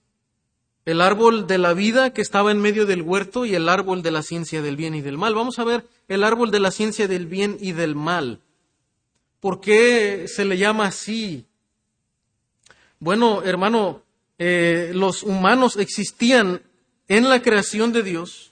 El 0.85 1.01
árbol 1.01 1.45
de 1.45 1.59
la 1.59 1.73
vida 1.73 2.13
que 2.13 2.23
estaba 2.23 2.49
en 2.49 2.59
medio 2.59 2.87
del 2.87 3.03
huerto 3.03 3.45
y 3.45 3.53
el 3.53 3.69
árbol 3.69 4.01
de 4.01 4.09
la 4.09 4.23
ciencia 4.23 4.63
del 4.63 4.75
bien 4.75 4.95
y 4.95 5.01
del 5.01 5.19
mal. 5.19 5.35
Vamos 5.35 5.59
a 5.59 5.65
ver 5.65 5.85
el 6.07 6.23
árbol 6.23 6.49
de 6.49 6.61
la 6.61 6.71
ciencia 6.71 7.07
del 7.07 7.27
bien 7.27 7.59
y 7.61 7.73
del 7.73 7.93
mal. 7.93 8.39
¿Por 9.39 9.61
qué 9.61 10.25
se 10.27 10.43
le 10.43 10.57
llama 10.57 10.87
así? 10.87 11.45
Bueno, 12.99 13.43
hermano, 13.43 14.01
eh, 14.39 14.93
los 14.95 15.21
humanos 15.21 15.77
existían 15.77 16.63
en 17.07 17.29
la 17.29 17.43
creación 17.43 17.93
de 17.93 18.01
Dios 18.01 18.46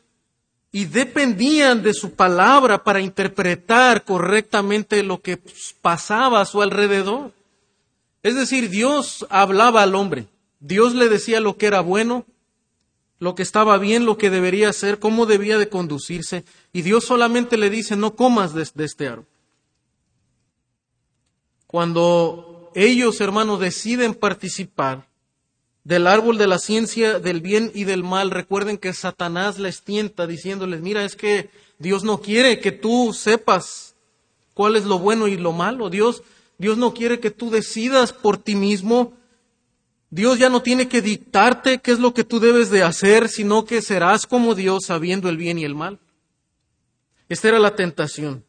y 0.75 0.83
dependían 0.83 1.83
de 1.83 1.93
su 1.93 2.15
palabra 2.15 2.83
para 2.83 2.99
interpretar 2.99 4.03
correctamente 4.03 5.03
lo 5.03 5.21
que 5.21 5.39
pasaba 5.81 6.41
a 6.41 6.45
su 6.45 6.61
alrededor. 6.61 7.31
Es 8.23 8.35
decir, 8.35 8.69
Dios 8.69 9.25
hablaba 9.29 9.83
al 9.83 9.95
hombre, 9.95 10.27
Dios 10.59 10.93
le 10.93 11.07
decía 11.07 11.39
lo 11.39 11.55
que 11.55 11.67
era 11.67 11.79
bueno, 11.79 12.25
lo 13.19 13.35
que 13.35 13.41
estaba 13.41 13.77
bien, 13.77 14.03
lo 14.03 14.17
que 14.17 14.29
debería 14.29 14.67
hacer, 14.67 14.99
cómo 14.99 15.25
debía 15.25 15.57
de 15.57 15.69
conducirse, 15.69 16.43
y 16.73 16.81
Dios 16.81 17.05
solamente 17.05 17.55
le 17.55 17.69
dice, 17.69 17.95
no 17.95 18.17
comas 18.17 18.53
de, 18.53 18.67
de 18.75 18.83
este 18.83 19.07
árbol. 19.07 19.27
Cuando 21.67 22.69
ellos, 22.75 23.21
hermanos, 23.21 23.61
deciden 23.61 24.13
participar, 24.13 25.07
del 25.86 26.08
árbol 26.08 26.39
de 26.39 26.48
la 26.48 26.58
ciencia 26.58 27.19
del 27.19 27.41
bien 27.41 27.71
y 27.74 27.84
del 27.84 28.04
mal, 28.04 28.32
recuerden 28.32 28.80
que 28.80 28.91
Satanás 28.91 29.60
les 29.60 29.84
tienta 29.84 30.26
diciéndoles, 30.26 30.82
mira, 30.82 31.06
es 31.06 31.15
que 31.15 31.52
Dios 31.78 32.04
no 32.04 32.21
quiere 32.21 32.60
que 32.60 32.71
tú 32.71 33.13
sepas 33.13 33.95
cuál 34.56 34.76
es 34.76 34.86
lo 34.86 34.98
bueno 34.98 35.28
y 35.28 35.38
lo 35.38 35.52
malo. 35.52 35.91
Dios, 35.91 36.24
Dios 36.58 36.80
no 36.80 36.95
quiere 36.95 37.19
que 37.19 37.30
tú 37.30 37.52
decidas 37.52 38.13
por 38.13 38.38
ti 38.38 38.56
mismo. 38.56 39.13
Dios 40.10 40.39
ya 40.39 40.50
no 40.50 40.63
tiene 40.63 40.88
que 40.88 41.04
dictarte 41.04 41.78
qué 41.78 41.91
es 41.91 42.00
lo 42.00 42.15
que 42.15 42.24
tú 42.24 42.39
debes 42.39 42.71
de 42.71 42.82
hacer, 42.82 43.30
sino 43.30 43.65
que 43.65 43.84
serás 43.84 44.26
como 44.26 44.56
Dios 44.56 44.86
sabiendo 44.86 45.30
el 45.30 45.38
bien 45.38 45.60
y 45.60 45.65
el 45.65 45.76
mal. 45.76 46.00
Esta 47.30 47.50
era 47.50 47.60
la 47.60 47.76
tentación. 47.76 48.43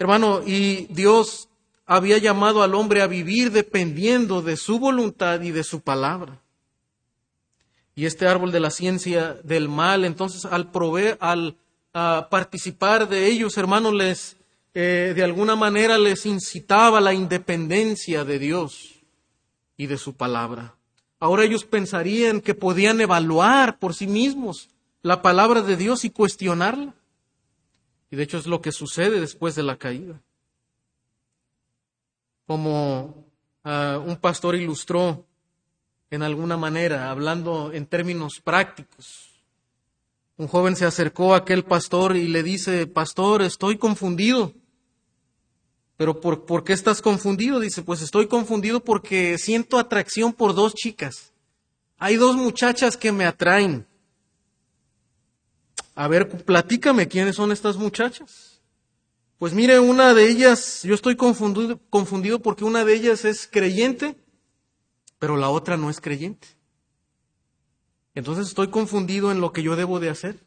Hermano, 0.00 0.42
y 0.44 0.86
Dios 0.90 1.48
había 1.94 2.18
llamado 2.18 2.62
al 2.62 2.74
hombre 2.74 3.02
a 3.02 3.06
vivir 3.06 3.50
dependiendo 3.50 4.40
de 4.42 4.56
su 4.56 4.78
voluntad 4.78 5.40
y 5.42 5.50
de 5.50 5.62
su 5.62 5.80
palabra. 5.80 6.40
Y 7.94 8.06
este 8.06 8.26
árbol 8.26 8.52
de 8.52 8.60
la 8.60 8.70
ciencia 8.70 9.34
del 9.44 9.68
mal, 9.68 10.04
entonces 10.04 10.46
al 10.46 10.70
proveer, 10.70 11.18
al 11.20 11.56
participar 11.92 13.08
de 13.08 13.26
ellos, 13.26 13.58
hermanos, 13.58 13.92
les 13.92 14.36
eh, 14.74 15.12
de 15.14 15.22
alguna 15.22 15.54
manera 15.54 15.98
les 15.98 16.24
incitaba 16.24 17.02
la 17.02 17.12
independencia 17.12 18.24
de 18.24 18.38
Dios 18.38 19.02
y 19.76 19.86
de 19.86 19.98
su 19.98 20.14
palabra. 20.14 20.76
Ahora 21.20 21.44
ellos 21.44 21.64
pensarían 21.64 22.40
que 22.40 22.54
podían 22.54 23.00
evaluar 23.02 23.78
por 23.78 23.94
sí 23.94 24.06
mismos 24.06 24.70
la 25.02 25.20
palabra 25.20 25.60
de 25.60 25.76
Dios 25.76 26.06
y 26.06 26.10
cuestionarla. 26.10 26.94
Y 28.10 28.16
de 28.16 28.22
hecho 28.22 28.38
es 28.38 28.46
lo 28.46 28.62
que 28.62 28.72
sucede 28.72 29.20
después 29.20 29.54
de 29.54 29.62
la 29.62 29.76
caída. 29.76 30.22
Como 32.52 33.24
uh, 33.64 33.98
un 34.04 34.18
pastor 34.20 34.56
ilustró 34.56 35.24
en 36.10 36.22
alguna 36.22 36.58
manera, 36.58 37.10
hablando 37.10 37.72
en 37.72 37.86
términos 37.86 38.42
prácticos. 38.44 39.30
Un 40.36 40.48
joven 40.48 40.76
se 40.76 40.84
acercó 40.84 41.32
a 41.32 41.38
aquel 41.38 41.64
pastor 41.64 42.14
y 42.14 42.28
le 42.28 42.42
dice, 42.42 42.86
pastor, 42.86 43.40
estoy 43.40 43.78
confundido. 43.78 44.52
Pero 45.96 46.20
por, 46.20 46.44
por, 46.44 46.62
qué 46.62 46.74
estás 46.74 47.00
confundido? 47.00 47.58
Dice, 47.58 47.80
pues 47.80 48.02
estoy 48.02 48.26
confundido 48.26 48.84
porque 48.84 49.38
siento 49.38 49.78
atracción 49.78 50.34
por 50.34 50.54
dos 50.54 50.74
chicas. 50.74 51.32
Hay 51.96 52.16
dos 52.16 52.36
muchachas 52.36 52.98
que 52.98 53.12
me 53.12 53.24
atraen. 53.24 53.86
A 55.94 56.06
ver, 56.06 56.28
platícame 56.28 57.08
quiénes 57.08 57.36
son 57.36 57.50
estas 57.50 57.78
muchachas. 57.78 58.51
Pues 59.42 59.54
mire, 59.54 59.80
una 59.80 60.14
de 60.14 60.30
ellas, 60.30 60.84
yo 60.84 60.94
estoy 60.94 61.16
confundido, 61.16 61.80
confundido 61.90 62.38
porque 62.38 62.62
una 62.62 62.84
de 62.84 62.94
ellas 62.94 63.24
es 63.24 63.48
creyente, 63.50 64.14
pero 65.18 65.36
la 65.36 65.50
otra 65.50 65.76
no 65.76 65.90
es 65.90 66.00
creyente. 66.00 66.46
Entonces 68.14 68.46
estoy 68.46 68.68
confundido 68.68 69.32
en 69.32 69.40
lo 69.40 69.52
que 69.52 69.64
yo 69.64 69.74
debo 69.74 69.98
de 69.98 70.10
hacer. 70.10 70.46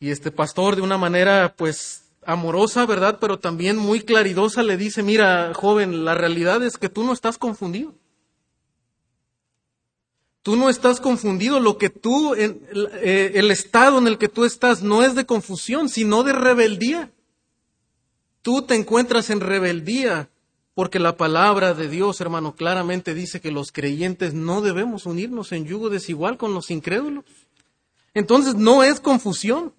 Y 0.00 0.10
este 0.10 0.32
pastor 0.32 0.74
de 0.74 0.82
una 0.82 0.98
manera 0.98 1.54
pues 1.56 2.10
amorosa, 2.26 2.84
¿verdad? 2.84 3.18
Pero 3.20 3.38
también 3.38 3.76
muy 3.76 4.00
claridosa 4.00 4.64
le 4.64 4.76
dice, 4.76 5.04
mira, 5.04 5.52
joven, 5.54 6.04
la 6.04 6.14
realidad 6.14 6.64
es 6.64 6.78
que 6.78 6.88
tú 6.88 7.04
no 7.04 7.12
estás 7.12 7.38
confundido. 7.38 7.94
Tú 10.42 10.56
no 10.56 10.68
estás 10.68 11.00
confundido. 11.00 11.60
Lo 11.60 11.78
que 11.78 11.88
tú, 11.88 12.34
eh, 12.34 13.32
el 13.34 13.50
estado 13.50 13.98
en 13.98 14.08
el 14.08 14.18
que 14.18 14.28
tú 14.28 14.44
estás 14.44 14.82
no 14.82 15.02
es 15.02 15.14
de 15.14 15.24
confusión, 15.24 15.88
sino 15.88 16.22
de 16.24 16.32
rebeldía. 16.32 17.10
Tú 18.42 18.62
te 18.62 18.74
encuentras 18.74 19.30
en 19.30 19.40
rebeldía 19.40 20.28
porque 20.74 20.98
la 20.98 21.16
palabra 21.16 21.74
de 21.74 21.88
Dios, 21.88 22.20
hermano, 22.20 22.56
claramente 22.56 23.14
dice 23.14 23.40
que 23.40 23.52
los 23.52 23.72
creyentes 23.72 24.34
no 24.34 24.62
debemos 24.62 25.06
unirnos 25.06 25.52
en 25.52 25.66
yugo 25.66 25.90
desigual 25.90 26.38
con 26.38 26.54
los 26.54 26.70
incrédulos. 26.70 27.24
Entonces 28.14 28.54
no 28.54 28.82
es 28.82 28.98
confusión. 28.98 29.72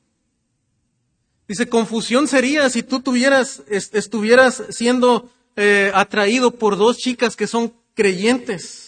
Dice, 1.48 1.68
confusión 1.68 2.28
sería 2.28 2.70
si 2.70 2.84
tú 2.84 3.02
tuvieras, 3.02 3.64
estuvieras 3.68 4.64
siendo 4.70 5.30
eh, 5.56 5.92
atraído 5.94 6.52
por 6.52 6.78
dos 6.78 6.98
chicas 6.98 7.36
que 7.36 7.48
son 7.48 7.74
creyentes. 7.96 8.83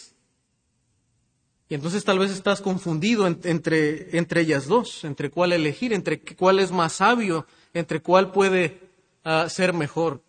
Y 1.67 1.75
entonces 1.75 2.04
tal 2.04 2.19
vez 2.19 2.32
estás 2.32 2.62
confundido 2.62 3.25
entre, 3.25 4.17
entre 4.17 4.41
ellas 4.41 4.67
dos, 4.67 5.04
entre 5.04 5.32
cuál 5.32 5.51
elegir, 5.51 5.93
entre 5.93 6.21
cuál 6.21 6.60
es 6.60 6.71
más 6.71 6.93
sabio, 6.93 7.47
entre 7.73 8.01
cuál 8.01 8.32
puede 8.32 8.80
ah, 9.23 9.47
ser 9.49 9.73
mejor 9.73 10.21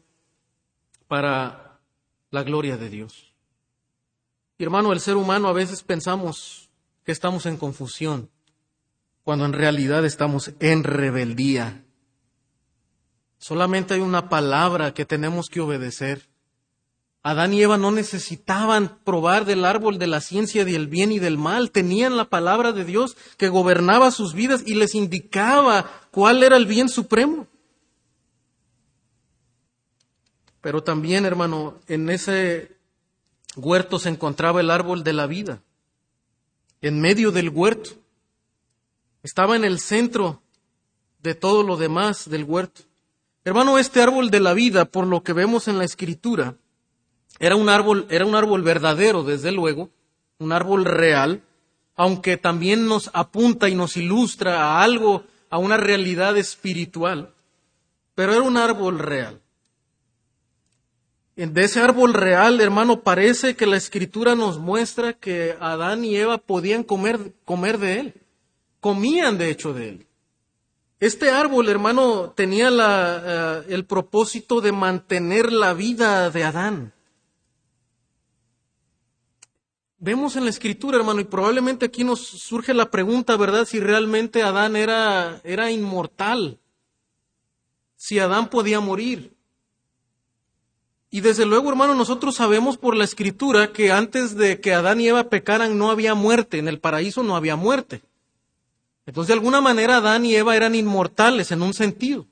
para 1.08 1.78
la 2.30 2.42
gloria 2.42 2.76
de 2.76 2.88
Dios. 2.88 3.34
Y 4.58 4.64
hermano, 4.64 4.92
el 4.92 5.00
ser 5.00 5.16
humano 5.16 5.48
a 5.48 5.52
veces 5.52 5.82
pensamos 5.82 6.70
que 7.04 7.12
estamos 7.12 7.44
en 7.44 7.58
confusión, 7.58 8.30
cuando 9.22 9.44
en 9.44 9.52
realidad 9.52 10.04
estamos 10.06 10.52
en 10.60 10.84
rebeldía 10.84 11.82
Solamente 13.38 13.94
hay 13.94 14.00
una 14.00 14.28
palabra 14.28 14.94
que 14.94 15.04
tenemos 15.04 15.48
que 15.48 15.60
obedecer. 15.60 16.28
Adán 17.26 17.52
y 17.52 17.60
Eva 17.60 17.76
no 17.76 17.90
necesitaban 17.90 19.00
probar 19.02 19.46
del 19.46 19.64
árbol 19.64 19.98
de 19.98 20.06
la 20.06 20.20
ciencia 20.20 20.64
del 20.64 20.86
bien 20.86 21.10
y 21.10 21.18
del 21.18 21.38
mal, 21.38 21.72
tenían 21.72 22.16
la 22.16 22.26
palabra 22.26 22.70
de 22.70 22.84
Dios 22.84 23.16
que 23.36 23.48
gobernaba 23.48 24.12
sus 24.12 24.32
vidas 24.32 24.62
y 24.64 24.76
les 24.76 24.94
indicaba 24.94 25.90
cuál 26.12 26.44
era 26.44 26.56
el 26.56 26.66
bien 26.66 26.88
supremo. 26.88 27.48
Pero 30.60 30.84
también, 30.84 31.24
hermano, 31.24 31.80
en 31.88 32.10
ese 32.10 32.76
huerto 33.56 33.98
se 33.98 34.10
encontraba 34.10 34.60
el 34.60 34.70
árbol 34.70 35.02
de 35.02 35.12
la 35.12 35.26
vida, 35.26 35.60
en 36.80 37.00
medio 37.00 37.32
del 37.32 37.48
huerto. 37.48 37.90
Estaba 39.24 39.56
en 39.56 39.64
el 39.64 39.80
centro 39.80 40.42
de 41.24 41.34
todo 41.34 41.64
lo 41.64 41.76
demás 41.76 42.30
del 42.30 42.44
huerto. 42.44 42.82
Hermano, 43.42 43.78
este 43.78 44.00
árbol 44.00 44.30
de 44.30 44.38
la 44.38 44.54
vida, 44.54 44.84
por 44.84 45.08
lo 45.08 45.24
que 45.24 45.32
vemos 45.32 45.66
en 45.66 45.78
la 45.78 45.84
escritura, 45.84 46.54
era 47.38 47.56
un 47.56 47.68
árbol, 47.68 48.06
era 48.10 48.24
un 48.24 48.34
árbol 48.34 48.62
verdadero, 48.62 49.22
desde 49.22 49.52
luego, 49.52 49.90
un 50.38 50.52
árbol 50.52 50.84
real, 50.84 51.42
aunque 51.94 52.36
también 52.36 52.86
nos 52.86 53.10
apunta 53.14 53.68
y 53.68 53.74
nos 53.74 53.96
ilustra 53.96 54.62
a 54.62 54.82
algo, 54.82 55.24
a 55.50 55.58
una 55.58 55.76
realidad 55.76 56.36
espiritual, 56.36 57.34
pero 58.14 58.32
era 58.32 58.42
un 58.42 58.56
árbol 58.56 58.98
real. 58.98 59.40
De 61.36 61.64
ese 61.64 61.80
árbol 61.80 62.14
real, 62.14 62.60
hermano, 62.62 63.02
parece 63.02 63.56
que 63.56 63.66
la 63.66 63.76
escritura 63.76 64.34
nos 64.34 64.58
muestra 64.58 65.12
que 65.12 65.54
Adán 65.60 66.02
y 66.02 66.16
Eva 66.16 66.38
podían 66.38 66.82
comer, 66.82 67.34
comer 67.44 67.76
de 67.76 68.00
él. 68.00 68.14
Comían, 68.80 69.36
de 69.36 69.50
hecho, 69.50 69.74
de 69.74 69.88
él. 69.90 70.06
Este 70.98 71.28
árbol, 71.28 71.68
hermano, 71.68 72.30
tenía 72.34 72.70
eh, 72.72 73.62
el 73.68 73.84
propósito 73.84 74.62
de 74.62 74.72
mantener 74.72 75.52
la 75.52 75.74
vida 75.74 76.30
de 76.30 76.44
Adán. 76.44 76.94
Vemos 79.98 80.36
en 80.36 80.44
la 80.44 80.50
escritura, 80.50 80.98
hermano, 80.98 81.20
y 81.20 81.24
probablemente 81.24 81.86
aquí 81.86 82.04
nos 82.04 82.20
surge 82.20 82.74
la 82.74 82.90
pregunta, 82.90 83.36
¿verdad? 83.36 83.66
Si 83.66 83.80
realmente 83.80 84.42
Adán 84.42 84.76
era, 84.76 85.40
era 85.42 85.70
inmortal, 85.70 86.58
si 87.96 88.18
Adán 88.18 88.50
podía 88.50 88.80
morir. 88.80 89.32
Y 91.10 91.22
desde 91.22 91.46
luego, 91.46 91.70
hermano, 91.70 91.94
nosotros 91.94 92.34
sabemos 92.34 92.76
por 92.76 92.94
la 92.94 93.04
escritura 93.04 93.72
que 93.72 93.90
antes 93.90 94.36
de 94.36 94.60
que 94.60 94.74
Adán 94.74 95.00
y 95.00 95.08
Eva 95.08 95.30
pecaran 95.30 95.78
no 95.78 95.90
había 95.90 96.14
muerte, 96.14 96.58
en 96.58 96.68
el 96.68 96.78
paraíso 96.78 97.22
no 97.22 97.34
había 97.34 97.56
muerte. 97.56 98.02
Entonces, 99.06 99.28
de 99.28 99.34
alguna 99.34 99.62
manera, 99.62 99.96
Adán 99.96 100.26
y 100.26 100.34
Eva 100.34 100.56
eran 100.56 100.74
inmortales 100.74 101.52
en 101.52 101.62
un 101.62 101.72
sentido. 101.72 102.26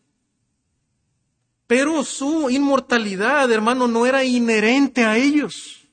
Pero 1.66 2.04
su 2.04 2.50
inmortalidad, 2.50 3.50
hermano, 3.50 3.88
no 3.88 4.04
era 4.04 4.22
inherente 4.22 5.04
a 5.04 5.16
ellos. 5.16 5.83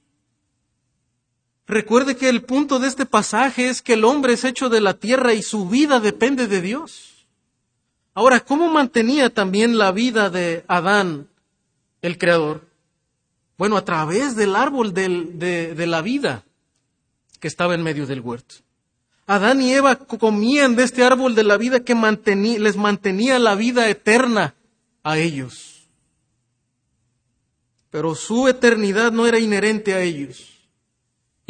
Recuerde 1.72 2.18
que 2.18 2.28
el 2.28 2.44
punto 2.44 2.80
de 2.80 2.90
este 2.90 3.06
pasaje 3.06 3.70
es 3.70 3.82
que 3.82 3.94
el 3.94 4.04
hombre 4.04 4.34
es 4.34 4.44
hecho 4.44 4.68
de 4.68 4.82
la 4.82 4.96
tierra 4.96 5.34
y 5.34 5.42
su 5.42 5.70
vida 5.70 6.02
depende 6.02 6.48
de 6.48 6.60
Dios. 6.60 7.26
Ahora, 8.14 8.42
¿cómo 8.42 8.68
mantenía 8.68 9.30
también 9.30 9.78
la 9.78 9.94
vida 9.94 10.30
de 10.30 10.66
Adán, 10.68 11.30
el 12.02 12.18
Creador? 12.18 12.68
Bueno, 13.58 13.78
a 13.78 13.86
través 13.86 14.36
del 14.36 14.58
árbol 14.58 14.94
de, 14.94 15.74
la 15.88 16.02
vida 16.02 16.44
que 17.40 17.48
estaba 17.48 17.74
en 17.74 17.84
medio 17.84 18.06
del 18.06 18.20
huerto. 18.20 18.56
Adán 19.26 19.62
y 19.62 19.72
Eva 19.72 19.96
comían 19.96 20.76
de 20.76 20.84
este 20.84 21.06
árbol 21.06 21.36
de 21.36 21.46
la 21.46 21.56
vida 21.56 21.86
que 21.86 21.96
les 21.96 22.76
mantenía 22.76 23.40
la 23.40 23.56
vida 23.56 23.88
eterna 23.88 24.56
a 25.04 25.18
ellos. 25.18 25.88
Pero 27.90 28.14
su 28.14 28.50
eternidad 28.50 29.14
no 29.14 29.26
era 29.26 29.40
inherente 29.40 29.94
a 29.94 30.02
ellos. 30.02 30.61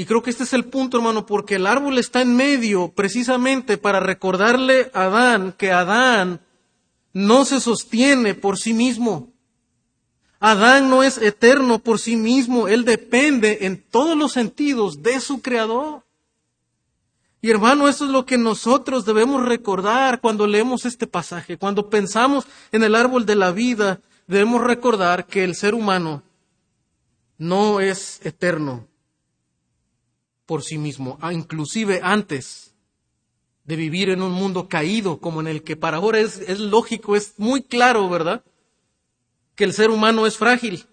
Y 0.02 0.06
creo 0.06 0.24
que 0.24 0.32
este 0.32 0.46
es 0.46 0.54
el 0.54 0.66
punto, 0.66 0.98
hermano, 0.98 1.28
porque 1.28 1.58
el 1.58 1.68
árbol 1.68 2.00
está 2.00 2.24
en 2.24 2.36
medio 2.36 2.92
precisamente 2.92 3.78
para 3.78 4.00
recordarle 4.00 4.90
a 4.96 5.04
Adán 5.04 5.54
que 5.56 5.72
Adán 5.72 6.42
no 7.14 7.46
se 7.46 7.60
sostiene 7.60 8.34
por 8.34 8.58
sí 8.58 8.74
mismo. 8.74 9.32
Adán 10.40 10.90
no 10.90 11.04
es 11.04 11.20
eterno 11.20 11.78
por 11.78 12.00
sí 12.00 12.16
mismo, 12.16 12.68
él 12.68 12.84
depende 12.84 13.60
en 13.62 13.80
todos 13.80 14.18
los 14.18 14.32
sentidos 14.32 15.04
de 15.04 15.20
su 15.20 15.44
creador. 15.44 16.04
Y 17.40 17.52
hermano, 17.52 17.88
eso 17.88 18.06
es 18.06 18.10
lo 18.10 18.26
que 18.26 18.40
nosotros 18.40 19.06
debemos 19.06 19.46
recordar 19.46 20.20
cuando 20.20 20.48
leemos 20.48 20.86
este 20.86 21.06
pasaje. 21.06 21.58
Cuando 21.58 21.92
pensamos 21.92 22.48
en 22.72 22.82
el 22.82 22.96
árbol 22.96 23.28
de 23.28 23.36
la 23.36 23.52
vida, 23.52 24.02
debemos 24.26 24.64
recordar 24.64 25.28
que 25.28 25.44
el 25.44 25.54
ser 25.54 25.76
humano 25.76 26.24
no 27.38 27.80
es 27.80 28.20
eterno 28.24 28.88
por 30.52 30.64
sí 30.64 30.78
mismo, 30.78 31.18
inclusive 31.32 32.02
antes 32.04 32.76
de 33.64 33.78
vivir 33.78 34.10
en 34.10 34.22
un 34.22 34.34
mundo 34.34 34.68
caído 34.68 35.22
como 35.22 35.40
en 35.40 35.48
el 35.48 35.64
que 35.64 35.78
para 35.78 35.96
ahora 35.96 36.20
es 36.20 36.60
lógico, 36.60 37.16
es 37.16 37.36
muy 37.38 37.64
claro, 37.64 38.10
¿verdad? 38.10 38.44
Que 39.56 39.64
el 39.64 39.72
ser 39.72 39.92
humano 39.92 40.28
es 40.28 40.36
frágil 40.36 40.86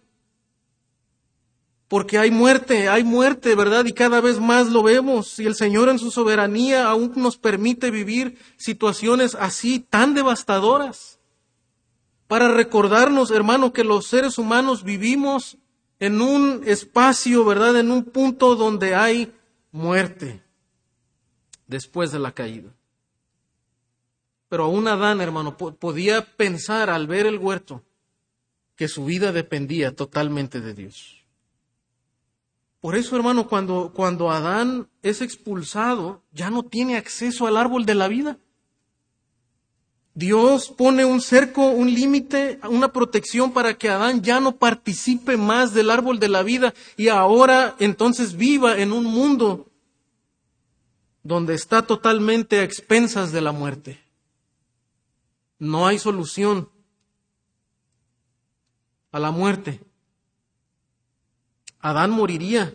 porque 1.88 2.18
hay 2.18 2.30
muerte, 2.30 2.88
hay 2.88 3.02
muerte, 3.02 3.56
¿verdad? 3.56 3.84
Y 3.86 3.94
cada 3.94 4.20
vez 4.20 4.38
más 4.38 4.68
lo 4.68 4.84
vemos. 4.84 5.40
Y 5.40 5.46
el 5.46 5.56
Señor 5.56 5.88
en 5.88 5.98
su 5.98 6.12
soberanía 6.12 6.86
aún 6.86 7.14
nos 7.16 7.36
permite 7.36 7.90
vivir 7.90 8.38
situaciones 8.58 9.34
así 9.34 9.80
tan 9.80 10.14
devastadoras. 10.14 11.18
Para 12.28 12.54
recordarnos, 12.54 13.32
hermano, 13.32 13.72
que 13.72 13.82
los 13.82 14.06
seres 14.06 14.38
humanos 14.38 14.84
vivimos 14.84 15.58
en 15.98 16.20
un 16.20 16.62
espacio, 16.64 17.44
¿verdad? 17.44 17.76
En 17.76 17.90
un 17.90 18.04
punto 18.04 18.54
donde 18.54 18.94
hay 18.94 19.32
muerte 19.78 20.42
después 21.66 22.12
de 22.12 22.18
la 22.18 22.32
caída. 22.32 22.70
Pero 24.48 24.64
aún 24.64 24.88
Adán, 24.88 25.20
hermano, 25.20 25.56
podía 25.56 26.24
pensar 26.36 26.90
al 26.90 27.06
ver 27.06 27.26
el 27.26 27.38
huerto 27.38 27.82
que 28.76 28.88
su 28.88 29.04
vida 29.04 29.32
dependía 29.32 29.94
totalmente 29.94 30.60
de 30.60 30.74
Dios. 30.74 31.24
Por 32.80 32.94
eso, 32.94 33.16
hermano, 33.16 33.48
cuando, 33.48 33.92
cuando 33.94 34.30
Adán 34.30 34.88
es 35.02 35.20
expulsado, 35.20 36.22
ya 36.32 36.48
no 36.48 36.62
tiene 36.62 36.96
acceso 36.96 37.46
al 37.46 37.56
árbol 37.56 37.84
de 37.84 37.94
la 37.94 38.08
vida. 38.08 38.38
Dios 40.14 40.68
pone 40.70 41.04
un 41.04 41.20
cerco, 41.20 41.66
un 41.68 41.92
límite, 41.92 42.58
una 42.68 42.92
protección 42.92 43.52
para 43.52 43.74
que 43.74 43.88
Adán 43.88 44.22
ya 44.22 44.40
no 44.40 44.56
participe 44.56 45.36
más 45.36 45.74
del 45.74 45.90
árbol 45.90 46.18
de 46.18 46.28
la 46.28 46.42
vida 46.42 46.74
y 46.96 47.08
ahora 47.08 47.76
entonces 47.78 48.36
viva 48.36 48.78
en 48.78 48.92
un 48.92 49.04
mundo 49.04 49.67
donde 51.22 51.54
está 51.54 51.82
totalmente 51.82 52.60
a 52.60 52.64
expensas 52.64 53.32
de 53.32 53.40
la 53.40 53.52
muerte. 53.52 54.00
No 55.58 55.86
hay 55.86 55.98
solución 55.98 56.70
a 59.10 59.18
la 59.18 59.30
muerte. 59.30 59.80
Adán 61.80 62.10
moriría. 62.10 62.74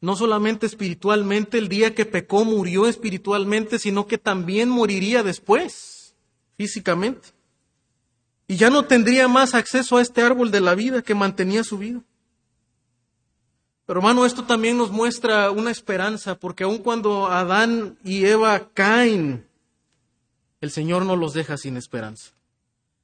No 0.00 0.16
solamente 0.16 0.66
espiritualmente, 0.66 1.58
el 1.58 1.68
día 1.68 1.94
que 1.94 2.04
pecó 2.04 2.44
murió 2.44 2.88
espiritualmente, 2.88 3.78
sino 3.78 4.08
que 4.08 4.18
también 4.18 4.68
moriría 4.68 5.22
después, 5.22 6.16
físicamente. 6.56 7.28
Y 8.48 8.56
ya 8.56 8.68
no 8.68 8.84
tendría 8.84 9.28
más 9.28 9.54
acceso 9.54 9.96
a 9.96 10.02
este 10.02 10.22
árbol 10.22 10.50
de 10.50 10.60
la 10.60 10.74
vida 10.74 11.02
que 11.02 11.14
mantenía 11.14 11.62
su 11.62 11.78
vida. 11.78 12.02
Pero 13.86 14.00
hermano, 14.00 14.24
esto 14.24 14.44
también 14.44 14.78
nos 14.78 14.90
muestra 14.90 15.50
una 15.50 15.70
esperanza, 15.70 16.36
porque 16.36 16.64
aun 16.64 16.78
cuando 16.78 17.26
Adán 17.26 17.98
y 18.04 18.24
Eva 18.24 18.68
caen, 18.74 19.46
el 20.60 20.70
Señor 20.70 21.04
no 21.04 21.16
los 21.16 21.34
deja 21.34 21.56
sin 21.56 21.76
esperanza. 21.76 22.30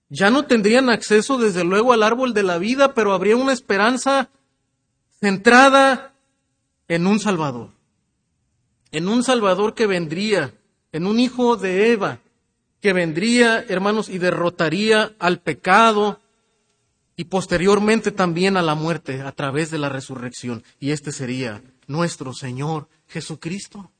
Ya 0.08 0.30
no 0.30 0.46
tendrían 0.46 0.88
acceso 0.88 1.36
desde 1.36 1.64
luego 1.64 1.92
al 1.92 2.02
árbol 2.02 2.32
de 2.32 2.44
la 2.44 2.58
vida, 2.58 2.94
pero 2.94 3.12
habría 3.12 3.36
una 3.36 3.52
esperanza 3.52 4.30
centrada 5.20 6.14
en 6.86 7.06
un 7.06 7.18
Salvador, 7.18 7.70
en 8.92 9.08
un 9.08 9.22
Salvador 9.22 9.74
que 9.74 9.86
vendría, 9.86 10.54
en 10.92 11.06
un 11.06 11.18
hijo 11.20 11.56
de 11.56 11.92
Eva, 11.92 12.20
que 12.80 12.92
vendría, 12.92 13.64
hermanos, 13.68 14.08
y 14.08 14.18
derrotaría 14.18 15.12
al 15.18 15.40
pecado 15.40 16.20
y 17.18 17.24
posteriormente 17.24 18.12
también 18.12 18.56
a 18.56 18.62
la 18.62 18.76
muerte 18.76 19.22
a 19.22 19.32
través 19.32 19.72
de 19.72 19.78
la 19.78 19.88
resurrección. 19.88 20.62
Y 20.78 20.92
este 20.92 21.10
sería 21.10 21.60
nuestro 21.88 22.32
Señor 22.32 22.88
Jesucristo. 23.08 23.90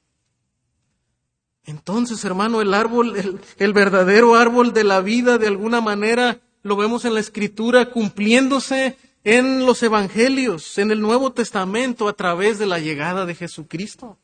Entonces, 1.65 2.25
hermano, 2.25 2.61
el 2.61 2.73
árbol, 2.73 3.17
el, 3.17 3.41
el, 3.59 3.73
verdadero 3.73 4.37
árbol 4.37 4.73
de 4.73 4.85
la 4.85 5.01
vida, 5.01 5.37
de 5.37 5.49
alguna 5.49 5.81
manera, 5.81 6.41
lo 6.63 6.77
vemos 6.77 7.05
en 7.05 7.15
la 7.15 7.19
Escritura 7.19 7.91
cumpliéndose 7.91 8.97
en 9.25 9.67
los 9.67 9.83
evangelios, 9.83 10.79
en 10.79 10.93
el 10.93 11.01
Nuevo 11.01 11.33
Testamento, 11.33 12.07
a 12.07 12.13
través 12.13 12.61
de 12.61 12.67
la 12.67 12.79
llegada 12.79 13.27
de 13.27 13.35
Jesucristo. 13.35 14.17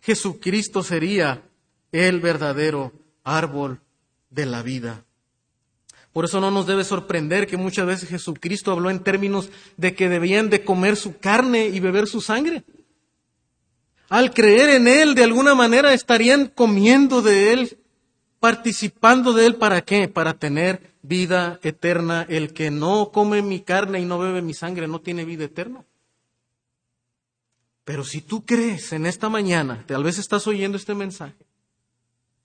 Jesucristo 0.00 0.82
sería 0.82 1.42
el 1.92 2.20
verdadero 2.20 2.92
árbol 3.24 3.82
de 4.30 4.46
la 4.46 4.62
vida. 4.62 5.04
Por 6.12 6.26
eso 6.26 6.40
no 6.40 6.50
nos 6.50 6.66
debe 6.66 6.84
sorprender 6.84 7.46
que 7.46 7.56
muchas 7.56 7.86
veces 7.86 8.08
Jesucristo 8.08 8.70
habló 8.70 8.90
en 8.90 9.02
términos 9.02 9.50
de 9.76 9.94
que 9.94 10.08
debían 10.08 10.50
de 10.50 10.62
comer 10.62 10.96
su 10.96 11.18
carne 11.18 11.66
y 11.66 11.80
beber 11.80 12.06
su 12.06 12.20
sangre. 12.20 12.64
Al 14.10 14.34
creer 14.34 14.70
en 14.70 14.88
Él, 14.88 15.14
de 15.14 15.24
alguna 15.24 15.54
manera 15.54 15.94
estarían 15.94 16.48
comiendo 16.48 17.22
de 17.22 17.52
Él, 17.54 17.78
participando 18.40 19.32
de 19.32 19.46
Él, 19.46 19.56
¿para 19.56 19.80
qué? 19.80 20.06
Para 20.06 20.34
tener 20.34 20.92
vida 21.00 21.58
eterna. 21.62 22.26
El 22.28 22.52
que 22.52 22.70
no 22.70 23.10
come 23.10 23.40
mi 23.40 23.60
carne 23.60 24.00
y 24.00 24.04
no 24.04 24.18
bebe 24.18 24.42
mi 24.42 24.52
sangre 24.52 24.86
no 24.86 25.00
tiene 25.00 25.24
vida 25.24 25.44
eterna. 25.44 25.82
Pero 27.84 28.04
si 28.04 28.20
tú 28.20 28.44
crees 28.44 28.92
en 28.92 29.06
esta 29.06 29.30
mañana, 29.30 29.84
tal 29.86 30.04
vez 30.04 30.18
estás 30.18 30.46
oyendo 30.46 30.76
este 30.76 30.94
mensaje, 30.94 31.34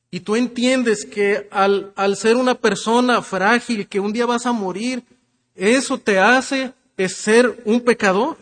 y 0.10 0.22
tú 0.22 0.36
entiendes 0.36 1.06
que 1.06 1.48
al, 1.52 1.92
al 1.96 2.16
ser 2.16 2.38
una 2.38 2.56
persona 2.56 3.22
frágil, 3.22 3.88
que 3.88 4.00
un 4.00 4.14
día 4.14 4.26
vas 4.26 4.46
a 4.46 4.54
morir, 4.54 5.04
eso 5.56 5.98
te 5.98 6.20
hace 6.20 6.74
ser 7.08 7.62
un 7.66 7.82
pecador. 7.82 8.38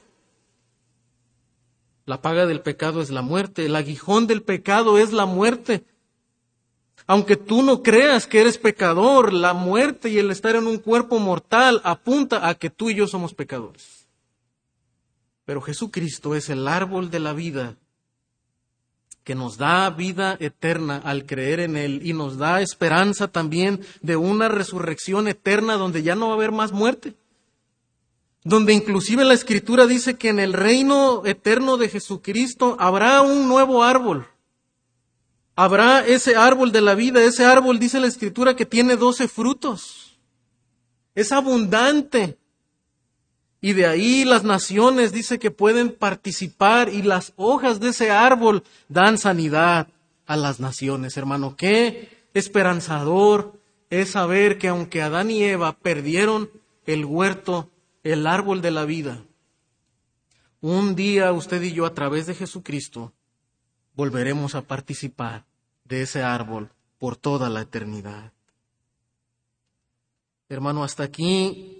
La 2.05 2.21
paga 2.21 2.45
del 2.45 2.61
pecado 2.61 3.01
es 3.01 3.09
la 3.09 3.21
muerte, 3.21 3.65
el 3.65 3.75
aguijón 3.75 4.27
del 4.27 4.43
pecado 4.43 4.97
es 4.99 5.11
la 5.11 5.25
muerte. 5.25 5.83
Aunque 7.07 7.35
tú 7.35 7.61
no 7.61 7.83
creas 7.83 8.25
que 8.25 8.41
eres 8.41 8.57
pecador, 8.57 9.33
la 9.33 9.53
muerte 9.53 10.09
y 10.09 10.17
el 10.17 10.31
estar 10.31 10.55
en 10.55 10.67
un 10.67 10.77
cuerpo 10.77 11.19
mortal 11.19 11.81
apunta 11.83 12.47
a 12.47 12.55
que 12.55 12.69
tú 12.69 12.89
y 12.89 12.95
yo 12.95 13.07
somos 13.07 13.33
pecadores. 13.33 14.07
Pero 15.45 15.61
Jesucristo 15.61 16.35
es 16.35 16.49
el 16.49 16.67
árbol 16.67 17.11
de 17.11 17.19
la 17.19 17.33
vida 17.33 17.75
que 19.25 19.35
nos 19.35 19.57
da 19.57 19.89
vida 19.89 20.37
eterna 20.39 21.01
al 21.03 21.25
creer 21.25 21.59
en 21.59 21.75
Él 21.75 21.99
y 22.01 22.13
nos 22.13 22.37
da 22.37 22.61
esperanza 22.61 23.27
también 23.27 23.81
de 24.01 24.15
una 24.15 24.47
resurrección 24.47 25.27
eterna 25.27 25.73
donde 25.73 26.01
ya 26.01 26.15
no 26.15 26.27
va 26.27 26.33
a 26.33 26.35
haber 26.35 26.53
más 26.53 26.71
muerte. 26.71 27.13
Donde 28.45 28.71
inclusive 28.71 29.25
la 29.25 29.33
escritura 29.33 29.85
dice 29.85 30.15
que 30.15 30.29
en 30.29 30.39
el 30.39 30.53
reino 30.53 31.25
eterno 31.25 31.75
de 31.75 31.89
Jesucristo 31.89 32.77
habrá 32.79 33.21
un 33.21 33.49
nuevo 33.49 33.83
árbol 33.83 34.27
Habrá 35.55 36.05
ese 36.05 36.35
árbol 36.35 36.73
de 36.73 36.81
la 36.81 36.95
vida, 36.95 37.23
ese 37.23 37.45
árbol 37.45 37.79
dice 37.79 37.99
la 38.01 38.07
escritura 38.07 38.55
que 38.55 38.65
tiene 38.65 38.97
doce 38.97 39.29
frutos. 39.29 40.19
Es 41.13 41.31
abundante. 41.31 42.37
Y 43.65 43.73
de 43.73 43.87
ahí 43.87 44.25
las 44.25 44.43
naciones 44.43 45.11
dice 45.11 45.39
que 45.39 45.49
pueden 45.49 45.91
participar 45.91 46.87
y 46.89 47.01
las 47.01 47.33
hojas 47.35 47.79
de 47.79 47.89
ese 47.89 48.11
árbol 48.11 48.61
dan 48.89 49.17
sanidad 49.17 49.87
a 50.27 50.37
las 50.37 50.59
naciones, 50.59 51.17
hermano. 51.17 51.55
Qué 51.55 52.27
esperanzador 52.35 53.59
es 53.89 54.11
saber 54.11 54.59
que 54.59 54.67
aunque 54.67 55.01
Adán 55.01 55.31
y 55.31 55.41
Eva 55.41 55.75
perdieron 55.79 56.51
el 56.85 57.05
huerto, 57.05 57.71
el 58.03 58.27
árbol 58.27 58.61
de 58.61 58.69
la 58.69 58.85
vida, 58.85 59.23
un 60.61 60.95
día 60.95 61.31
usted 61.31 61.59
y 61.63 61.73
yo 61.73 61.87
a 61.87 61.95
través 61.95 62.27
de 62.27 62.35
Jesucristo 62.35 63.13
volveremos 63.95 64.53
a 64.53 64.61
participar 64.61 65.43
de 65.85 66.03
ese 66.03 66.21
árbol 66.21 66.69
por 66.99 67.17
toda 67.17 67.49
la 67.49 67.61
eternidad. 67.61 68.31
Hermano, 70.49 70.83
hasta 70.83 71.01
aquí 71.01 71.74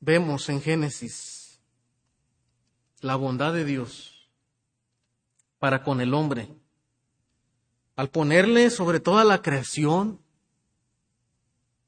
vemos 0.00 0.48
en 0.48 0.60
Génesis 0.60 1.60
la 3.00 3.16
bondad 3.16 3.52
de 3.52 3.64
Dios 3.64 4.28
para 5.58 5.82
con 5.82 6.00
el 6.00 6.14
hombre, 6.14 6.48
al 7.96 8.10
ponerle 8.10 8.70
sobre 8.70 9.00
toda 9.00 9.24
la 9.24 9.42
creación, 9.42 10.20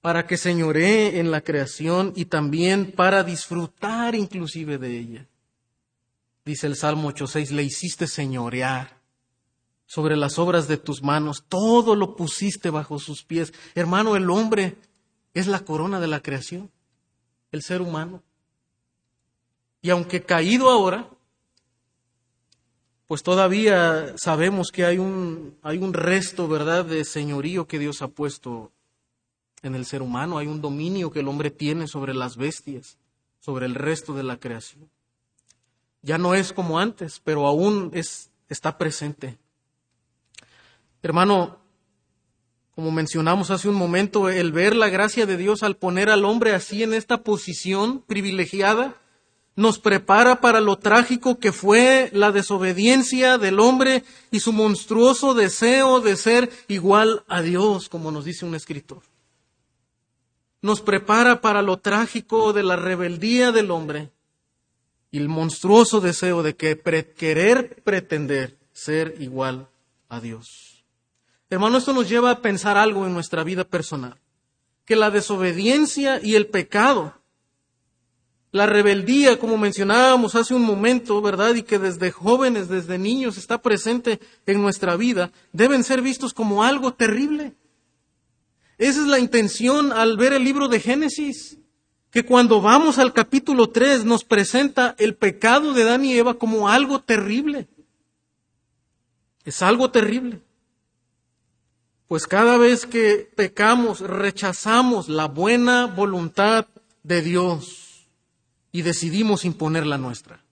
para 0.01 0.27
que 0.27 0.37
señoree 0.37 1.21
en 1.21 1.31
la 1.31 1.43
creación 1.43 2.13
y 2.17 2.25
también 2.25 2.93
para 2.93 3.23
disfrutar 3.23 4.15
inclusive 4.15 4.79
de 4.79 4.99
ella. 4.99 5.29
Dice 6.45 6.67
el 6.67 6.75
Salmo 6.75 7.13
8.6, 7.13 7.51
le 7.51 7.63
hiciste 7.63 8.07
señorear 8.07 8.99
sobre 9.87 10.17
las 10.17 10.39
obras 10.39 10.69
de 10.69 10.79
tus 10.79 11.03
manos, 11.03 11.45
todo 11.49 11.95
lo 11.95 12.17
pusiste 12.17 12.71
bajo 12.71 12.99
sus 12.99 13.25
pies. 13.25 13.53
Hermano, 13.75 14.17
el 14.17 14.31
hombre 14.31 14.77
es 15.35 15.47
la 15.47 15.61
corona 15.61 16.01
de 16.01 16.07
la 16.07 16.21
creación, 16.21 16.71
el 17.53 17.63
ser 17.63 17.83
humano. 17.83 18.23
Y 19.83 19.91
aunque 19.91 20.23
caído 20.23 20.71
ahora, 20.71 21.09
pues 23.07 23.23
todavía 23.23 24.15
sabemos 24.17 24.69
que 24.73 24.85
hay 24.85 24.99
un, 24.99 25.59
hay 25.63 25.79
un 25.79 25.93
resto, 25.93 26.47
¿verdad?, 26.49 26.85
de 26.85 27.05
señorío 27.05 27.67
que 27.67 27.79
Dios 27.79 28.03
ha 28.03 28.09
puesto 28.09 28.71
en 29.63 29.75
el 29.75 29.85
ser 29.85 30.03
humano, 30.03 30.39
hay 30.39 30.47
un 30.47 30.61
dominio 30.61 31.11
que 31.11 31.21
el 31.21 31.29
hombre 31.29 31.51
tiene 31.51 31.87
sobre 31.87 32.15
las 32.15 32.37
bestias, 32.37 32.99
sobre 33.41 33.67
el 33.67 33.75
resto 33.75 34.15
de 34.15 34.23
la 34.23 34.39
creación. 34.39 34.89
Ya 36.03 36.19
no 36.19 36.35
es 36.35 36.53
como 36.53 36.79
antes, 36.79 37.21
pero 37.23 37.47
aún 37.47 37.91
es, 37.95 38.31
está 38.49 38.79
presente. 38.79 39.39
Hermano, 41.03 41.60
como 42.81 42.93
mencionamos 42.93 43.51
hace 43.51 43.69
un 43.69 43.75
momento, 43.75 44.31
el 44.31 44.53
ver 44.53 44.75
la 44.75 44.89
gracia 44.89 45.27
de 45.27 45.37
Dios 45.37 45.63
al 45.63 45.77
poner 45.77 46.09
al 46.09 46.25
hombre 46.25 46.55
así 46.55 46.83
en 46.83 46.95
esta 46.95 47.23
posición 47.23 48.01
privilegiada, 48.01 48.97
nos 49.55 49.79
prepara 49.79 50.41
para 50.41 50.63
lo 50.63 50.79
trágico 50.79 51.39
que 51.39 51.53
fue 51.53 52.09
la 52.15 52.33
desobediencia 52.33 53.37
del 53.37 53.61
hombre 53.61 54.03
y 54.31 54.41
su 54.41 54.55
monstruoso 54.55 55.35
deseo 55.35 56.01
de 56.01 56.17
ser 56.17 56.51
igual 56.69 57.23
a 57.29 57.43
Dios, 57.43 57.91
como 57.91 58.11
nos 58.11 58.25
dice 58.25 58.47
un 58.47 58.55
escritor. 58.55 59.03
Nos 60.63 60.81
prepara 60.81 61.43
para 61.43 61.61
lo 61.61 61.81
trágico 61.81 62.55
de 62.55 62.63
la 62.63 62.77
rebeldía 62.77 63.53
del 63.53 63.73
hombre 63.73 64.09
y 65.11 65.19
el 65.19 65.29
monstruoso 65.29 66.01
deseo 66.01 66.43
de 66.43 66.57
que 66.57 66.81
querer 67.15 67.83
pretender 67.85 68.57
ser 68.73 69.17
igual 69.19 69.69
a 70.09 70.19
Dios. 70.23 70.70
Hermano, 71.51 71.79
esto 71.79 71.93
nos 71.93 72.09
lleva 72.09 72.31
a 72.31 72.41
pensar 72.41 72.79
algo 72.79 73.05
en 73.07 73.13
nuestra 73.13 73.43
vida 73.43 73.65
personal. 73.65 74.17
Que 74.85 74.95
la 74.95 75.11
desobediencia 75.11 76.21
y 76.23 76.37
el 76.37 76.47
pecado, 76.47 77.15
la 78.53 78.67
rebeldía, 78.67 79.39
como 79.39 79.59
mencionábamos 79.59 80.37
hace 80.37 80.55
un 80.55 80.63
momento, 80.63 81.21
¿verdad? 81.21 81.57
Y 81.57 81.65
que 81.65 81.81
desde 81.81 82.13
jóvenes, 82.13 82.69
desde 82.69 82.99
niños 82.99 83.37
está 83.37 83.61
presente 83.61 84.21
en 84.47 84.63
nuestra 84.63 84.97
vida, 84.97 85.33
deben 85.53 85.83
ser 85.83 86.03
vistos 86.03 86.33
como 86.33 86.63
algo 86.63 86.95
terrible. 86.95 87.55
Esa 88.79 89.01
es 89.01 89.07
la 89.07 89.19
intención 89.19 89.93
al 89.93 90.17
ver 90.17 90.33
el 90.33 90.45
libro 90.45 90.69
de 90.69 90.81
Génesis, 90.81 91.59
que 92.13 92.25
cuando 92.25 92.61
vamos 92.61 92.99
al 92.99 93.13
capítulo 93.13 93.71
3 93.71 94.05
nos 94.05 94.25
presenta 94.25 94.95
el 94.99 95.17
pecado 95.17 95.73
de 95.75 95.83
Adán 95.83 96.05
y 96.05 96.17
Eva 96.17 96.35
como 96.35 96.69
algo 96.69 97.01
terrible. 97.01 97.69
Es 99.45 99.63
algo 99.63 99.91
terrible. 99.91 100.43
Pues 102.11 102.27
cada 102.27 102.57
vez 102.59 102.87
que 102.87 103.31
pecamos, 103.37 104.01
rechazamos 104.01 105.09
la 105.09 105.27
buena 105.27 105.87
voluntad 105.87 106.67
de 107.05 107.23
Dios 107.23 108.09
y 108.73 108.83
decidimos 108.83 109.45
imponer 109.45 109.87
la 109.87 109.97
nuestra. 109.97 110.43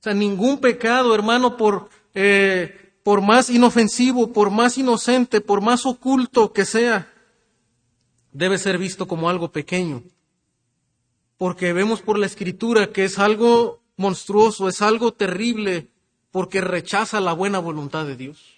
O 0.00 0.02
sea, 0.02 0.12
ningún 0.12 0.58
pecado, 0.58 1.14
hermano, 1.14 1.56
por, 1.56 1.88
eh, 2.14 2.94
por 3.04 3.22
más 3.22 3.48
inofensivo, 3.48 4.32
por 4.32 4.50
más 4.50 4.76
inocente, 4.76 5.40
por 5.40 5.60
más 5.60 5.86
oculto 5.86 6.52
que 6.52 6.64
sea, 6.64 7.08
debe 8.32 8.58
ser 8.58 8.76
visto 8.76 9.06
como 9.06 9.30
algo 9.30 9.52
pequeño. 9.52 10.02
Porque 11.36 11.72
vemos 11.72 12.02
por 12.02 12.18
la 12.18 12.26
escritura 12.26 12.90
que 12.90 13.04
es 13.04 13.20
algo 13.20 13.84
monstruoso, 13.96 14.68
es 14.68 14.82
algo 14.82 15.12
terrible, 15.12 15.92
porque 16.32 16.60
rechaza 16.60 17.20
la 17.20 17.34
buena 17.34 17.60
voluntad 17.60 18.04
de 18.04 18.16
Dios 18.16 18.57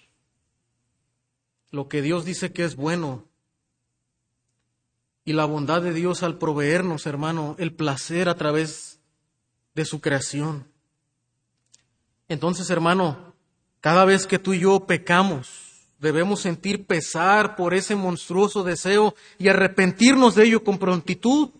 lo 1.71 1.87
que 1.87 2.01
Dios 2.01 2.25
dice 2.25 2.51
que 2.51 2.65
es 2.65 2.75
bueno 2.75 3.25
y 5.23 5.33
la 5.33 5.45
bondad 5.45 5.81
de 5.81 5.93
Dios 5.93 6.23
al 6.23 6.37
proveernos, 6.37 7.05
hermano, 7.05 7.55
el 7.59 7.73
placer 7.73 8.27
a 8.27 8.35
través 8.35 8.99
de 9.73 9.85
su 9.85 10.01
creación. 10.01 10.67
Entonces, 12.27 12.69
hermano, 12.69 13.33
cada 13.79 14.03
vez 14.03 14.27
que 14.27 14.39
tú 14.39 14.53
y 14.53 14.59
yo 14.59 14.85
pecamos, 14.85 15.87
debemos 15.99 16.41
sentir 16.41 16.85
pesar 16.85 17.55
por 17.55 17.73
ese 17.73 17.95
monstruoso 17.95 18.63
deseo 18.63 19.15
y 19.37 19.47
arrepentirnos 19.47 20.35
de 20.35 20.45
ello 20.45 20.63
con 20.63 20.77
prontitud. 20.77 21.51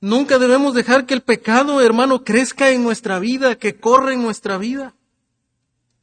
Nunca 0.00 0.38
debemos 0.38 0.74
dejar 0.74 1.06
que 1.06 1.14
el 1.14 1.22
pecado, 1.22 1.80
hermano, 1.82 2.24
crezca 2.24 2.70
en 2.70 2.84
nuestra 2.84 3.18
vida, 3.18 3.56
que 3.56 3.78
corra 3.78 4.14
en 4.14 4.22
nuestra 4.22 4.56
vida 4.56 4.94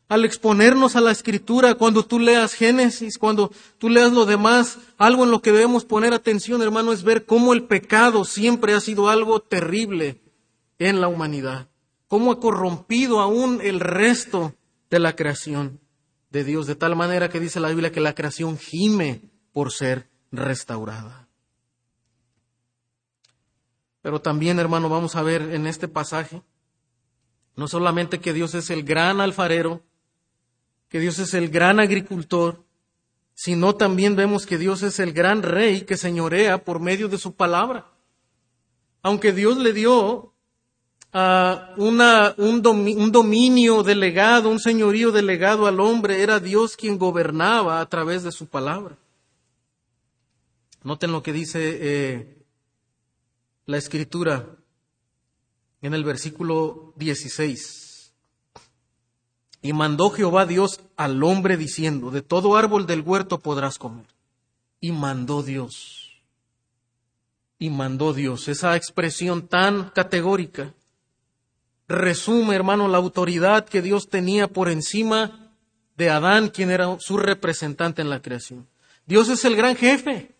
al 0.07 0.23
exponernos 0.23 0.95
a 0.95 1.01
la 1.01 1.11
escritura, 1.11 1.75
cuando 1.75 2.03
tú 2.03 2.19
leas 2.19 2.53
Génesis, 2.53 3.17
cuando 3.17 3.51
tú 3.77 3.89
leas 3.89 4.11
lo 4.11 4.25
demás, 4.25 4.77
algo 4.97 5.23
en 5.23 5.31
lo 5.31 5.41
que 5.41 5.51
debemos 5.51 5.83
poner 5.83 6.13
atención, 6.13 6.61
hermano, 6.61 6.93
es 6.93 7.03
ver 7.03 7.25
cómo 7.25 7.53
el 7.53 7.63
pecado 7.63 8.23
siempre 8.23 8.73
ha 8.73 8.79
sido 8.79 9.09
algo 9.09 9.39
terrible 9.39 10.21
en 10.77 11.01
la 11.01 11.07
humanidad, 11.07 11.69
cómo 12.07 12.31
ha 12.31 12.39
corrompido 12.39 13.19
aún 13.19 13.59
el 13.63 13.79
resto 13.79 14.53
de 14.89 14.99
la 14.99 15.15
creación 15.15 15.79
de 16.29 16.43
Dios, 16.43 16.67
de 16.67 16.75
tal 16.75 16.95
manera 16.95 17.29
que 17.29 17.39
dice 17.39 17.59
la 17.59 17.69
Biblia 17.69 17.91
que 17.91 18.01
la 18.01 18.13
creación 18.13 18.57
gime 18.57 19.21
por 19.53 19.71
ser 19.71 20.09
restaurada. 20.31 21.27
Pero 24.01 24.21
también, 24.21 24.59
hermano, 24.59 24.87
vamos 24.87 25.15
a 25.15 25.23
ver 25.23 25.41
en 25.41 25.65
este 25.65 25.87
pasaje, 25.87 26.43
no 27.55 27.67
solamente 27.67 28.19
que 28.19 28.33
Dios 28.33 28.53
es 28.53 28.69
el 28.69 28.83
gran 28.83 29.19
alfarero, 29.19 29.81
que 30.95 31.01
Dios 31.01 31.19
es 31.19 31.33
el 31.33 31.49
gran 31.49 31.81
agricultor, 31.81 32.63
sino 33.33 33.75
también 33.75 34.15
vemos 34.15 34.45
que 34.45 34.57
Dios 34.57 34.81
es 34.81 34.97
el 34.99 35.11
gran 35.11 35.43
rey 35.43 35.81
que 35.81 35.97
señorea 35.97 36.63
por 36.63 36.79
medio 36.79 37.09
de 37.09 37.17
su 37.17 37.35
palabra. 37.35 37.91
Aunque 39.01 39.33
Dios 39.33 39.57
le 39.57 39.73
dio 39.73 40.33
uh, 41.13 41.57
un, 41.75 42.01
un, 42.37 43.11
dominio 43.11 43.83
delegado, 43.83 44.47
un 44.47 44.61
señorío 44.61 45.11
delegado 45.11 45.67
al 45.67 45.81
hombre, 45.81 46.21
era 46.21 46.39
Dios 46.39 46.77
quien 46.77 46.97
gobernaba 46.97 47.81
a 47.81 47.89
través 47.89 48.23
de 48.23 48.31
su 48.31 48.47
palabra. 48.47 48.95
Noten 50.83 51.11
lo 51.11 51.21
que 51.21 51.33
dice 51.33 51.77
eh, 51.81 52.37
la 53.65 53.75
escritura 53.75 54.47
en 55.81 55.93
el 55.93 56.05
versículo 56.05 56.93
16. 56.95 57.84
Y 59.65 59.73
mandó 59.73 60.11
Jehová 60.11 60.45
Dios 60.45 60.79
al 60.95 61.23
hombre 61.23 61.57
diciendo, 61.57 62.11
de 62.11 62.21
todo 62.21 62.55
árbol 62.55 62.85
del 62.85 63.01
huerto 63.01 63.39
podrás 63.39 63.79
comer. 63.79 64.05
Y 64.79 64.91
mandó 64.91 65.41
Dios. 65.41 66.21
Y 67.57 67.71
mandó 67.71 68.13
Dios. 68.13 68.47
Esa 68.47 68.75
expresión 68.75 69.47
tan 69.47 69.89
categórica 69.89 70.71
resume, 71.87 72.53
hermano, 72.53 72.87
la 72.87 72.99
autoridad 72.99 73.65
que 73.65 73.81
Dios 73.81 74.07
tenía 74.07 74.47
por 74.47 74.69
encima 74.69 75.49
de 75.97 76.11
Adán, 76.11 76.49
quien 76.49 76.69
era 76.69 76.99
su 76.99 77.17
representante 77.17 78.03
en 78.03 78.11
la 78.11 78.21
creación. 78.21 78.67
Dios 79.07 79.29
es 79.29 79.45
el 79.45 79.55
gran 79.55 79.75
jefe. 79.75 80.35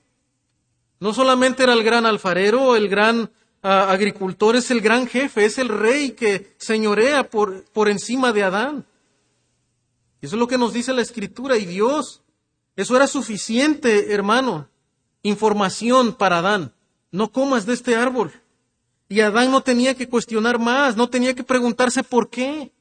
No 1.00 1.16
solamente 1.16 1.64
era 1.64 1.74
el 1.74 1.84
gran 1.84 2.06
alfarero, 2.06 2.76
el 2.76 2.90
gran 2.90 3.32
ah, 3.64 3.90
agricultor, 3.90 4.56
es 4.56 4.70
el 4.70 4.82
gran 4.82 5.08
jefe, 5.08 5.46
es 5.46 5.58
el 5.58 5.70
rey 5.70 6.12
que 6.12 6.54
señorea 6.60 7.28
por, 7.28 7.64
por 7.72 7.90
encima 7.90 8.32
de 8.32 8.44
Adán. 8.44 8.86
Eso 10.26 10.38
es 10.38 10.40
lo 10.40 10.48
que 10.48 10.58
nos 10.58 10.74
dice 10.74 10.92
la 10.92 11.04
escritura 11.04 11.56
y 11.56 11.68
Dios. 11.68 12.24
Eso 12.76 12.96
era 12.96 13.06
suficiente, 13.06 14.12
hermano. 14.12 14.68
Información 15.22 16.16
para 16.16 16.40
Adán. 16.40 16.74
No 17.12 17.32
comas 17.32 17.68
de 17.68 17.74
este 17.74 17.96
árbol. 17.96 18.32
Y 19.08 19.20
Adán 19.20 19.52
no 19.52 19.62
tenía 19.62 19.94
que 19.94 20.10
cuestionar 20.10 20.58
más, 20.58 20.98
no 20.98 21.12
tenía 21.12 21.36
que 21.36 21.44
preguntarse 21.44 22.02
por 22.02 22.32
qué. 22.32 22.72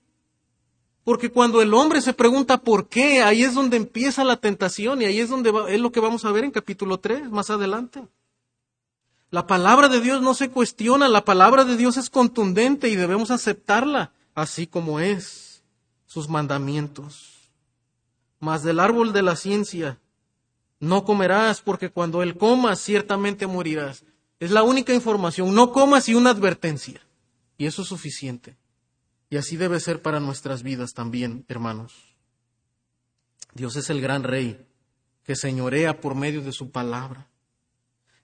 Porque 1.05 1.31
cuando 1.31 1.61
el 1.61 1.75
hombre 1.75 2.01
se 2.01 2.15
pregunta 2.15 2.57
por 2.57 2.89
qué, 2.89 3.23
ahí 3.23 3.45
es 3.45 3.53
donde 3.53 3.77
empieza 3.77 4.25
la 4.25 4.39
tentación 4.39 5.03
y 5.03 5.05
ahí 5.05 5.21
es 5.21 5.29
donde 5.29 5.53
es 5.69 5.81
lo 5.81 5.93
que 5.93 6.01
vamos 6.01 6.25
a 6.25 6.33
ver 6.33 6.45
en 6.45 6.51
capítulo 6.51 6.99
3, 6.99 7.31
más 7.31 7.51
adelante. 7.51 8.09
La 9.31 9.47
palabra 9.47 9.91
de 9.91 10.01
Dios 10.01 10.23
no 10.23 10.33
se 10.33 10.49
cuestiona, 10.49 11.09
la 11.09 11.27
palabra 11.27 11.67
de 11.67 11.77
Dios 11.77 11.99
es 11.99 12.09
contundente 12.09 12.89
y 12.89 12.97
debemos 12.97 13.31
aceptarla 13.31 14.13
así 14.35 14.67
como 14.67 14.99
es, 14.99 15.63
sus 16.07 16.31
mandamientos. 16.31 17.34
Mas 18.45 18.63
del 18.63 18.79
árbol 18.79 19.15
de 19.15 19.23
la 19.23 19.37
ciencia 19.37 19.99
no 20.79 21.07
comerás, 21.07 21.63
porque 21.63 21.89
cuando 21.89 22.23
él 22.23 22.37
comas 22.37 22.79
ciertamente 22.79 23.47
morirás. 23.47 24.05
Es 24.39 24.51
la 24.51 24.63
única 24.63 24.93
información. 24.93 25.55
No 25.55 25.73
comas 25.73 26.11
y 26.11 26.15
una 26.15 26.29
advertencia. 26.29 27.01
Y 27.57 27.65
eso 27.65 27.81
es 27.81 27.89
suficiente. 27.89 28.59
Y 29.31 29.39
así 29.39 29.57
debe 29.57 29.81
ser 29.81 30.03
para 30.03 30.21
nuestras 30.21 30.63
vidas 30.63 30.93
también, 30.93 31.47
hermanos. 31.49 31.95
Dios 33.55 33.77
es 33.77 33.89
el 33.89 34.03
gran 34.03 34.25
rey 34.25 34.63
que 35.23 35.37
señorea 35.37 36.03
por 36.03 36.15
medio 36.15 36.43
de 36.43 36.53
su 36.53 36.71
palabra. 36.71 37.27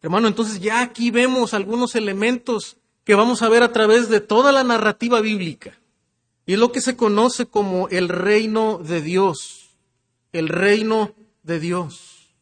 Hermano, 0.03 0.29
entonces 0.29 0.61
ya 0.61 0.83
aquí 0.83 1.11
vemos 1.11 1.55
algunos 1.55 1.95
elementos 1.95 2.77
que 3.05 3.15
vamos 3.15 3.41
a 3.41 3.49
ver 3.49 3.63
a 3.63 3.73
través 3.73 4.11
de 4.11 4.21
toda 4.21 4.53
la 4.53 4.65
narrativa 4.65 5.23
bíblica. 5.23 5.81
Y 6.45 6.53
es 6.53 6.59
lo 6.59 6.73
que 6.73 6.83
se 6.83 6.95
conoce 6.95 7.47
como 7.47 7.89
el 7.89 8.11
reino 8.11 8.77
de 8.85 9.01
Dios 9.01 9.60
el 10.33 10.49
reino 10.49 11.15
de 11.43 11.61
Dios. 11.61 12.35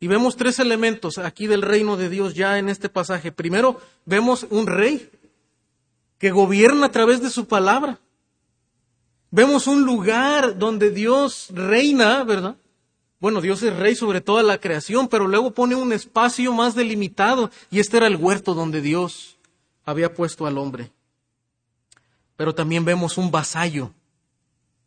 Y 0.00 0.06
vemos 0.06 0.36
tres 0.36 0.58
elementos 0.58 1.18
aquí 1.18 1.46
del 1.46 1.62
reino 1.62 1.96
de 1.96 2.08
Dios 2.10 2.34
ya 2.34 2.58
en 2.58 2.68
este 2.68 2.88
pasaje. 2.88 3.32
Primero, 3.32 3.80
vemos 4.04 4.46
un 4.50 4.66
rey 4.66 5.10
que 6.18 6.30
gobierna 6.30 6.86
a 6.86 6.92
través 6.92 7.22
de 7.22 7.30
su 7.30 7.46
palabra. 7.46 7.98
Vemos 9.30 9.66
un 9.66 9.84
lugar 9.84 10.58
donde 10.58 10.90
Dios 10.90 11.48
reina, 11.50 12.22
¿verdad? 12.24 12.56
Bueno, 13.18 13.40
Dios 13.40 13.62
es 13.62 13.74
rey 13.74 13.96
sobre 13.96 14.20
toda 14.20 14.42
la 14.42 14.58
creación, 14.58 15.08
pero 15.08 15.26
luego 15.26 15.54
pone 15.54 15.74
un 15.74 15.92
espacio 15.92 16.52
más 16.52 16.74
delimitado 16.74 17.50
y 17.70 17.80
este 17.80 17.96
era 17.96 18.06
el 18.06 18.16
huerto 18.16 18.54
donde 18.54 18.82
Dios 18.82 19.38
había 19.84 20.12
puesto 20.12 20.46
al 20.46 20.58
hombre. 20.58 20.92
Pero 22.36 22.54
también 22.54 22.84
vemos 22.84 23.16
un 23.16 23.30
vasallo, 23.30 23.92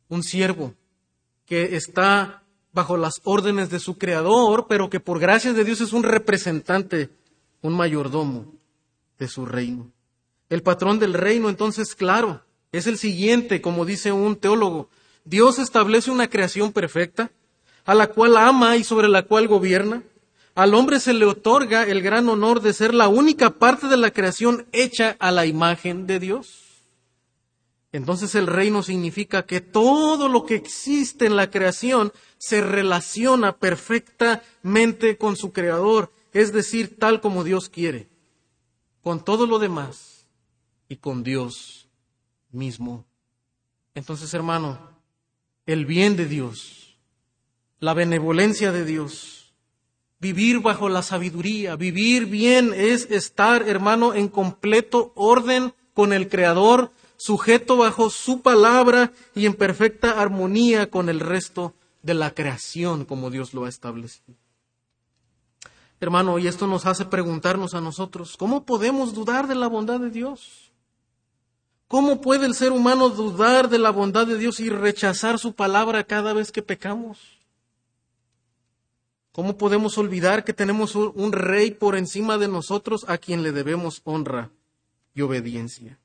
un 0.10 0.22
siervo, 0.22 0.76
que 1.48 1.78
está 1.78 2.43
bajo 2.74 2.98
las 2.98 3.22
órdenes 3.24 3.72
de 3.72 3.80
su 3.80 3.98
creador, 3.98 4.68
pero 4.70 4.89
que 4.89 5.00
por 5.00 5.20
gracia 5.20 5.54
de 5.54 5.64
Dios 5.64 5.82
es 5.82 5.93
un 5.93 6.04
representante, 6.04 7.10
un 7.62 7.74
mayordomo 7.74 8.54
de 9.18 9.28
su 9.28 9.48
reino. 9.48 9.91
El 10.50 10.62
patrón 10.62 11.00
del 11.00 11.14
reino, 11.14 11.50
entonces, 11.50 11.95
claro, 11.95 12.43
es 12.72 12.86
el 12.86 12.98
siguiente, 12.98 13.62
como 13.62 13.86
dice 13.86 14.12
un 14.12 14.36
teólogo. 14.36 14.89
Dios 15.26 15.58
establece 15.58 16.12
una 16.12 16.30
creación 16.30 16.72
perfecta, 16.72 17.32
a 17.86 17.95
la 17.95 18.08
cual 18.08 18.38
ama 18.38 18.76
y 18.76 18.84
sobre 18.84 19.08
la 19.08 19.24
cual 19.24 19.48
gobierna. 19.48 20.04
Al 20.54 20.74
hombre 20.74 21.00
se 21.00 21.14
le 21.14 21.26
otorga 21.26 21.84
el 21.84 22.02
gran 22.02 22.28
honor 22.28 22.62
de 22.62 22.74
ser 22.74 22.93
la 22.93 23.08
única 23.08 23.52
parte 23.52 23.88
de 23.88 23.98
la 23.98 24.12
creación 24.12 24.68
hecha 24.74 25.16
a 25.20 25.32
la 25.32 25.45
imagen 25.45 26.08
de 26.08 26.20
Dios. 26.20 26.66
Entonces 27.92 28.36
el 28.36 28.48
reino 28.48 28.84
significa 28.84 29.46
que 29.46 29.62
todo 29.62 30.28
lo 30.28 30.46
que 30.46 30.56
existe 30.56 31.26
en 31.26 31.36
la 31.36 31.50
creación 31.50 32.12
se 32.38 32.62
relaciona 32.62 33.58
perfectamente 33.58 35.18
con 35.18 35.36
su 35.36 35.54
creador, 35.54 36.12
es 36.34 36.52
decir, 36.52 36.98
tal 37.00 37.22
como 37.22 37.44
Dios 37.44 37.70
quiere, 37.70 38.10
con 39.02 39.24
todo 39.24 39.48
lo 39.48 39.58
demás 39.58 40.28
y 40.90 40.98
con 40.98 41.24
Dios 41.24 41.88
mismo. 42.52 43.06
Entonces, 43.96 44.34
hermano, 44.34 44.78
el 45.66 45.86
bien 45.86 46.16
de 46.18 46.26
Dios, 46.26 46.98
la 47.80 47.94
benevolencia 47.94 48.72
de 48.72 48.86
Dios, 48.86 49.54
vivir 50.20 50.60
bajo 50.60 50.90
la 50.90 51.04
sabiduría, 51.04 51.76
vivir 51.76 52.26
bien 52.26 52.74
es 52.76 53.10
estar, 53.12 53.68
hermano, 53.68 54.14
en 54.14 54.28
completo 54.28 55.14
orden 55.16 55.74
con 55.94 56.14
el 56.14 56.30
Creador, 56.30 56.92
sujeto 57.18 57.78
bajo 57.78 58.09
su 58.09 58.41
palabra 58.41 59.11
y 59.36 59.45
en 59.45 59.55
perfecta 59.55 60.22
armonía 60.22 60.89
con 60.89 61.09
el 61.09 61.20
resto 61.20 61.74
de 62.03 62.13
la 62.13 62.34
creación 62.34 63.05
como 63.05 63.30
Dios 63.30 63.53
lo 63.53 63.65
ha 63.65 63.70
establecido. 63.70 64.38
Hermano, 65.99 66.38
y 66.38 66.47
esto 66.47 66.68
nos 66.68 66.86
hace 66.86 67.05
preguntarnos 67.05 67.74
a 67.74 67.82
nosotros, 67.82 68.38
¿cómo 68.38 68.65
podemos 68.65 69.13
dudar 69.13 69.47
de 69.47 69.55
la 69.55 69.68
bondad 69.68 69.99
de 69.99 70.11
Dios? 70.11 70.72
¿Cómo 71.88 72.22
puede 72.22 72.45
el 72.45 72.53
ser 72.53 72.72
humano 72.72 73.09
dudar 73.09 73.70
de 73.70 73.80
la 73.80 73.89
bondad 73.89 74.28
de 74.28 74.38
Dios 74.38 74.59
y 74.59 74.70
rechazar 74.70 75.39
su 75.39 75.53
palabra 75.53 76.03
cada 76.03 76.34
vez 76.34 76.51
que 76.51 76.61
pecamos? 76.61 77.39
¿Cómo 79.32 79.57
podemos 79.57 79.97
olvidar 79.97 80.43
que 80.43 80.53
tenemos 80.53 80.95
un 80.95 81.32
rey 81.32 81.72
por 81.72 81.95
encima 81.95 82.38
de 82.38 82.47
nosotros 82.47 83.05
a 83.07 83.18
quien 83.18 83.41
le 83.41 83.51
debemos 83.51 84.01
honra 84.03 84.51
y 85.13 85.22
obediencia? 85.22 85.99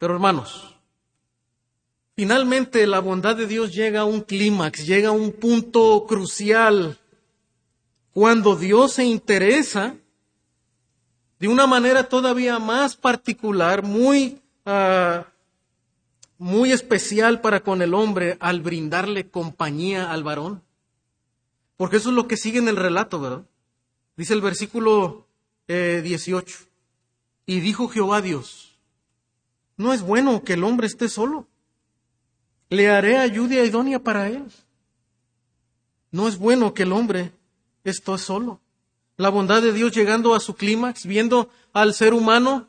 Pero 0.00 0.14
hermanos, 0.14 0.74
finalmente 2.16 2.86
la 2.86 3.00
bondad 3.00 3.36
de 3.36 3.46
Dios 3.46 3.74
llega 3.74 4.00
a 4.00 4.04
un 4.06 4.22
clímax, 4.22 4.86
llega 4.86 5.10
a 5.10 5.12
un 5.12 5.30
punto 5.30 6.06
crucial 6.08 6.98
cuando 8.10 8.56
Dios 8.56 8.94
se 8.94 9.04
interesa 9.04 9.94
de 11.38 11.48
una 11.48 11.66
manera 11.66 12.08
todavía 12.08 12.58
más 12.58 12.96
particular, 12.96 13.82
muy, 13.82 14.40
uh, 14.64 15.22
muy 16.38 16.72
especial 16.72 17.42
para 17.42 17.60
con 17.60 17.82
el 17.82 17.92
hombre 17.92 18.38
al 18.40 18.62
brindarle 18.62 19.28
compañía 19.28 20.10
al 20.10 20.24
varón. 20.24 20.62
Porque 21.76 21.98
eso 21.98 22.08
es 22.08 22.14
lo 22.14 22.26
que 22.26 22.38
sigue 22.38 22.58
en 22.58 22.68
el 22.68 22.76
relato, 22.76 23.20
¿verdad? 23.20 23.44
Dice 24.16 24.32
el 24.32 24.40
versículo 24.40 25.26
eh, 25.68 26.00
18. 26.02 26.56
Y 27.44 27.60
dijo 27.60 27.88
Jehová 27.88 28.22
Dios, 28.22 28.69
no 29.80 29.94
es 29.94 30.02
bueno 30.02 30.44
que 30.44 30.52
el 30.52 30.62
hombre 30.62 30.86
esté 30.86 31.08
solo. 31.08 31.48
Le 32.68 32.90
haré 32.90 33.16
ayuda 33.16 33.64
idónea 33.64 33.98
para 33.98 34.28
él. 34.28 34.44
No 36.10 36.28
es 36.28 36.36
bueno 36.36 36.74
que 36.74 36.82
el 36.82 36.92
hombre 36.92 37.32
esté 37.82 38.18
solo. 38.18 38.60
La 39.16 39.30
bondad 39.30 39.62
de 39.62 39.72
Dios 39.72 39.92
llegando 39.92 40.34
a 40.34 40.40
su 40.40 40.54
clímax, 40.54 41.06
viendo 41.06 41.48
al 41.72 41.94
ser 41.94 42.12
humano 42.12 42.68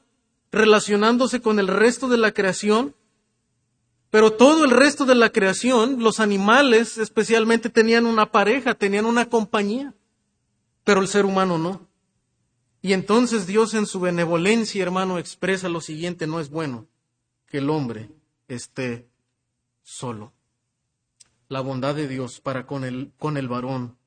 relacionándose 0.53 1.41
con 1.41 1.59
el 1.59 1.67
resto 1.67 2.07
de 2.07 2.15
la 2.15 2.31
creación, 2.31 2.95
pero 4.09 4.31
todo 4.31 4.63
el 4.63 4.71
resto 4.71 5.05
de 5.05 5.15
la 5.15 5.31
creación, 5.31 6.01
los 6.01 6.21
animales 6.21 6.97
especialmente 6.97 7.69
tenían 7.69 8.05
una 8.05 8.31
pareja, 8.31 8.73
tenían 8.73 9.05
una 9.05 9.25
compañía, 9.25 9.93
pero 10.85 11.01
el 11.01 11.09
ser 11.09 11.25
humano 11.25 11.57
no. 11.57 11.89
Y 12.81 12.93
entonces 12.93 13.47
Dios 13.47 13.73
en 13.73 13.85
su 13.85 13.99
benevolencia, 13.99 14.81
hermano, 14.81 15.19
expresa 15.19 15.67
lo 15.67 15.81
siguiente, 15.81 16.25
no 16.25 16.39
es 16.39 16.49
bueno 16.49 16.87
que 17.51 17.57
el 17.57 17.69
hombre 17.69 18.09
esté 18.47 19.09
solo. 19.83 20.31
La 21.49 21.59
bondad 21.59 21.93
de 21.93 22.07
Dios 22.07 22.39
para 22.39 22.65
con 22.65 22.85
el, 22.85 23.11
con 23.17 23.35
el 23.35 23.49
varón. 23.49 23.97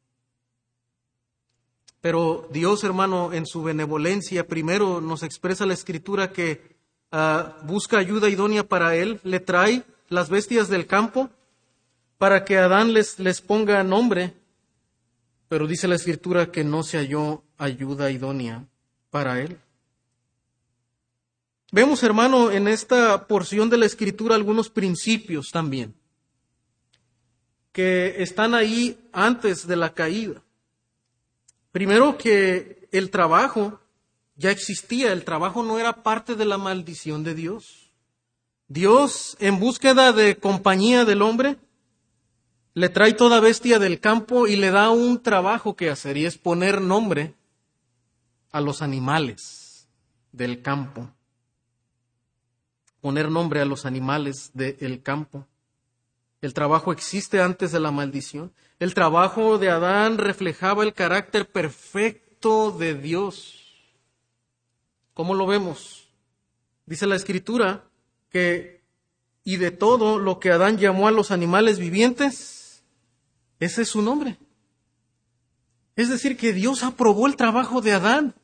Pero 2.00 2.48
Dios, 2.50 2.84
hermano, 2.84 3.34
en 3.34 3.44
su 3.46 3.62
benevolencia, 3.62 4.46
primero 4.46 5.02
nos 5.02 5.22
expresa 5.22 5.66
la 5.66 5.74
escritura 5.74 6.32
que 6.32 6.76
uh, 7.12 7.66
busca 7.66 7.98
ayuda 7.98 8.30
idónea 8.30 8.66
para 8.66 8.96
él, 8.96 9.20
le 9.24 9.40
trae 9.40 9.84
las 10.08 10.30
bestias 10.30 10.68
del 10.68 10.86
campo 10.86 11.28
para 12.16 12.46
que 12.46 12.56
Adán 12.56 12.94
les, 12.94 13.18
les 13.18 13.42
ponga 13.42 13.82
nombre. 13.84 14.32
Pero 15.48 15.66
dice 15.66 15.86
la 15.86 15.96
escritura 15.96 16.50
que 16.50 16.64
no 16.64 16.82
se 16.82 16.96
halló 16.96 17.42
ayuda 17.58 18.10
idónea 18.10 18.64
para 19.10 19.40
él. 19.40 19.58
Vemos, 21.74 22.04
hermano, 22.04 22.52
en 22.52 22.68
esta 22.68 23.26
porción 23.26 23.68
de 23.68 23.76
la 23.76 23.86
escritura 23.86 24.36
algunos 24.36 24.70
principios 24.70 25.50
también 25.50 25.92
que 27.72 28.22
están 28.22 28.54
ahí 28.54 28.96
antes 29.12 29.66
de 29.66 29.74
la 29.74 29.92
caída. 29.92 30.40
Primero 31.72 32.16
que 32.16 32.86
el 32.92 33.10
trabajo 33.10 33.80
ya 34.36 34.52
existía, 34.52 35.10
el 35.10 35.24
trabajo 35.24 35.64
no 35.64 35.80
era 35.80 36.04
parte 36.04 36.36
de 36.36 36.44
la 36.44 36.58
maldición 36.58 37.24
de 37.24 37.34
Dios. 37.34 37.90
Dios, 38.68 39.36
en 39.40 39.58
búsqueda 39.58 40.12
de 40.12 40.36
compañía 40.36 41.04
del 41.04 41.22
hombre, 41.22 41.56
le 42.74 42.88
trae 42.88 43.14
toda 43.14 43.40
bestia 43.40 43.80
del 43.80 43.98
campo 43.98 44.46
y 44.46 44.54
le 44.54 44.70
da 44.70 44.90
un 44.90 45.20
trabajo 45.20 45.74
que 45.74 45.90
hacer, 45.90 46.18
y 46.18 46.24
es 46.24 46.38
poner 46.38 46.80
nombre 46.80 47.34
a 48.52 48.60
los 48.60 48.80
animales 48.80 49.88
del 50.30 50.62
campo 50.62 51.13
poner 53.04 53.30
nombre 53.30 53.60
a 53.60 53.66
los 53.66 53.84
animales 53.84 54.50
del 54.54 55.02
campo. 55.02 55.46
El 56.40 56.54
trabajo 56.54 56.90
existe 56.90 57.42
antes 57.42 57.70
de 57.70 57.78
la 57.78 57.90
maldición. 57.90 58.50
El 58.78 58.94
trabajo 58.94 59.58
de 59.58 59.68
Adán 59.68 60.16
reflejaba 60.16 60.84
el 60.84 60.94
carácter 60.94 61.46
perfecto 61.46 62.70
de 62.70 62.94
Dios. 62.94 63.92
¿Cómo 65.12 65.34
lo 65.34 65.46
vemos? 65.46 66.08
Dice 66.86 67.06
la 67.06 67.16
escritura 67.16 67.84
que, 68.30 68.80
y 69.44 69.56
de 69.56 69.70
todo 69.70 70.18
lo 70.18 70.40
que 70.40 70.50
Adán 70.50 70.78
llamó 70.78 71.06
a 71.06 71.12
los 71.12 71.30
animales 71.30 71.78
vivientes, 71.78 72.82
ese 73.60 73.82
es 73.82 73.88
su 73.90 74.00
nombre. 74.00 74.38
Es 75.94 76.08
decir, 76.08 76.38
que 76.38 76.54
Dios 76.54 76.82
aprobó 76.82 77.26
el 77.26 77.36
trabajo 77.36 77.82
de 77.82 77.92
Adán. 77.92 78.34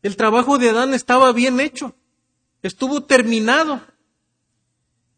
El 0.00 0.16
trabajo 0.16 0.56
de 0.56 0.70
Adán 0.70 0.94
estaba 0.94 1.30
bien 1.32 1.60
hecho 1.60 1.94
estuvo 2.62 3.02
terminado. 3.02 3.80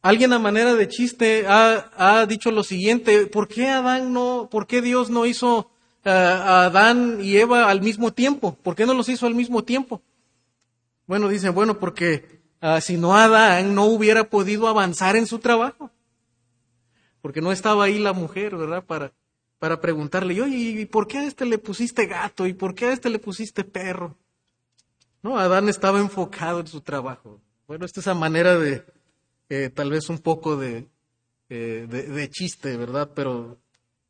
Alguien 0.03 0.33
a 0.33 0.39
manera 0.39 0.75
de 0.75 0.89
chiste 0.89 1.47
ha, 1.47 2.27
dicho 2.29 2.51
lo 2.51 2.63
siguiente, 2.63 3.27
¿por 3.27 3.49
qué 3.49 3.69
Adán 3.69 4.13
no, 4.13 4.49
por 4.51 4.67
qué 4.67 4.83
Dios 4.83 5.09
no 5.09 5.25
hizo 5.25 5.71
eh, 6.05 6.11
a 6.11 6.67
Adán 6.67 7.21
y 7.23 7.37
Eva 7.37 7.71
al 7.71 7.81
mismo 7.81 8.13
tiempo? 8.13 8.55
¿Por 8.63 8.75
qué 8.75 8.85
no 8.85 8.93
los 8.93 9.09
hizo 9.09 9.27
al 9.27 9.35
mismo 9.35 9.65
tiempo? 9.65 10.03
Bueno, 11.07 11.29
dicen, 11.29 11.55
bueno, 11.55 11.79
porque 11.79 12.43
ah, 12.61 12.83
si 12.83 12.99
no 12.99 13.17
Adán 13.17 13.75
no 13.75 13.87
hubiera 13.87 14.25
podido 14.25 14.69
avanzar 14.69 15.17
en 15.17 15.27
su 15.27 15.39
trabajo. 15.39 15.91
Porque 17.23 17.41
no 17.41 17.53
estaba 17.53 17.85
ahí 17.85 17.99
la 17.99 18.13
mujer, 18.13 18.57
¿verdad? 18.57 18.85
Para, 18.85 19.13
para 19.59 19.81
preguntarle, 19.81 20.43
oye, 20.43 20.57
¿y 20.57 20.85
por 20.85 21.07
qué 21.07 21.17
a 21.17 21.25
este 21.25 21.47
le 21.47 21.57
pusiste 21.57 22.05
gato? 22.05 22.47
¿Y 22.47 22.53
por 22.53 22.75
qué 22.75 22.87
a 22.87 22.93
este 22.93 23.09
le 23.09 23.19
pusiste 23.19 23.65
perro? 23.65 24.19
No, 25.25 25.39
Adán 25.39 25.71
estaba 25.71 26.01
enfocado 26.01 26.61
en 26.61 26.67
su 26.67 26.83
trabajo. 26.83 27.41
Bueno, 27.67 27.87
esta 27.87 28.01
es 28.01 28.09
a 28.09 28.13
manera 28.13 28.59
de, 28.59 28.85
eh, 29.49 29.71
tal 29.75 29.89
vez 29.89 30.11
un 30.11 30.19
poco 30.19 30.63
eh, 30.63 30.87
de, 31.49 31.87
de, 31.87 32.31
chiste, 32.31 32.77
¿verdad? 32.77 33.11
Pero 33.15 33.57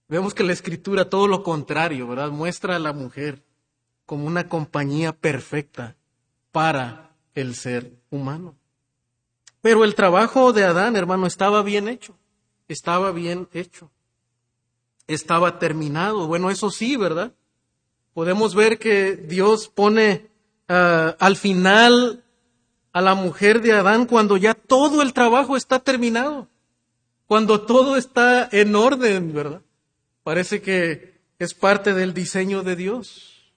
vemos 0.08 0.34
que 0.34 0.42
la 0.42 0.52
escritura, 0.52 1.08
todo 1.08 1.28
lo 1.28 1.44
contrario, 1.44 2.08
¿verdad? 2.08 2.32
Muestra 2.32 2.74
a 2.74 2.80
la 2.80 2.92
mujer 2.92 3.44
como 4.06 4.26
una 4.26 4.48
compañía 4.48 5.12
perfecta 5.12 5.94
para 6.50 7.14
el 7.36 7.54
ser 7.54 7.92
humano. 8.10 8.56
Pero 9.60 9.84
el 9.84 9.94
trabajo 9.94 10.52
de 10.52 10.64
Adán, 10.64 10.96
hermano, 10.96 11.28
estaba 11.28 11.62
bien 11.62 11.86
hecho. 11.86 12.18
Estaba 12.66 13.12
bien 13.12 13.48
hecho. 13.52 13.92
Estaba 15.06 15.60
terminado. 15.60 16.26
Bueno, 16.26 16.50
eso 16.50 16.72
sí, 16.72 16.96
¿verdad? 16.96 17.32
Podemos 18.14 18.56
ver 18.56 18.80
que 18.80 19.14
Dios 19.14 19.68
pone 19.68 20.33
Ah, 20.68 21.16
al 21.18 21.36
final 21.36 22.24
a 22.92 23.00
la 23.00 23.14
mujer 23.14 23.60
de 23.60 23.72
Adán 23.72 24.06
cuando 24.06 24.36
ya 24.36 24.54
todo 24.54 25.02
el 25.02 25.12
trabajo 25.12 25.56
está 25.56 25.80
terminado, 25.80 26.48
cuando 27.26 27.62
todo 27.62 27.96
está 27.96 28.48
en 28.52 28.74
orden, 28.76 29.34
¿verdad? 29.34 29.62
Parece 30.22 30.62
que 30.62 31.20
es 31.38 31.54
parte 31.54 31.92
del 31.92 32.14
diseño 32.14 32.62
de 32.62 32.76
Dios. 32.76 33.52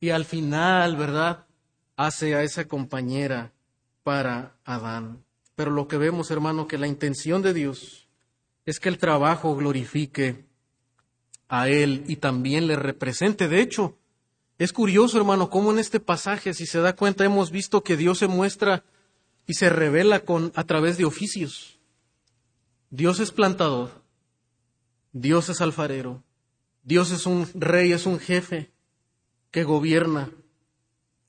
Y 0.00 0.10
al 0.10 0.24
final, 0.24 0.96
¿verdad? 0.96 1.46
Hace 1.96 2.34
a 2.34 2.42
esa 2.42 2.66
compañera 2.66 3.52
para 4.02 4.56
Adán. 4.64 5.24
Pero 5.56 5.70
lo 5.70 5.88
que 5.88 5.98
vemos, 5.98 6.30
hermano, 6.30 6.66
que 6.66 6.78
la 6.78 6.86
intención 6.86 7.42
de 7.42 7.54
Dios 7.54 8.08
es 8.66 8.80
que 8.80 8.88
el 8.88 8.98
trabajo 8.98 9.54
glorifique 9.56 10.44
a 11.48 11.68
Él 11.68 12.04
y 12.06 12.16
también 12.16 12.66
le 12.66 12.76
represente. 12.76 13.48
De 13.48 13.60
hecho, 13.60 13.98
es 14.58 14.72
curioso, 14.72 15.18
hermano, 15.18 15.50
cómo 15.50 15.72
en 15.72 15.78
este 15.78 16.00
pasaje, 16.00 16.54
si 16.54 16.66
se 16.66 16.80
da 16.80 16.94
cuenta, 16.94 17.24
hemos 17.24 17.50
visto 17.50 17.82
que 17.82 17.96
Dios 17.96 18.18
se 18.18 18.28
muestra 18.28 18.84
y 19.46 19.54
se 19.54 19.68
revela 19.68 20.20
con, 20.20 20.52
a 20.54 20.64
través 20.64 20.96
de 20.96 21.04
oficios. 21.04 21.78
Dios 22.90 23.18
es 23.18 23.32
plantador, 23.32 23.90
Dios 25.12 25.48
es 25.48 25.60
alfarero, 25.60 26.22
Dios 26.84 27.10
es 27.10 27.26
un 27.26 27.48
rey, 27.54 27.92
es 27.92 28.06
un 28.06 28.20
jefe 28.20 28.70
que 29.50 29.64
gobierna. 29.64 30.30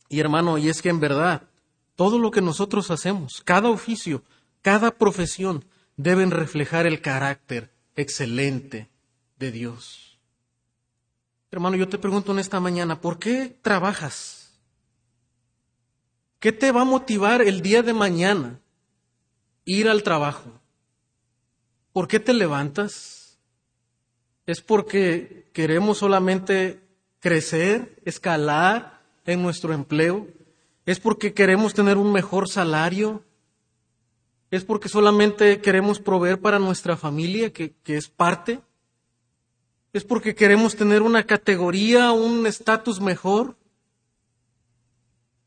Y 0.08 0.20
hermano, 0.20 0.60
y 0.60 0.70
es 0.70 0.84
que 0.84 0.90
en 0.90 1.00
verdad, 1.00 1.44
todo 1.96 2.20
lo 2.20 2.30
que 2.30 2.42
nosotros 2.42 2.92
hacemos, 2.92 3.42
cada 3.44 3.70
oficio, 3.70 4.24
cada 4.62 4.92
profesión, 4.92 5.66
deben 5.98 6.30
reflejar 6.30 6.86
el 6.86 7.02
carácter 7.02 7.72
excelente 7.96 8.90
de 9.40 9.52
Dios. 9.52 10.15
Hermano, 11.56 11.78
yo 11.78 11.88
te 11.88 11.98
pregunto 11.98 12.34
en 12.34 12.40
esta 12.40 12.60
mañana, 12.60 13.00
¿por 13.00 13.18
qué 13.18 13.58
trabajas? 13.62 14.52
¿Qué 16.38 16.52
te 16.52 16.74
va 16.74 16.82
a 16.82 16.84
motivar 16.84 17.42
el 17.42 17.62
día 17.62 17.82
de 17.82 17.94
mañana 17.94 18.60
ir 19.64 19.88
al 19.88 20.04
trabajo? 20.04 20.60
¿Por 21.94 22.10
qué 22.10 22.20
te 22.20 22.34
levantas? 22.34 23.40
¿Es 24.46 24.60
porque 24.60 25.50
queremos 25.54 26.00
solamente 26.00 26.82
crecer, 27.22 28.02
escalar 28.04 29.02
en 29.26 29.42
nuestro 29.42 29.72
empleo? 29.72 30.28
¿Es 30.86 31.00
porque 31.00 31.34
queremos 31.34 31.74
tener 31.74 31.96
un 31.96 32.12
mejor 32.12 32.50
salario? 32.50 33.24
¿Es 34.52 34.66
porque 34.66 34.90
solamente 34.90 35.62
queremos 35.62 36.02
proveer 36.02 36.42
para 36.42 36.60
nuestra 36.60 36.98
familia, 36.98 37.54
que, 37.54 37.74
es 37.86 38.10
parte? 38.10 38.60
¿Es 39.96 40.04
porque 40.04 40.36
queremos 40.36 40.76
tener 40.76 41.02
una 41.02 41.24
categoría, 41.24 42.12
un 42.12 42.46
estatus 42.46 43.00
mejor? 43.00 43.56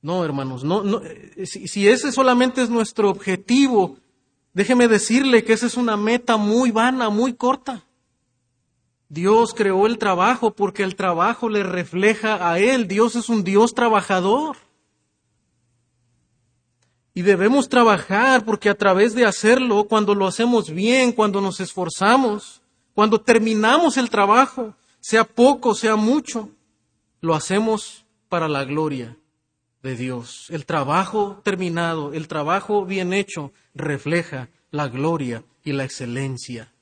No, 0.00 0.24
hermanos, 0.24 0.64
no, 0.64 0.82
no 0.82 1.02
eh, 1.04 1.44
si, 1.44 1.86
ese 1.86 2.10
solamente 2.12 2.62
es 2.62 2.70
nuestro 2.70 3.10
objetivo, 3.10 3.98
déjeme 4.54 4.88
decirle 4.88 5.44
que 5.44 5.52
esa 5.52 5.66
es 5.66 5.76
una 5.76 5.98
meta 5.98 6.38
muy 6.38 6.70
vana, 6.70 7.10
muy 7.10 7.34
corta. 7.34 7.84
Dios 9.10 9.52
creó 9.52 9.86
el 9.86 9.98
trabajo 9.98 10.54
porque 10.54 10.82
el 10.82 10.96
trabajo 10.96 11.50
le 11.50 11.62
refleja 11.62 12.50
a 12.50 12.58
Él. 12.58 12.88
Dios 12.88 13.16
es 13.16 13.28
un 13.28 13.44
Dios 13.44 13.74
trabajador. 13.74 14.56
Y 17.12 17.20
debemos 17.20 17.68
trabajar 17.68 18.46
porque 18.46 18.70
a 18.70 18.78
través 18.78 19.14
de 19.14 19.26
hacerlo, 19.26 19.84
cuando 19.84 20.14
lo 20.14 20.26
hacemos 20.26 20.70
bien, 20.70 21.12
cuando 21.12 21.42
nos 21.42 21.60
esforzamos, 21.60 22.62
cuando 22.98 23.20
terminamos 23.20 23.96
el 23.96 24.10
trabajo, 24.10 24.74
sea 24.98 25.22
poco, 25.22 25.72
sea 25.76 25.94
mucho, 25.94 26.50
lo 27.20 27.36
hacemos 27.36 28.04
para 28.28 28.48
la 28.48 28.64
gloria 28.64 29.16
de 29.84 29.94
Dios. 29.94 30.46
El 30.50 30.66
trabajo 30.66 31.40
terminado, 31.44 32.12
el 32.12 32.26
trabajo 32.26 32.84
bien 32.84 33.12
hecho, 33.12 33.52
refleja 33.72 34.48
la 34.72 34.88
gloria 34.88 35.44
y 35.62 35.74
la 35.74 35.84
excelencia 35.84 36.72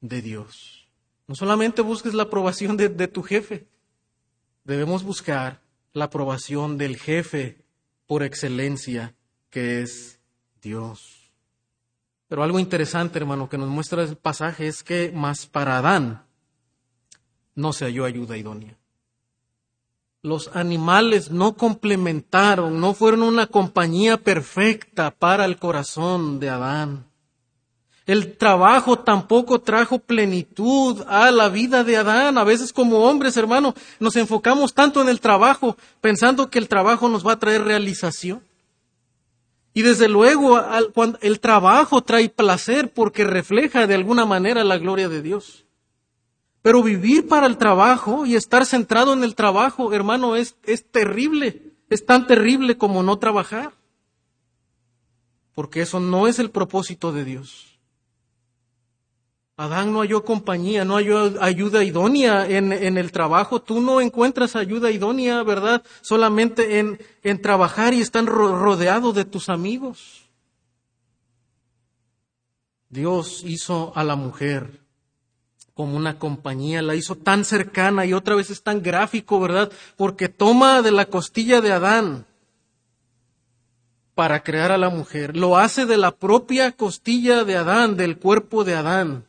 de 0.00 0.22
Dios. 0.22 0.86
No 1.26 1.34
solamente 1.34 1.82
busques 1.82 2.14
la 2.14 2.22
aprobación 2.22 2.76
de, 2.76 2.88
de 2.88 3.08
tu 3.08 3.24
jefe, 3.24 3.66
debemos 4.62 5.02
buscar 5.02 5.60
la 5.92 6.04
aprobación 6.04 6.78
del 6.78 6.96
jefe 6.96 7.58
por 8.06 8.22
excelencia 8.22 9.16
que 9.50 9.82
es 9.82 10.20
Dios. 10.62 11.23
Pero 12.34 12.42
algo 12.42 12.58
interesante, 12.58 13.16
hermano, 13.16 13.48
que 13.48 13.56
nos 13.56 13.68
muestra 13.68 14.02
el 14.02 14.16
pasaje 14.16 14.66
es 14.66 14.82
que 14.82 15.12
más 15.14 15.46
para 15.46 15.78
Adán 15.78 16.24
no 17.54 17.72
se 17.72 17.84
halló 17.84 18.04
ayuda 18.04 18.36
idónea 18.36 18.76
los 20.20 20.50
animales 20.52 21.30
no 21.30 21.54
complementaron, 21.54 22.80
no 22.80 22.92
fueron 22.92 23.22
una 23.22 23.46
compañía 23.46 24.16
perfecta 24.16 25.12
para 25.12 25.44
el 25.44 25.58
corazón 25.58 26.40
de 26.40 26.48
Adán. 26.48 27.06
El 28.04 28.36
trabajo 28.36 28.98
tampoco 28.98 29.60
trajo 29.60 30.00
plenitud 30.00 31.04
a 31.06 31.30
la 31.30 31.50
vida 31.50 31.84
de 31.84 31.98
Adán. 31.98 32.36
A 32.38 32.42
veces 32.44 32.72
como 32.72 33.04
hombres, 33.04 33.36
hermano, 33.36 33.74
nos 34.00 34.16
enfocamos 34.16 34.74
tanto 34.74 35.00
en 35.00 35.08
el 35.08 35.20
trabajo 35.20 35.76
pensando 36.00 36.50
que 36.50 36.58
el 36.58 36.68
trabajo 36.68 37.08
nos 37.08 37.24
va 37.24 37.32
a 37.32 37.38
traer 37.38 37.62
realización. 37.62 38.42
Y 39.74 39.82
desde 39.82 40.08
luego 40.08 40.60
el 41.20 41.40
trabajo 41.40 42.00
trae 42.02 42.28
placer 42.28 42.92
porque 42.92 43.24
refleja 43.24 43.88
de 43.88 43.96
alguna 43.96 44.24
manera 44.24 44.62
la 44.62 44.78
gloria 44.78 45.08
de 45.08 45.20
Dios. 45.20 45.64
Pero 46.62 46.82
vivir 46.82 47.26
para 47.26 47.46
el 47.46 47.58
trabajo 47.58 48.24
y 48.24 48.36
estar 48.36 48.64
centrado 48.64 49.12
en 49.12 49.24
el 49.24 49.34
trabajo, 49.34 49.92
hermano, 49.92 50.36
es, 50.36 50.56
es 50.62 50.90
terrible. 50.90 51.74
Es 51.90 52.06
tan 52.06 52.26
terrible 52.26 52.78
como 52.78 53.02
no 53.02 53.18
trabajar. 53.18 53.72
Porque 55.54 55.82
eso 55.82 55.98
no 55.98 56.28
es 56.28 56.38
el 56.38 56.50
propósito 56.50 57.12
de 57.12 57.24
Dios. 57.24 57.73
Adán 59.56 59.92
no 59.92 60.00
halló 60.00 60.24
compañía, 60.24 60.84
no 60.84 60.96
halló 60.96 61.40
ayuda 61.40 61.84
idónea 61.84 62.48
en, 62.48 62.72
en, 62.72 62.98
el 62.98 63.12
trabajo. 63.12 63.62
Tú 63.62 63.80
no 63.80 64.00
encuentras 64.00 64.56
ayuda 64.56 64.90
idónea, 64.90 65.44
¿verdad? 65.44 65.84
Solamente 66.00 66.80
en, 66.80 66.98
en 67.22 67.40
trabajar 67.40 67.94
y 67.94 68.00
estar 68.00 68.24
rodeado 68.24 69.12
de 69.12 69.24
tus 69.24 69.48
amigos. 69.48 70.24
Dios 72.88 73.42
hizo 73.44 73.92
a 73.94 74.02
la 74.02 74.16
mujer 74.16 74.80
como 75.74 75.96
una 75.96 76.18
compañía, 76.18 76.82
la 76.82 76.94
hizo 76.94 77.16
tan 77.16 77.44
cercana 77.44 78.06
y 78.06 78.12
otra 78.12 78.36
vez 78.36 78.50
es 78.50 78.62
tan 78.62 78.82
gráfico, 78.82 79.40
¿verdad? 79.40 79.70
Porque 79.96 80.28
toma 80.28 80.82
de 80.82 80.92
la 80.92 81.06
costilla 81.06 81.60
de 81.60 81.72
Adán 81.72 82.26
para 84.14 84.44
crear 84.44 84.70
a 84.70 84.78
la 84.78 84.90
mujer, 84.90 85.36
lo 85.36 85.58
hace 85.58 85.86
de 85.86 85.96
la 85.96 86.12
propia 86.12 86.72
costilla 86.72 87.42
de 87.42 87.56
Adán, 87.56 87.96
del 87.96 88.18
cuerpo 88.18 88.62
de 88.62 88.76
Adán, 88.76 89.24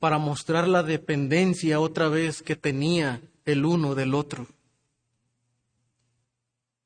para 0.00 0.18
mostrar 0.18 0.66
la 0.66 0.82
dependencia 0.82 1.78
otra 1.78 2.08
vez 2.08 2.42
que 2.42 2.56
tenía 2.56 3.20
el 3.44 3.64
uno 3.64 3.94
del 3.94 4.14
otro. 4.14 4.48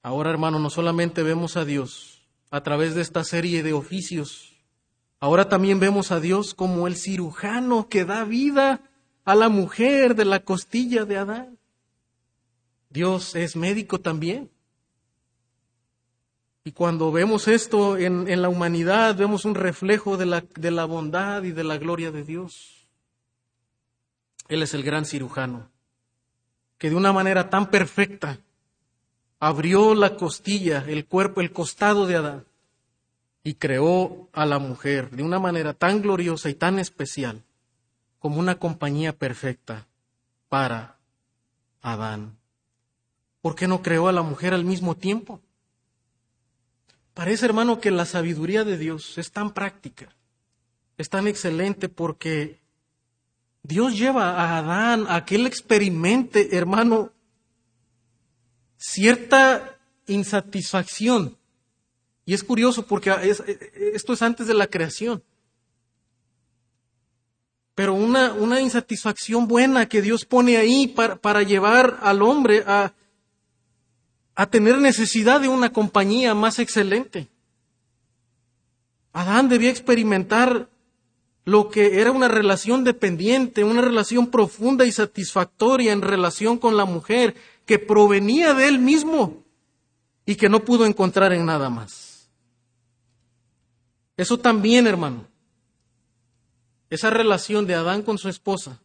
Ahora, 0.02 0.30
hermano, 0.30 0.58
no 0.58 0.68
solamente 0.68 1.22
vemos 1.22 1.56
a 1.56 1.64
Dios 1.64 2.20
a 2.50 2.62
través 2.62 2.94
de 2.94 3.00
esta 3.00 3.24
serie 3.24 3.62
de 3.62 3.72
oficios, 3.72 4.54
Ahora 5.24 5.48
también 5.48 5.80
vemos 5.80 6.12
a 6.12 6.20
Dios 6.20 6.52
como 6.52 6.86
el 6.86 6.96
cirujano 6.96 7.88
que 7.88 8.04
da 8.04 8.24
vida 8.24 8.82
a 9.24 9.34
la 9.34 9.48
mujer 9.48 10.16
de 10.16 10.26
la 10.26 10.40
costilla 10.40 11.06
de 11.06 11.16
Adán. 11.16 11.58
Dios 12.90 13.34
es 13.34 13.56
médico 13.56 13.98
también. 13.98 14.50
Y 16.62 16.72
cuando 16.72 17.10
vemos 17.10 17.48
esto 17.48 17.96
en, 17.96 18.42
la 18.42 18.50
humanidad, 18.50 19.16
vemos 19.16 19.46
un 19.46 19.54
reflejo 19.54 20.18
de 20.18 20.26
la, 20.26 20.84
bondad 20.84 21.42
y 21.42 21.52
de 21.52 21.64
la 21.64 21.78
gloria 21.78 22.10
de 22.10 22.22
Dios. 22.22 22.73
Él 24.48 24.62
es 24.62 24.74
el 24.74 24.82
gran 24.82 25.04
cirujano, 25.04 25.70
que 26.78 26.90
de 26.90 26.96
una 26.96 27.12
manera 27.12 27.50
tan 27.50 27.70
perfecta 27.70 28.38
abrió 29.38 29.94
la 29.94 30.16
costilla, 30.16 30.84
el 30.86 31.06
cuerpo, 31.06 31.40
el 31.40 31.52
costado 31.52 32.06
de 32.06 32.16
Adán 32.16 32.44
y 33.46 33.54
creó 33.54 34.30
a 34.32 34.46
la 34.46 34.58
mujer 34.58 35.10
de 35.10 35.22
una 35.22 35.38
manera 35.38 35.74
tan 35.74 36.00
gloriosa 36.00 36.48
y 36.48 36.54
tan 36.54 36.78
especial 36.78 37.44
como 38.18 38.40
una 38.40 38.58
compañía 38.58 39.12
perfecta 39.12 39.86
para 40.48 40.98
Adán. 41.82 42.38
¿Por 43.42 43.54
qué 43.54 43.68
no 43.68 43.82
creó 43.82 44.08
a 44.08 44.12
la 44.12 44.22
mujer 44.22 44.54
al 44.54 44.64
mismo 44.64 44.96
tiempo? 44.96 45.42
Parece, 47.12 47.44
hermano, 47.44 47.80
que 47.80 47.90
la 47.90 48.06
sabiduría 48.06 48.64
de 48.64 48.78
Dios 48.78 49.18
es 49.18 49.30
tan 49.30 49.52
práctica, 49.52 50.08
es 50.96 51.10
tan 51.10 51.28
excelente 51.28 51.90
porque 51.90 52.62
Dios 53.64 53.98
lleva 53.98 54.30
a 54.30 54.58
Adán 54.58 55.06
a 55.08 55.24
que 55.24 55.34
él 55.34 55.46
experimente, 55.46 56.56
hermano, 56.56 57.10
cierta 58.76 59.76
insatisfacción 60.06 61.36
y 62.26 62.34
es 62.34 62.42
curioso 62.42 62.86
porque 62.86 63.10
esto 63.94 64.12
es 64.12 64.22
antes 64.22 64.46
de 64.46 64.54
la 64.54 64.66
creación. 64.66 65.22
Pero 67.74 67.94
una, 67.94 68.32
una 68.32 68.60
insatisfacción 68.60 69.48
buena 69.48 69.88
que 69.88 70.00
Dios 70.00 70.24
pone 70.24 70.56
ahí 70.56 70.86
para, 70.86 71.16
para 71.16 71.42
llevar 71.42 71.98
al 72.02 72.22
hombre 72.22 72.62
a, 72.66 72.94
a 74.34 74.46
tener 74.46 74.78
necesidad 74.78 75.40
de 75.40 75.48
una 75.48 75.72
compañía 75.72 76.34
más 76.34 76.58
excelente. 76.58 77.28
Adán 79.12 79.48
debía 79.48 79.70
experimentar 79.70 80.68
lo 81.44 81.68
que 81.68 82.00
era 82.00 82.10
una 82.10 82.28
relación 82.28 82.84
dependiente, 82.84 83.64
una 83.64 83.82
relación 83.82 84.28
profunda 84.28 84.86
y 84.86 84.92
satisfactoria 84.92 85.92
en 85.92 86.02
relación 86.02 86.58
con 86.58 86.76
la 86.76 86.86
mujer 86.86 87.34
que 87.66 87.78
provenía 87.78 88.54
de 88.54 88.68
él 88.68 88.78
mismo 88.78 89.44
y 90.24 90.36
que 90.36 90.48
no 90.48 90.64
pudo 90.64 90.86
encontrar 90.86 91.32
en 91.32 91.44
nada 91.44 91.68
más. 91.68 92.30
Eso 94.16 94.38
también, 94.38 94.86
hermano. 94.86 95.26
Esa 96.88 97.10
relación 97.10 97.66
de 97.66 97.74
Adán 97.74 98.02
con 98.02 98.18
su 98.18 98.28
esposa 98.28 98.80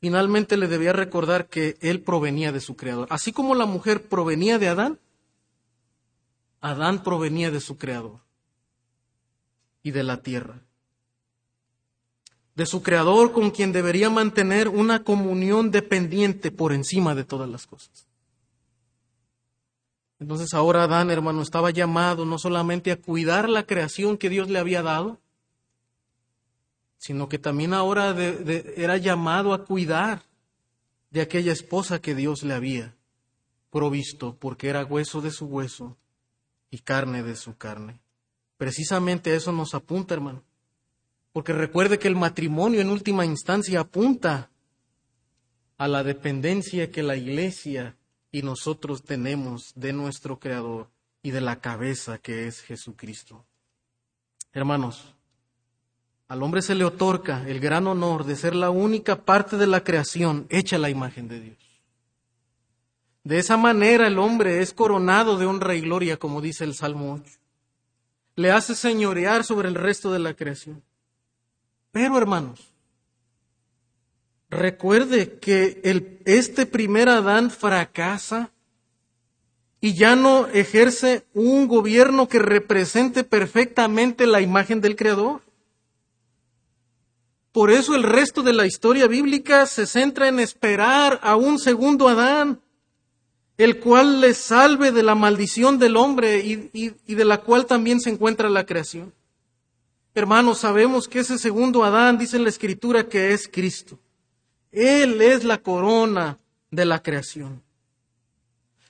finalmente 0.00 0.56
le 0.56 0.68
debía 0.68 0.92
recordar 0.92 1.48
que 1.48 1.76
él 1.80 2.00
provenía 2.00 2.52
de 2.52 2.60
su 2.60 2.76
creador. 2.76 3.08
Así 3.10 3.32
como 3.32 3.54
la 3.54 3.66
mujer 3.66 4.08
provenía 4.08 4.58
de 4.58 4.68
Adán, 4.68 4.98
Adán 6.60 7.02
provenía 7.02 7.50
de 7.50 7.60
su 7.60 7.76
creador. 7.76 8.20
y 9.82 9.92
de 9.92 10.02
la 10.02 10.20
tierra. 10.20 10.65
De 12.56 12.66
su 12.66 12.82
creador 12.82 13.32
con 13.32 13.52
quien 13.52 13.70
debería 13.70 14.10
mantener 14.10 14.68
una 14.68 15.04
comunión 15.04 15.70
dependiente 15.70 16.50
por 16.50 16.72
encima 16.72 17.14
de 17.14 17.22
todas 17.22 17.48
las 17.48 17.66
cosas. 17.66 18.06
Entonces 20.18 20.54
ahora 20.54 20.84
Adán, 20.84 21.10
hermano, 21.10 21.42
estaba 21.42 21.70
llamado 21.70 22.24
no 22.24 22.38
solamente 22.38 22.90
a 22.90 23.00
cuidar 23.00 23.48
la 23.48 23.66
creación 23.66 24.16
que 24.16 24.30
Dios 24.30 24.48
le 24.48 24.58
había 24.58 24.82
dado, 24.82 25.20
sino 26.98 27.28
que 27.28 27.38
también 27.38 27.74
ahora 27.74 28.16
era 28.18 28.96
llamado 28.96 29.52
a 29.52 29.64
cuidar 29.64 30.22
de 31.10 31.20
aquella 31.20 31.52
esposa 31.52 32.00
que 32.00 32.14
Dios 32.14 32.42
le 32.42 32.54
había 32.54 32.96
provisto, 33.70 34.36
porque 34.40 34.68
era 34.68 34.84
hueso 34.84 35.20
de 35.20 35.30
su 35.30 35.46
hueso 35.46 35.96
y 36.70 36.78
carne 36.78 37.22
de 37.22 37.36
su 37.36 37.56
carne. 37.56 38.00
Precisamente 38.56 39.34
eso 39.34 39.52
nos 39.52 39.74
apunta, 39.74 40.14
hermano. 40.14 40.42
Porque 41.36 41.52
recuerde 41.52 41.98
que 41.98 42.08
el 42.08 42.16
matrimonio 42.16 42.80
en 42.80 42.88
última 42.88 43.26
instancia 43.26 43.80
apunta 43.80 44.48
a 45.76 45.86
la 45.86 46.02
dependencia 46.02 46.90
que 46.90 47.02
la 47.02 47.14
iglesia 47.14 47.94
y 48.32 48.40
nosotros 48.40 49.02
tenemos 49.02 49.74
de 49.74 49.92
nuestro 49.92 50.38
Creador 50.38 50.88
y 51.22 51.32
de 51.32 51.42
la 51.42 51.60
cabeza 51.60 52.16
que 52.16 52.46
es 52.46 52.62
Jesucristo. 52.62 53.44
Hermanos, 54.54 55.14
al 56.26 56.42
hombre 56.42 56.62
se 56.62 56.74
le 56.74 56.86
otorga 56.86 57.46
el 57.46 57.60
gran 57.60 57.86
honor 57.86 58.24
de 58.24 58.34
ser 58.34 58.56
la 58.56 58.70
única 58.70 59.26
parte 59.26 59.58
de 59.58 59.66
la 59.66 59.84
creación 59.84 60.46
hecha 60.48 60.78
la 60.78 60.88
imagen 60.88 61.28
de 61.28 61.40
Dios. 61.40 61.58
De 63.24 63.36
esa 63.36 63.58
manera 63.58 64.06
el 64.06 64.18
hombre 64.18 64.62
es 64.62 64.72
coronado 64.72 65.36
de 65.36 65.44
honra 65.44 65.74
y 65.74 65.82
gloria, 65.82 66.16
como 66.16 66.40
dice 66.40 66.64
el 66.64 66.74
Salmo 66.74 67.12
8. 67.12 67.30
Le 68.36 68.52
hace 68.52 68.74
señorear 68.74 69.44
sobre 69.44 69.68
el 69.68 69.74
resto 69.74 70.10
de 70.10 70.18
la 70.18 70.32
creación. 70.32 70.82
Pero, 71.96 72.18
hermanos, 72.18 72.60
recuerde 74.50 75.38
que 75.38 75.80
el, 75.82 76.20
este 76.26 76.66
primer 76.66 77.08
Adán 77.08 77.50
fracasa 77.50 78.52
y 79.80 79.94
ya 79.94 80.14
no 80.14 80.46
ejerce 80.48 81.24
un 81.32 81.66
gobierno 81.66 82.28
que 82.28 82.38
represente 82.38 83.24
perfectamente 83.24 84.26
la 84.26 84.42
imagen 84.42 84.82
del 84.82 84.94
Creador. 84.94 85.40
Por 87.50 87.70
eso 87.70 87.94
el 87.94 88.02
resto 88.02 88.42
de 88.42 88.52
la 88.52 88.66
historia 88.66 89.06
bíblica 89.06 89.64
se 89.64 89.86
centra 89.86 90.28
en 90.28 90.38
esperar 90.38 91.18
a 91.22 91.34
un 91.36 91.58
segundo 91.58 92.08
Adán, 92.08 92.60
el 93.56 93.80
cual 93.80 94.20
le 94.20 94.34
salve 94.34 94.92
de 94.92 95.02
la 95.02 95.14
maldición 95.14 95.78
del 95.78 95.96
hombre 95.96 96.40
y, 96.40 96.70
y, 96.74 97.14
de 97.14 97.24
la 97.24 97.40
cual 97.40 97.64
también 97.64 98.02
se 98.02 98.10
encuentra 98.10 98.50
la 98.50 98.66
creación. 98.66 99.14
Hermanos, 100.16 100.60
sabemos 100.60 101.08
que 101.08 101.18
ese 101.18 101.36
segundo 101.36 101.84
Adán 101.84 102.16
dice 102.16 102.38
en 102.38 102.44
la 102.44 102.48
Escritura 102.48 103.06
que 103.06 103.34
es 103.34 103.46
Cristo. 103.52 104.00
Él 104.72 105.20
es 105.20 105.44
la 105.44 105.58
corona 105.58 106.38
de 106.70 106.86
la 106.86 107.02
creación. 107.02 107.62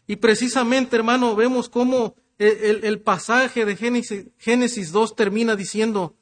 Y 0.06 0.14
precisamente, 0.14 0.94
hermano, 0.94 1.34
vemos 1.34 1.68
cómo 1.68 2.14
el, 2.38 3.00
pasaje 3.00 3.64
de 3.64 3.74
Génesis, 3.74 4.26
Génesis 4.38 4.92
2 4.92 5.16
termina 5.16 5.56
diciendo, 5.56 6.14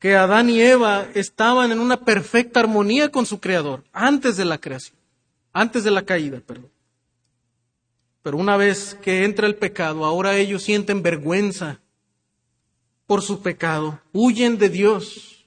que 0.00 0.16
Adán 0.16 0.50
y 0.50 0.60
Eva 0.60 1.06
estaban 1.14 1.70
en 1.70 1.78
una 1.78 2.00
perfecta 2.00 2.58
armonía 2.58 3.12
con 3.12 3.26
su 3.26 3.38
Creador 3.38 3.84
antes 3.92 4.36
de 4.36 4.44
la 4.44 4.58
creación, 4.58 4.96
antes 5.52 5.84
de 5.84 5.92
la 5.92 6.04
caída, 6.04 6.40
perdón. 6.40 6.72
Pero 8.24 8.38
una 8.38 8.56
vez 8.56 8.98
que 9.00 9.24
entra 9.24 9.46
el 9.46 9.54
pecado, 9.54 10.04
ahora 10.04 10.36
ellos 10.36 10.64
sienten 10.64 11.00
vergüenza 11.00 11.80
por 13.06 13.22
su 13.22 13.42
pecado, 13.42 14.00
huyen 14.12 14.58
de 14.58 14.68
Dios 14.68 15.46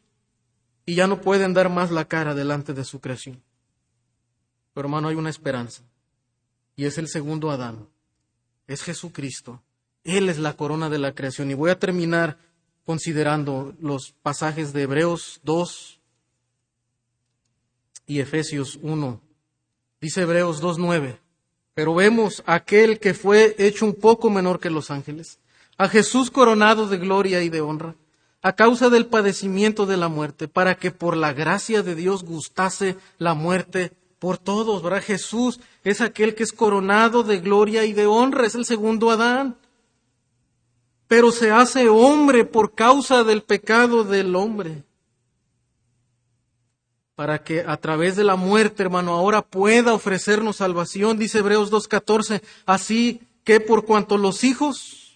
y 0.86 0.96
ya 0.96 1.08
no 1.08 1.22
pueden 1.22 1.54
dar 1.54 1.70
más 1.70 1.92
la 1.92 2.06
cara 2.06 2.34
delante 2.34 2.74
de 2.74 2.84
su 2.84 3.00
creación. 3.00 3.42
Pero 4.74 4.88
hermano, 4.88 5.08
hay 5.08 5.16
una 5.16 5.30
esperanza 5.30 5.84
y 6.76 6.86
es 6.86 6.98
el 6.98 7.08
segundo 7.08 7.52
Adán, 7.52 7.88
es 8.68 8.84
Jesucristo. 8.84 9.62
Él 10.04 10.30
es 10.30 10.38
la 10.38 10.54
corona 10.54 10.90
de 10.90 11.00
la 11.00 11.14
creación. 11.14 11.52
Y 11.52 11.54
voy 11.54 11.70
a 11.70 11.80
terminar 11.80 12.38
considerando 12.86 13.76
los 13.82 14.14
pasajes 14.22 14.72
de 14.72 14.84
Hebreos 14.84 15.42
2 15.44 16.00
y 18.06 18.20
Efesios 18.22 18.80
1. 18.82 19.22
Dice 20.00 20.22
Hebreos 20.22 20.64
2.9, 20.64 21.20
pero 21.74 21.94
vemos 21.94 22.44
aquel 22.46 23.00
que 23.00 23.14
fue 23.14 23.56
hecho 23.58 23.86
un 23.86 23.96
poco 23.96 24.30
menor 24.30 24.60
que 24.60 24.70
los 24.70 24.92
ángeles, 24.92 25.40
a 25.78 25.88
Jesús 25.90 26.32
coronado 26.32 26.88
de 26.88 26.98
gloria 26.98 27.42
y 27.44 27.50
de 27.50 27.62
honra, 27.62 27.96
a 28.42 28.54
causa 28.54 28.90
del 28.90 29.08
padecimiento 29.08 29.86
de 29.86 29.98
la 29.98 30.08
muerte, 30.08 30.48
para 30.48 30.76
que 30.76 30.92
por 30.92 31.18
la 31.18 31.34
gracia 31.34 31.84
de 31.84 31.96
Dios 31.96 32.24
gustase 32.24 32.98
la 33.18 33.34
muerte 33.34 33.92
por 34.20 34.38
todos, 34.38 34.82
¿verdad? 34.82 35.04
Jesús 35.04 35.60
es 35.84 36.02
aquel 36.02 36.36
que 36.36 36.44
es 36.44 36.52
coronado 36.52 37.24
de 37.24 37.40
gloria 37.40 37.86
y 37.86 37.94
de 37.94 38.06
honra, 38.06 38.46
es 38.46 38.56
el 38.56 38.66
segundo 38.66 39.12
Adán 39.12 39.58
pero 41.08 41.32
se 41.32 41.52
hace 41.52 41.90
hombre 41.90 42.46
por 42.46 42.76
causa 42.76 43.24
del 43.24 43.42
pecado 43.42 44.04
del 44.04 44.36
hombre. 44.36 44.84
Para 47.16 47.44
que 47.44 47.62
a 47.62 47.78
través 47.78 48.16
de 48.16 48.24
la 48.24 48.36
muerte, 48.36 48.84
hermano, 48.84 49.14
ahora 49.14 49.42
pueda 49.42 49.94
ofrecernos 49.94 50.58
salvación, 50.58 51.18
dice 51.18 51.40
Hebreos 51.40 51.72
2.14, 51.72 52.44
así 52.66 53.22
que 53.44 53.60
por 53.60 53.86
cuanto 53.86 54.18
los 54.18 54.44
hijos 54.44 55.07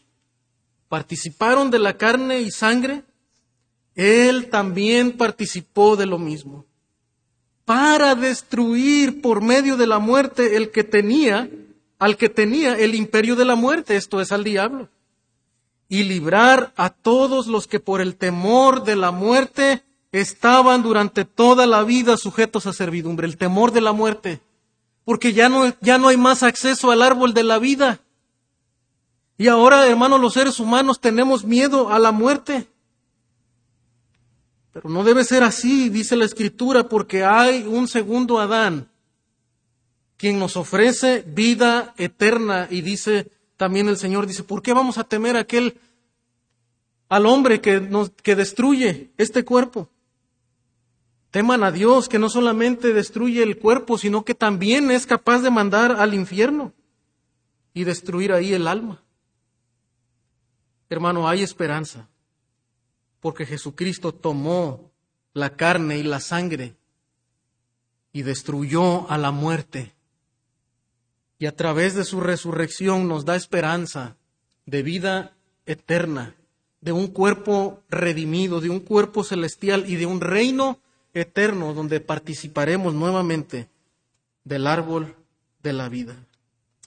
participaron 0.91 1.71
de 1.71 1.79
la 1.79 1.95
carne 1.95 2.41
y 2.41 2.51
sangre, 2.51 3.05
él 3.95 4.49
también 4.49 5.13
participó 5.13 5.95
de 5.95 6.05
lo 6.05 6.19
mismo, 6.19 6.65
para 7.63 8.13
destruir 8.13 9.21
por 9.21 9.41
medio 9.41 9.77
de 9.77 9.87
la 9.87 9.99
muerte 9.99 10.57
el 10.57 10.69
que 10.69 10.83
tenía, 10.83 11.49
al 11.97 12.17
que 12.17 12.27
tenía 12.27 12.77
el 12.77 12.93
imperio 12.93 13.37
de 13.37 13.45
la 13.45 13.55
muerte, 13.55 13.95
esto 13.95 14.19
es 14.19 14.33
al 14.33 14.43
diablo 14.43 14.89
y 15.87 16.03
librar 16.03 16.73
a 16.75 16.89
todos 16.89 17.47
los 17.47 17.67
que 17.67 17.79
por 17.79 18.01
el 18.01 18.17
temor 18.17 18.83
de 18.83 18.97
la 18.97 19.11
muerte 19.11 19.83
estaban 20.11 20.83
durante 20.83 21.23
toda 21.23 21.65
la 21.67 21.83
vida 21.83 22.17
sujetos 22.17 22.67
a 22.67 22.73
servidumbre, 22.73 23.27
el 23.27 23.37
temor 23.37 23.71
de 23.71 23.79
la 23.79 23.93
muerte, 23.93 24.41
porque 25.05 25.31
ya 25.31 25.47
no, 25.47 25.73
ya 25.79 25.97
no 25.97 26.09
hay 26.09 26.17
más 26.17 26.43
acceso 26.43 26.91
al 26.91 27.01
árbol 27.01 27.33
de 27.33 27.43
la 27.43 27.59
vida. 27.59 28.01
Y 29.41 29.47
ahora, 29.47 29.87
hermanos, 29.87 30.21
los 30.21 30.33
seres 30.33 30.59
humanos 30.59 31.01
tenemos 31.01 31.43
miedo 31.43 31.89
a 31.89 31.97
la 31.97 32.11
muerte. 32.11 32.67
Pero 34.71 34.87
no 34.87 35.03
debe 35.03 35.23
ser 35.23 35.41
así, 35.41 35.89
dice 35.89 36.15
la 36.15 36.25
Escritura, 36.25 36.87
porque 36.87 37.25
hay 37.25 37.63
un 37.63 37.87
segundo 37.87 38.39
Adán, 38.39 38.91
quien 40.15 40.37
nos 40.37 40.57
ofrece 40.57 41.23
vida 41.25 41.95
eterna 41.97 42.67
y 42.69 42.81
dice 42.81 43.31
también 43.57 43.89
el 43.89 43.97
Señor 43.97 44.27
dice, 44.27 44.43
¿por 44.43 44.61
qué 44.61 44.73
vamos 44.73 44.99
a 44.99 45.05
temer 45.05 45.35
a 45.35 45.39
aquel, 45.39 45.75
al 47.09 47.25
hombre 47.25 47.61
que, 47.61 47.81
nos, 47.81 48.11
que 48.11 48.35
destruye 48.35 49.09
este 49.17 49.43
cuerpo? 49.43 49.89
Teman 51.31 51.63
a 51.63 51.71
Dios 51.71 52.07
que 52.07 52.19
no 52.19 52.29
solamente 52.29 52.93
destruye 52.93 53.41
el 53.41 53.57
cuerpo, 53.57 53.97
sino 53.97 54.23
que 54.23 54.35
también 54.35 54.91
es 54.91 55.07
capaz 55.07 55.39
de 55.39 55.49
mandar 55.49 55.93
al 55.93 56.13
infierno 56.13 56.73
y 57.73 57.85
destruir 57.85 58.33
ahí 58.33 58.53
el 58.53 58.67
alma. 58.67 59.01
Hermano, 60.91 61.29
hay 61.29 61.41
esperanza, 61.41 62.09
porque 63.21 63.45
Jesucristo 63.45 64.13
tomó 64.13 64.91
la 65.33 65.55
carne 65.55 65.97
y 65.97 66.03
la 66.03 66.19
sangre 66.19 66.75
y 68.11 68.23
destruyó 68.23 69.09
a 69.09 69.17
la 69.17 69.31
muerte 69.31 69.93
y 71.39 71.45
a 71.45 71.55
través 71.55 71.95
de 71.95 72.03
su 72.03 72.19
resurrección 72.19 73.07
nos 73.07 73.23
da 73.23 73.37
esperanza 73.37 74.17
de 74.65 74.83
vida 74.83 75.31
eterna, 75.65 76.35
de 76.81 76.91
un 76.91 77.07
cuerpo 77.07 77.79
redimido, 77.89 78.59
de 78.59 78.69
un 78.69 78.81
cuerpo 78.81 79.23
celestial 79.23 79.85
y 79.87 79.95
de 79.95 80.07
un 80.07 80.19
reino 80.19 80.77
eterno 81.13 81.73
donde 81.73 82.01
participaremos 82.01 82.93
nuevamente 82.93 83.69
del 84.43 84.67
árbol 84.67 85.15
de 85.63 85.71
la 85.71 85.87
vida. 85.87 86.17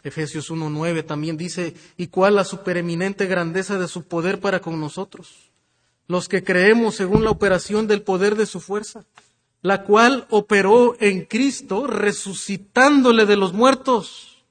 Efesios 0.04 0.50
1.9 0.50 1.04
también 1.04 1.36
dice, 1.36 1.74
y 1.96 2.06
cuál 2.06 2.36
la 2.36 2.44
supereminente 2.44 3.26
grandeza 3.26 3.78
de 3.78 3.88
su 3.88 4.04
poder 4.04 4.38
para 4.38 4.60
con 4.60 4.78
nosotros, 4.80 5.50
los 6.06 6.28
que 6.28 6.44
creemos 6.44 6.94
según 6.94 7.24
la 7.24 7.30
operación 7.30 7.88
del 7.88 8.02
poder 8.02 8.36
de 8.36 8.46
su 8.46 8.60
fuerza, 8.60 9.04
la 9.62 9.82
cual 9.82 10.26
operó 10.30 10.94
en 11.00 11.24
Cristo 11.24 11.86
resucitándole 11.86 13.24
de 13.24 13.36
los 13.36 13.54
muertos 13.54 14.44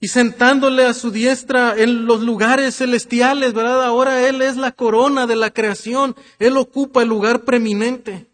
y 0.00 0.08
sentándole 0.08 0.84
a 0.84 0.94
su 0.94 1.10
diestra 1.10 1.74
en 1.78 2.04
los 2.04 2.20
lugares 2.20 2.76
celestiales, 2.76 3.52
¿verdad? 3.52 3.84
Ahora 3.84 4.28
Él 4.28 4.42
es 4.42 4.56
la 4.56 4.72
corona 4.72 5.26
de 5.26 5.36
la 5.36 5.50
creación, 5.50 6.16
Él 6.38 6.56
ocupa 6.56 7.02
el 7.02 7.08
lugar 7.08 7.44
preeminente 7.44 8.30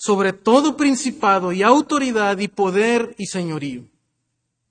sobre 0.00 0.32
todo 0.32 0.78
principado 0.78 1.52
y 1.52 1.62
autoridad 1.62 2.38
y 2.38 2.48
poder 2.48 3.14
y 3.18 3.26
señorío, 3.26 3.84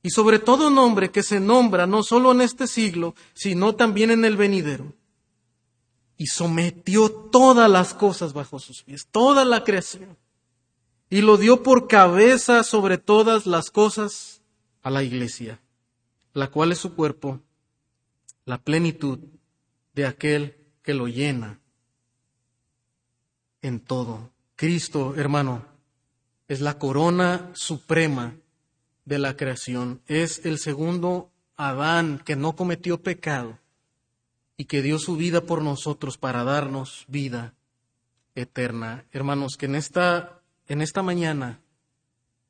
y 0.01 0.11
sobre 0.11 0.39
todo 0.39 0.69
nombre 0.69 1.11
que 1.11 1.23
se 1.23 1.39
nombra 1.39 1.85
no 1.85 2.03
solo 2.03 2.31
en 2.31 2.41
este 2.41 2.67
siglo, 2.67 3.15
sino 3.33 3.75
también 3.75 4.11
en 4.11 4.25
el 4.25 4.37
venidero. 4.37 4.93
y 6.21 6.27
sometió 6.27 7.09
todas 7.09 7.69
las 7.69 7.93
cosas 7.93 8.33
bajo 8.33 8.59
sus 8.59 8.83
pies, 8.83 9.07
toda 9.09 9.45
la 9.45 9.63
creación, 9.63 10.17
y 11.09 11.21
lo 11.21 11.37
dio 11.37 11.63
por 11.63 11.87
cabeza 11.87 12.65
sobre 12.65 12.97
todas 12.97 13.45
las 13.45 13.71
cosas 13.71 14.41
a 14.81 14.89
la 14.89 15.01
iglesia, 15.01 15.61
la 16.33 16.51
cual 16.51 16.73
es 16.73 16.79
su 16.79 16.93
cuerpo, 16.93 17.39
la 18.43 18.57
plenitud 18.57 19.19
de 19.93 20.05
aquel 20.05 20.57
que 20.83 20.93
lo 20.93 21.07
llena 21.07 21.61
en 23.61 23.79
todo. 23.79 24.29
Cristo, 24.57 25.15
hermano, 25.15 25.65
es 26.49 26.59
la 26.59 26.77
corona 26.77 27.49
suprema 27.53 28.35
de 29.09 29.17
la 29.17 29.35
creación, 29.35 30.01
es 30.07 30.45
el 30.45 30.59
segundo 30.59 31.31
Adán 31.57 32.21
que 32.23 32.35
no 32.35 32.55
cometió 32.55 33.01
pecado 33.01 33.57
y 34.55 34.65
que 34.65 34.83
dio 34.83 34.99
su 34.99 35.17
vida 35.17 35.41
por 35.41 35.63
nosotros 35.63 36.19
para 36.19 36.43
darnos 36.43 37.05
vida 37.07 37.55
eterna. 38.35 39.05
Hermanos, 39.11 39.57
que 39.57 39.65
en 39.65 39.73
esta, 39.73 40.39
en 40.67 40.81
esta 40.81 41.01
mañana, 41.01 41.59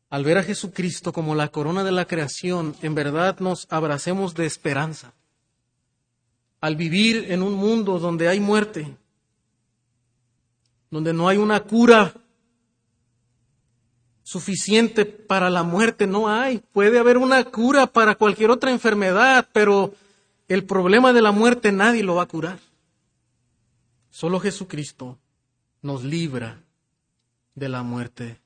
al 0.10 0.26
ver 0.26 0.38
a 0.38 0.44
Jesucristo 0.44 1.14
como 1.14 1.34
la 1.34 1.48
corona 1.48 1.86
de 1.86 1.94
la 1.94 2.06
creación, 2.06 2.76
en 2.82 2.94
verdad 2.94 3.40
nos 3.40 3.66
abracemos 3.70 4.36
de 4.36 4.46
esperanza. 4.46 5.14
Al 6.60 6.76
vivir 6.76 7.32
en 7.32 7.42
un 7.42 7.54
mundo 7.54 8.00
donde 8.00 8.28
hay 8.28 8.42
muerte, 8.42 8.98
donde 10.92 11.14
no 11.14 11.30
hay 11.30 11.38
una 11.38 11.62
cura 11.62 12.14
suficiente 14.30 15.06
para 15.06 15.50
la 15.50 15.64
muerte, 15.64 16.06
no 16.06 16.30
hay. 16.30 16.60
Puede 16.72 17.00
haber 17.00 17.18
una 17.18 17.44
cura 17.46 17.88
para 17.88 18.14
cualquier 18.14 18.52
otra 18.52 18.70
enfermedad, 18.70 19.50
pero 19.54 19.96
el 20.48 20.66
problema 20.66 21.14
de 21.14 21.24
la 21.24 21.32
muerte 21.32 21.72
nadie 21.72 22.04
lo 22.04 22.14
va 22.14 22.24
a 22.24 22.28
curar. 22.28 22.60
Solo 24.12 24.40
Jesucristo 24.40 25.18
nos 25.82 26.04
libra 26.04 26.62
de 27.56 27.70
la 27.70 27.82
muerte. 27.82 28.38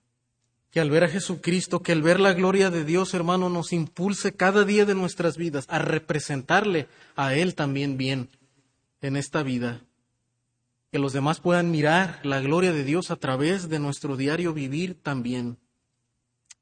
Que 0.72 0.80
al 0.80 0.90
ver 0.90 1.04
a 1.04 1.10
Jesucristo, 1.10 1.82
que 1.82 1.92
al 1.92 2.02
ver 2.02 2.22
la 2.22 2.32
gloria 2.32 2.70
de 2.70 2.86
Dios, 2.86 3.14
hermano, 3.14 3.50
nos 3.50 3.74
impulse 3.74 4.34
cada 4.34 4.64
día 4.64 4.86
de 4.86 4.96
nuestras 4.96 5.36
vidas 5.36 5.66
a 5.68 5.80
representarle 5.80 6.88
a 7.18 7.36
Él 7.36 7.56
también 7.56 7.98
bien 7.98 8.30
en 9.02 9.18
esta 9.18 9.44
vida. 9.44 9.82
Que 10.94 11.00
los 11.00 11.12
demás 11.12 11.42
puedan 11.42 11.72
mirar 11.72 12.22
la 12.24 12.40
gloria 12.40 12.72
de 12.72 12.86
Dios 12.86 13.12
a 13.12 13.18
través 13.18 13.68
de 13.68 13.80
nuestro 13.80 14.16
diario 14.16 14.54
vivir 14.54 14.96
también. 14.96 15.58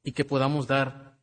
Y 0.04 0.14
que 0.14 0.26
podamos 0.26 0.68
dar 0.68 1.18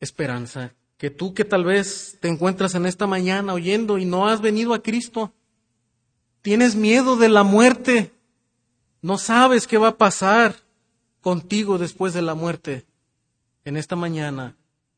esperanza 0.00 0.72
que 0.98 1.10
tú 1.10 1.32
que 1.32 1.44
tal 1.44 1.64
vez 1.64 2.18
te 2.20 2.28
encuentras 2.28 2.74
en 2.74 2.84
esta 2.84 3.06
mañana 3.06 3.54
oyendo 3.54 3.98
y 3.98 4.04
no 4.04 4.28
has 4.28 4.40
venido 4.40 4.74
a 4.74 4.82
Cristo, 4.82 5.32
tienes 6.42 6.74
miedo 6.74 7.16
de 7.16 7.28
la 7.28 7.44
muerte, 7.44 8.12
no 9.00 9.16
sabes 9.16 9.68
qué 9.68 9.78
va 9.78 9.88
a 9.88 9.96
pasar 9.96 10.56
contigo 11.20 11.78
después 11.78 12.14
de 12.14 12.22
la 12.22 12.34
muerte. 12.34 12.84
En 13.64 13.76
esta 13.76 13.94
mañana 13.94 14.56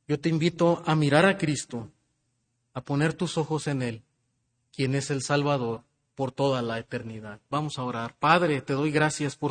yo 0.09 0.18
te 0.18 0.31
invito 0.31 0.83
a 0.87 0.95
mirar 0.95 1.27
a 1.27 1.37
Cristo, 1.37 1.91
a 2.73 2.81
poner 2.81 3.12
tus 3.12 3.37
ojos 3.37 3.66
en 3.66 3.83
Él, 3.83 4.03
quien 4.73 4.95
es 4.95 5.11
el 5.11 5.23
Salvador 5.23 5.83
por 6.14 6.33
toda 6.33 6.62
la 6.62 6.79
eternidad. 6.79 7.41
Vamos 7.51 7.79
a 7.79 7.85
orar. 7.85 8.14
Padre, 8.18 8.62
te 8.62 8.73
doy 8.73 8.91
gracias 8.91 9.37
por 9.37 9.49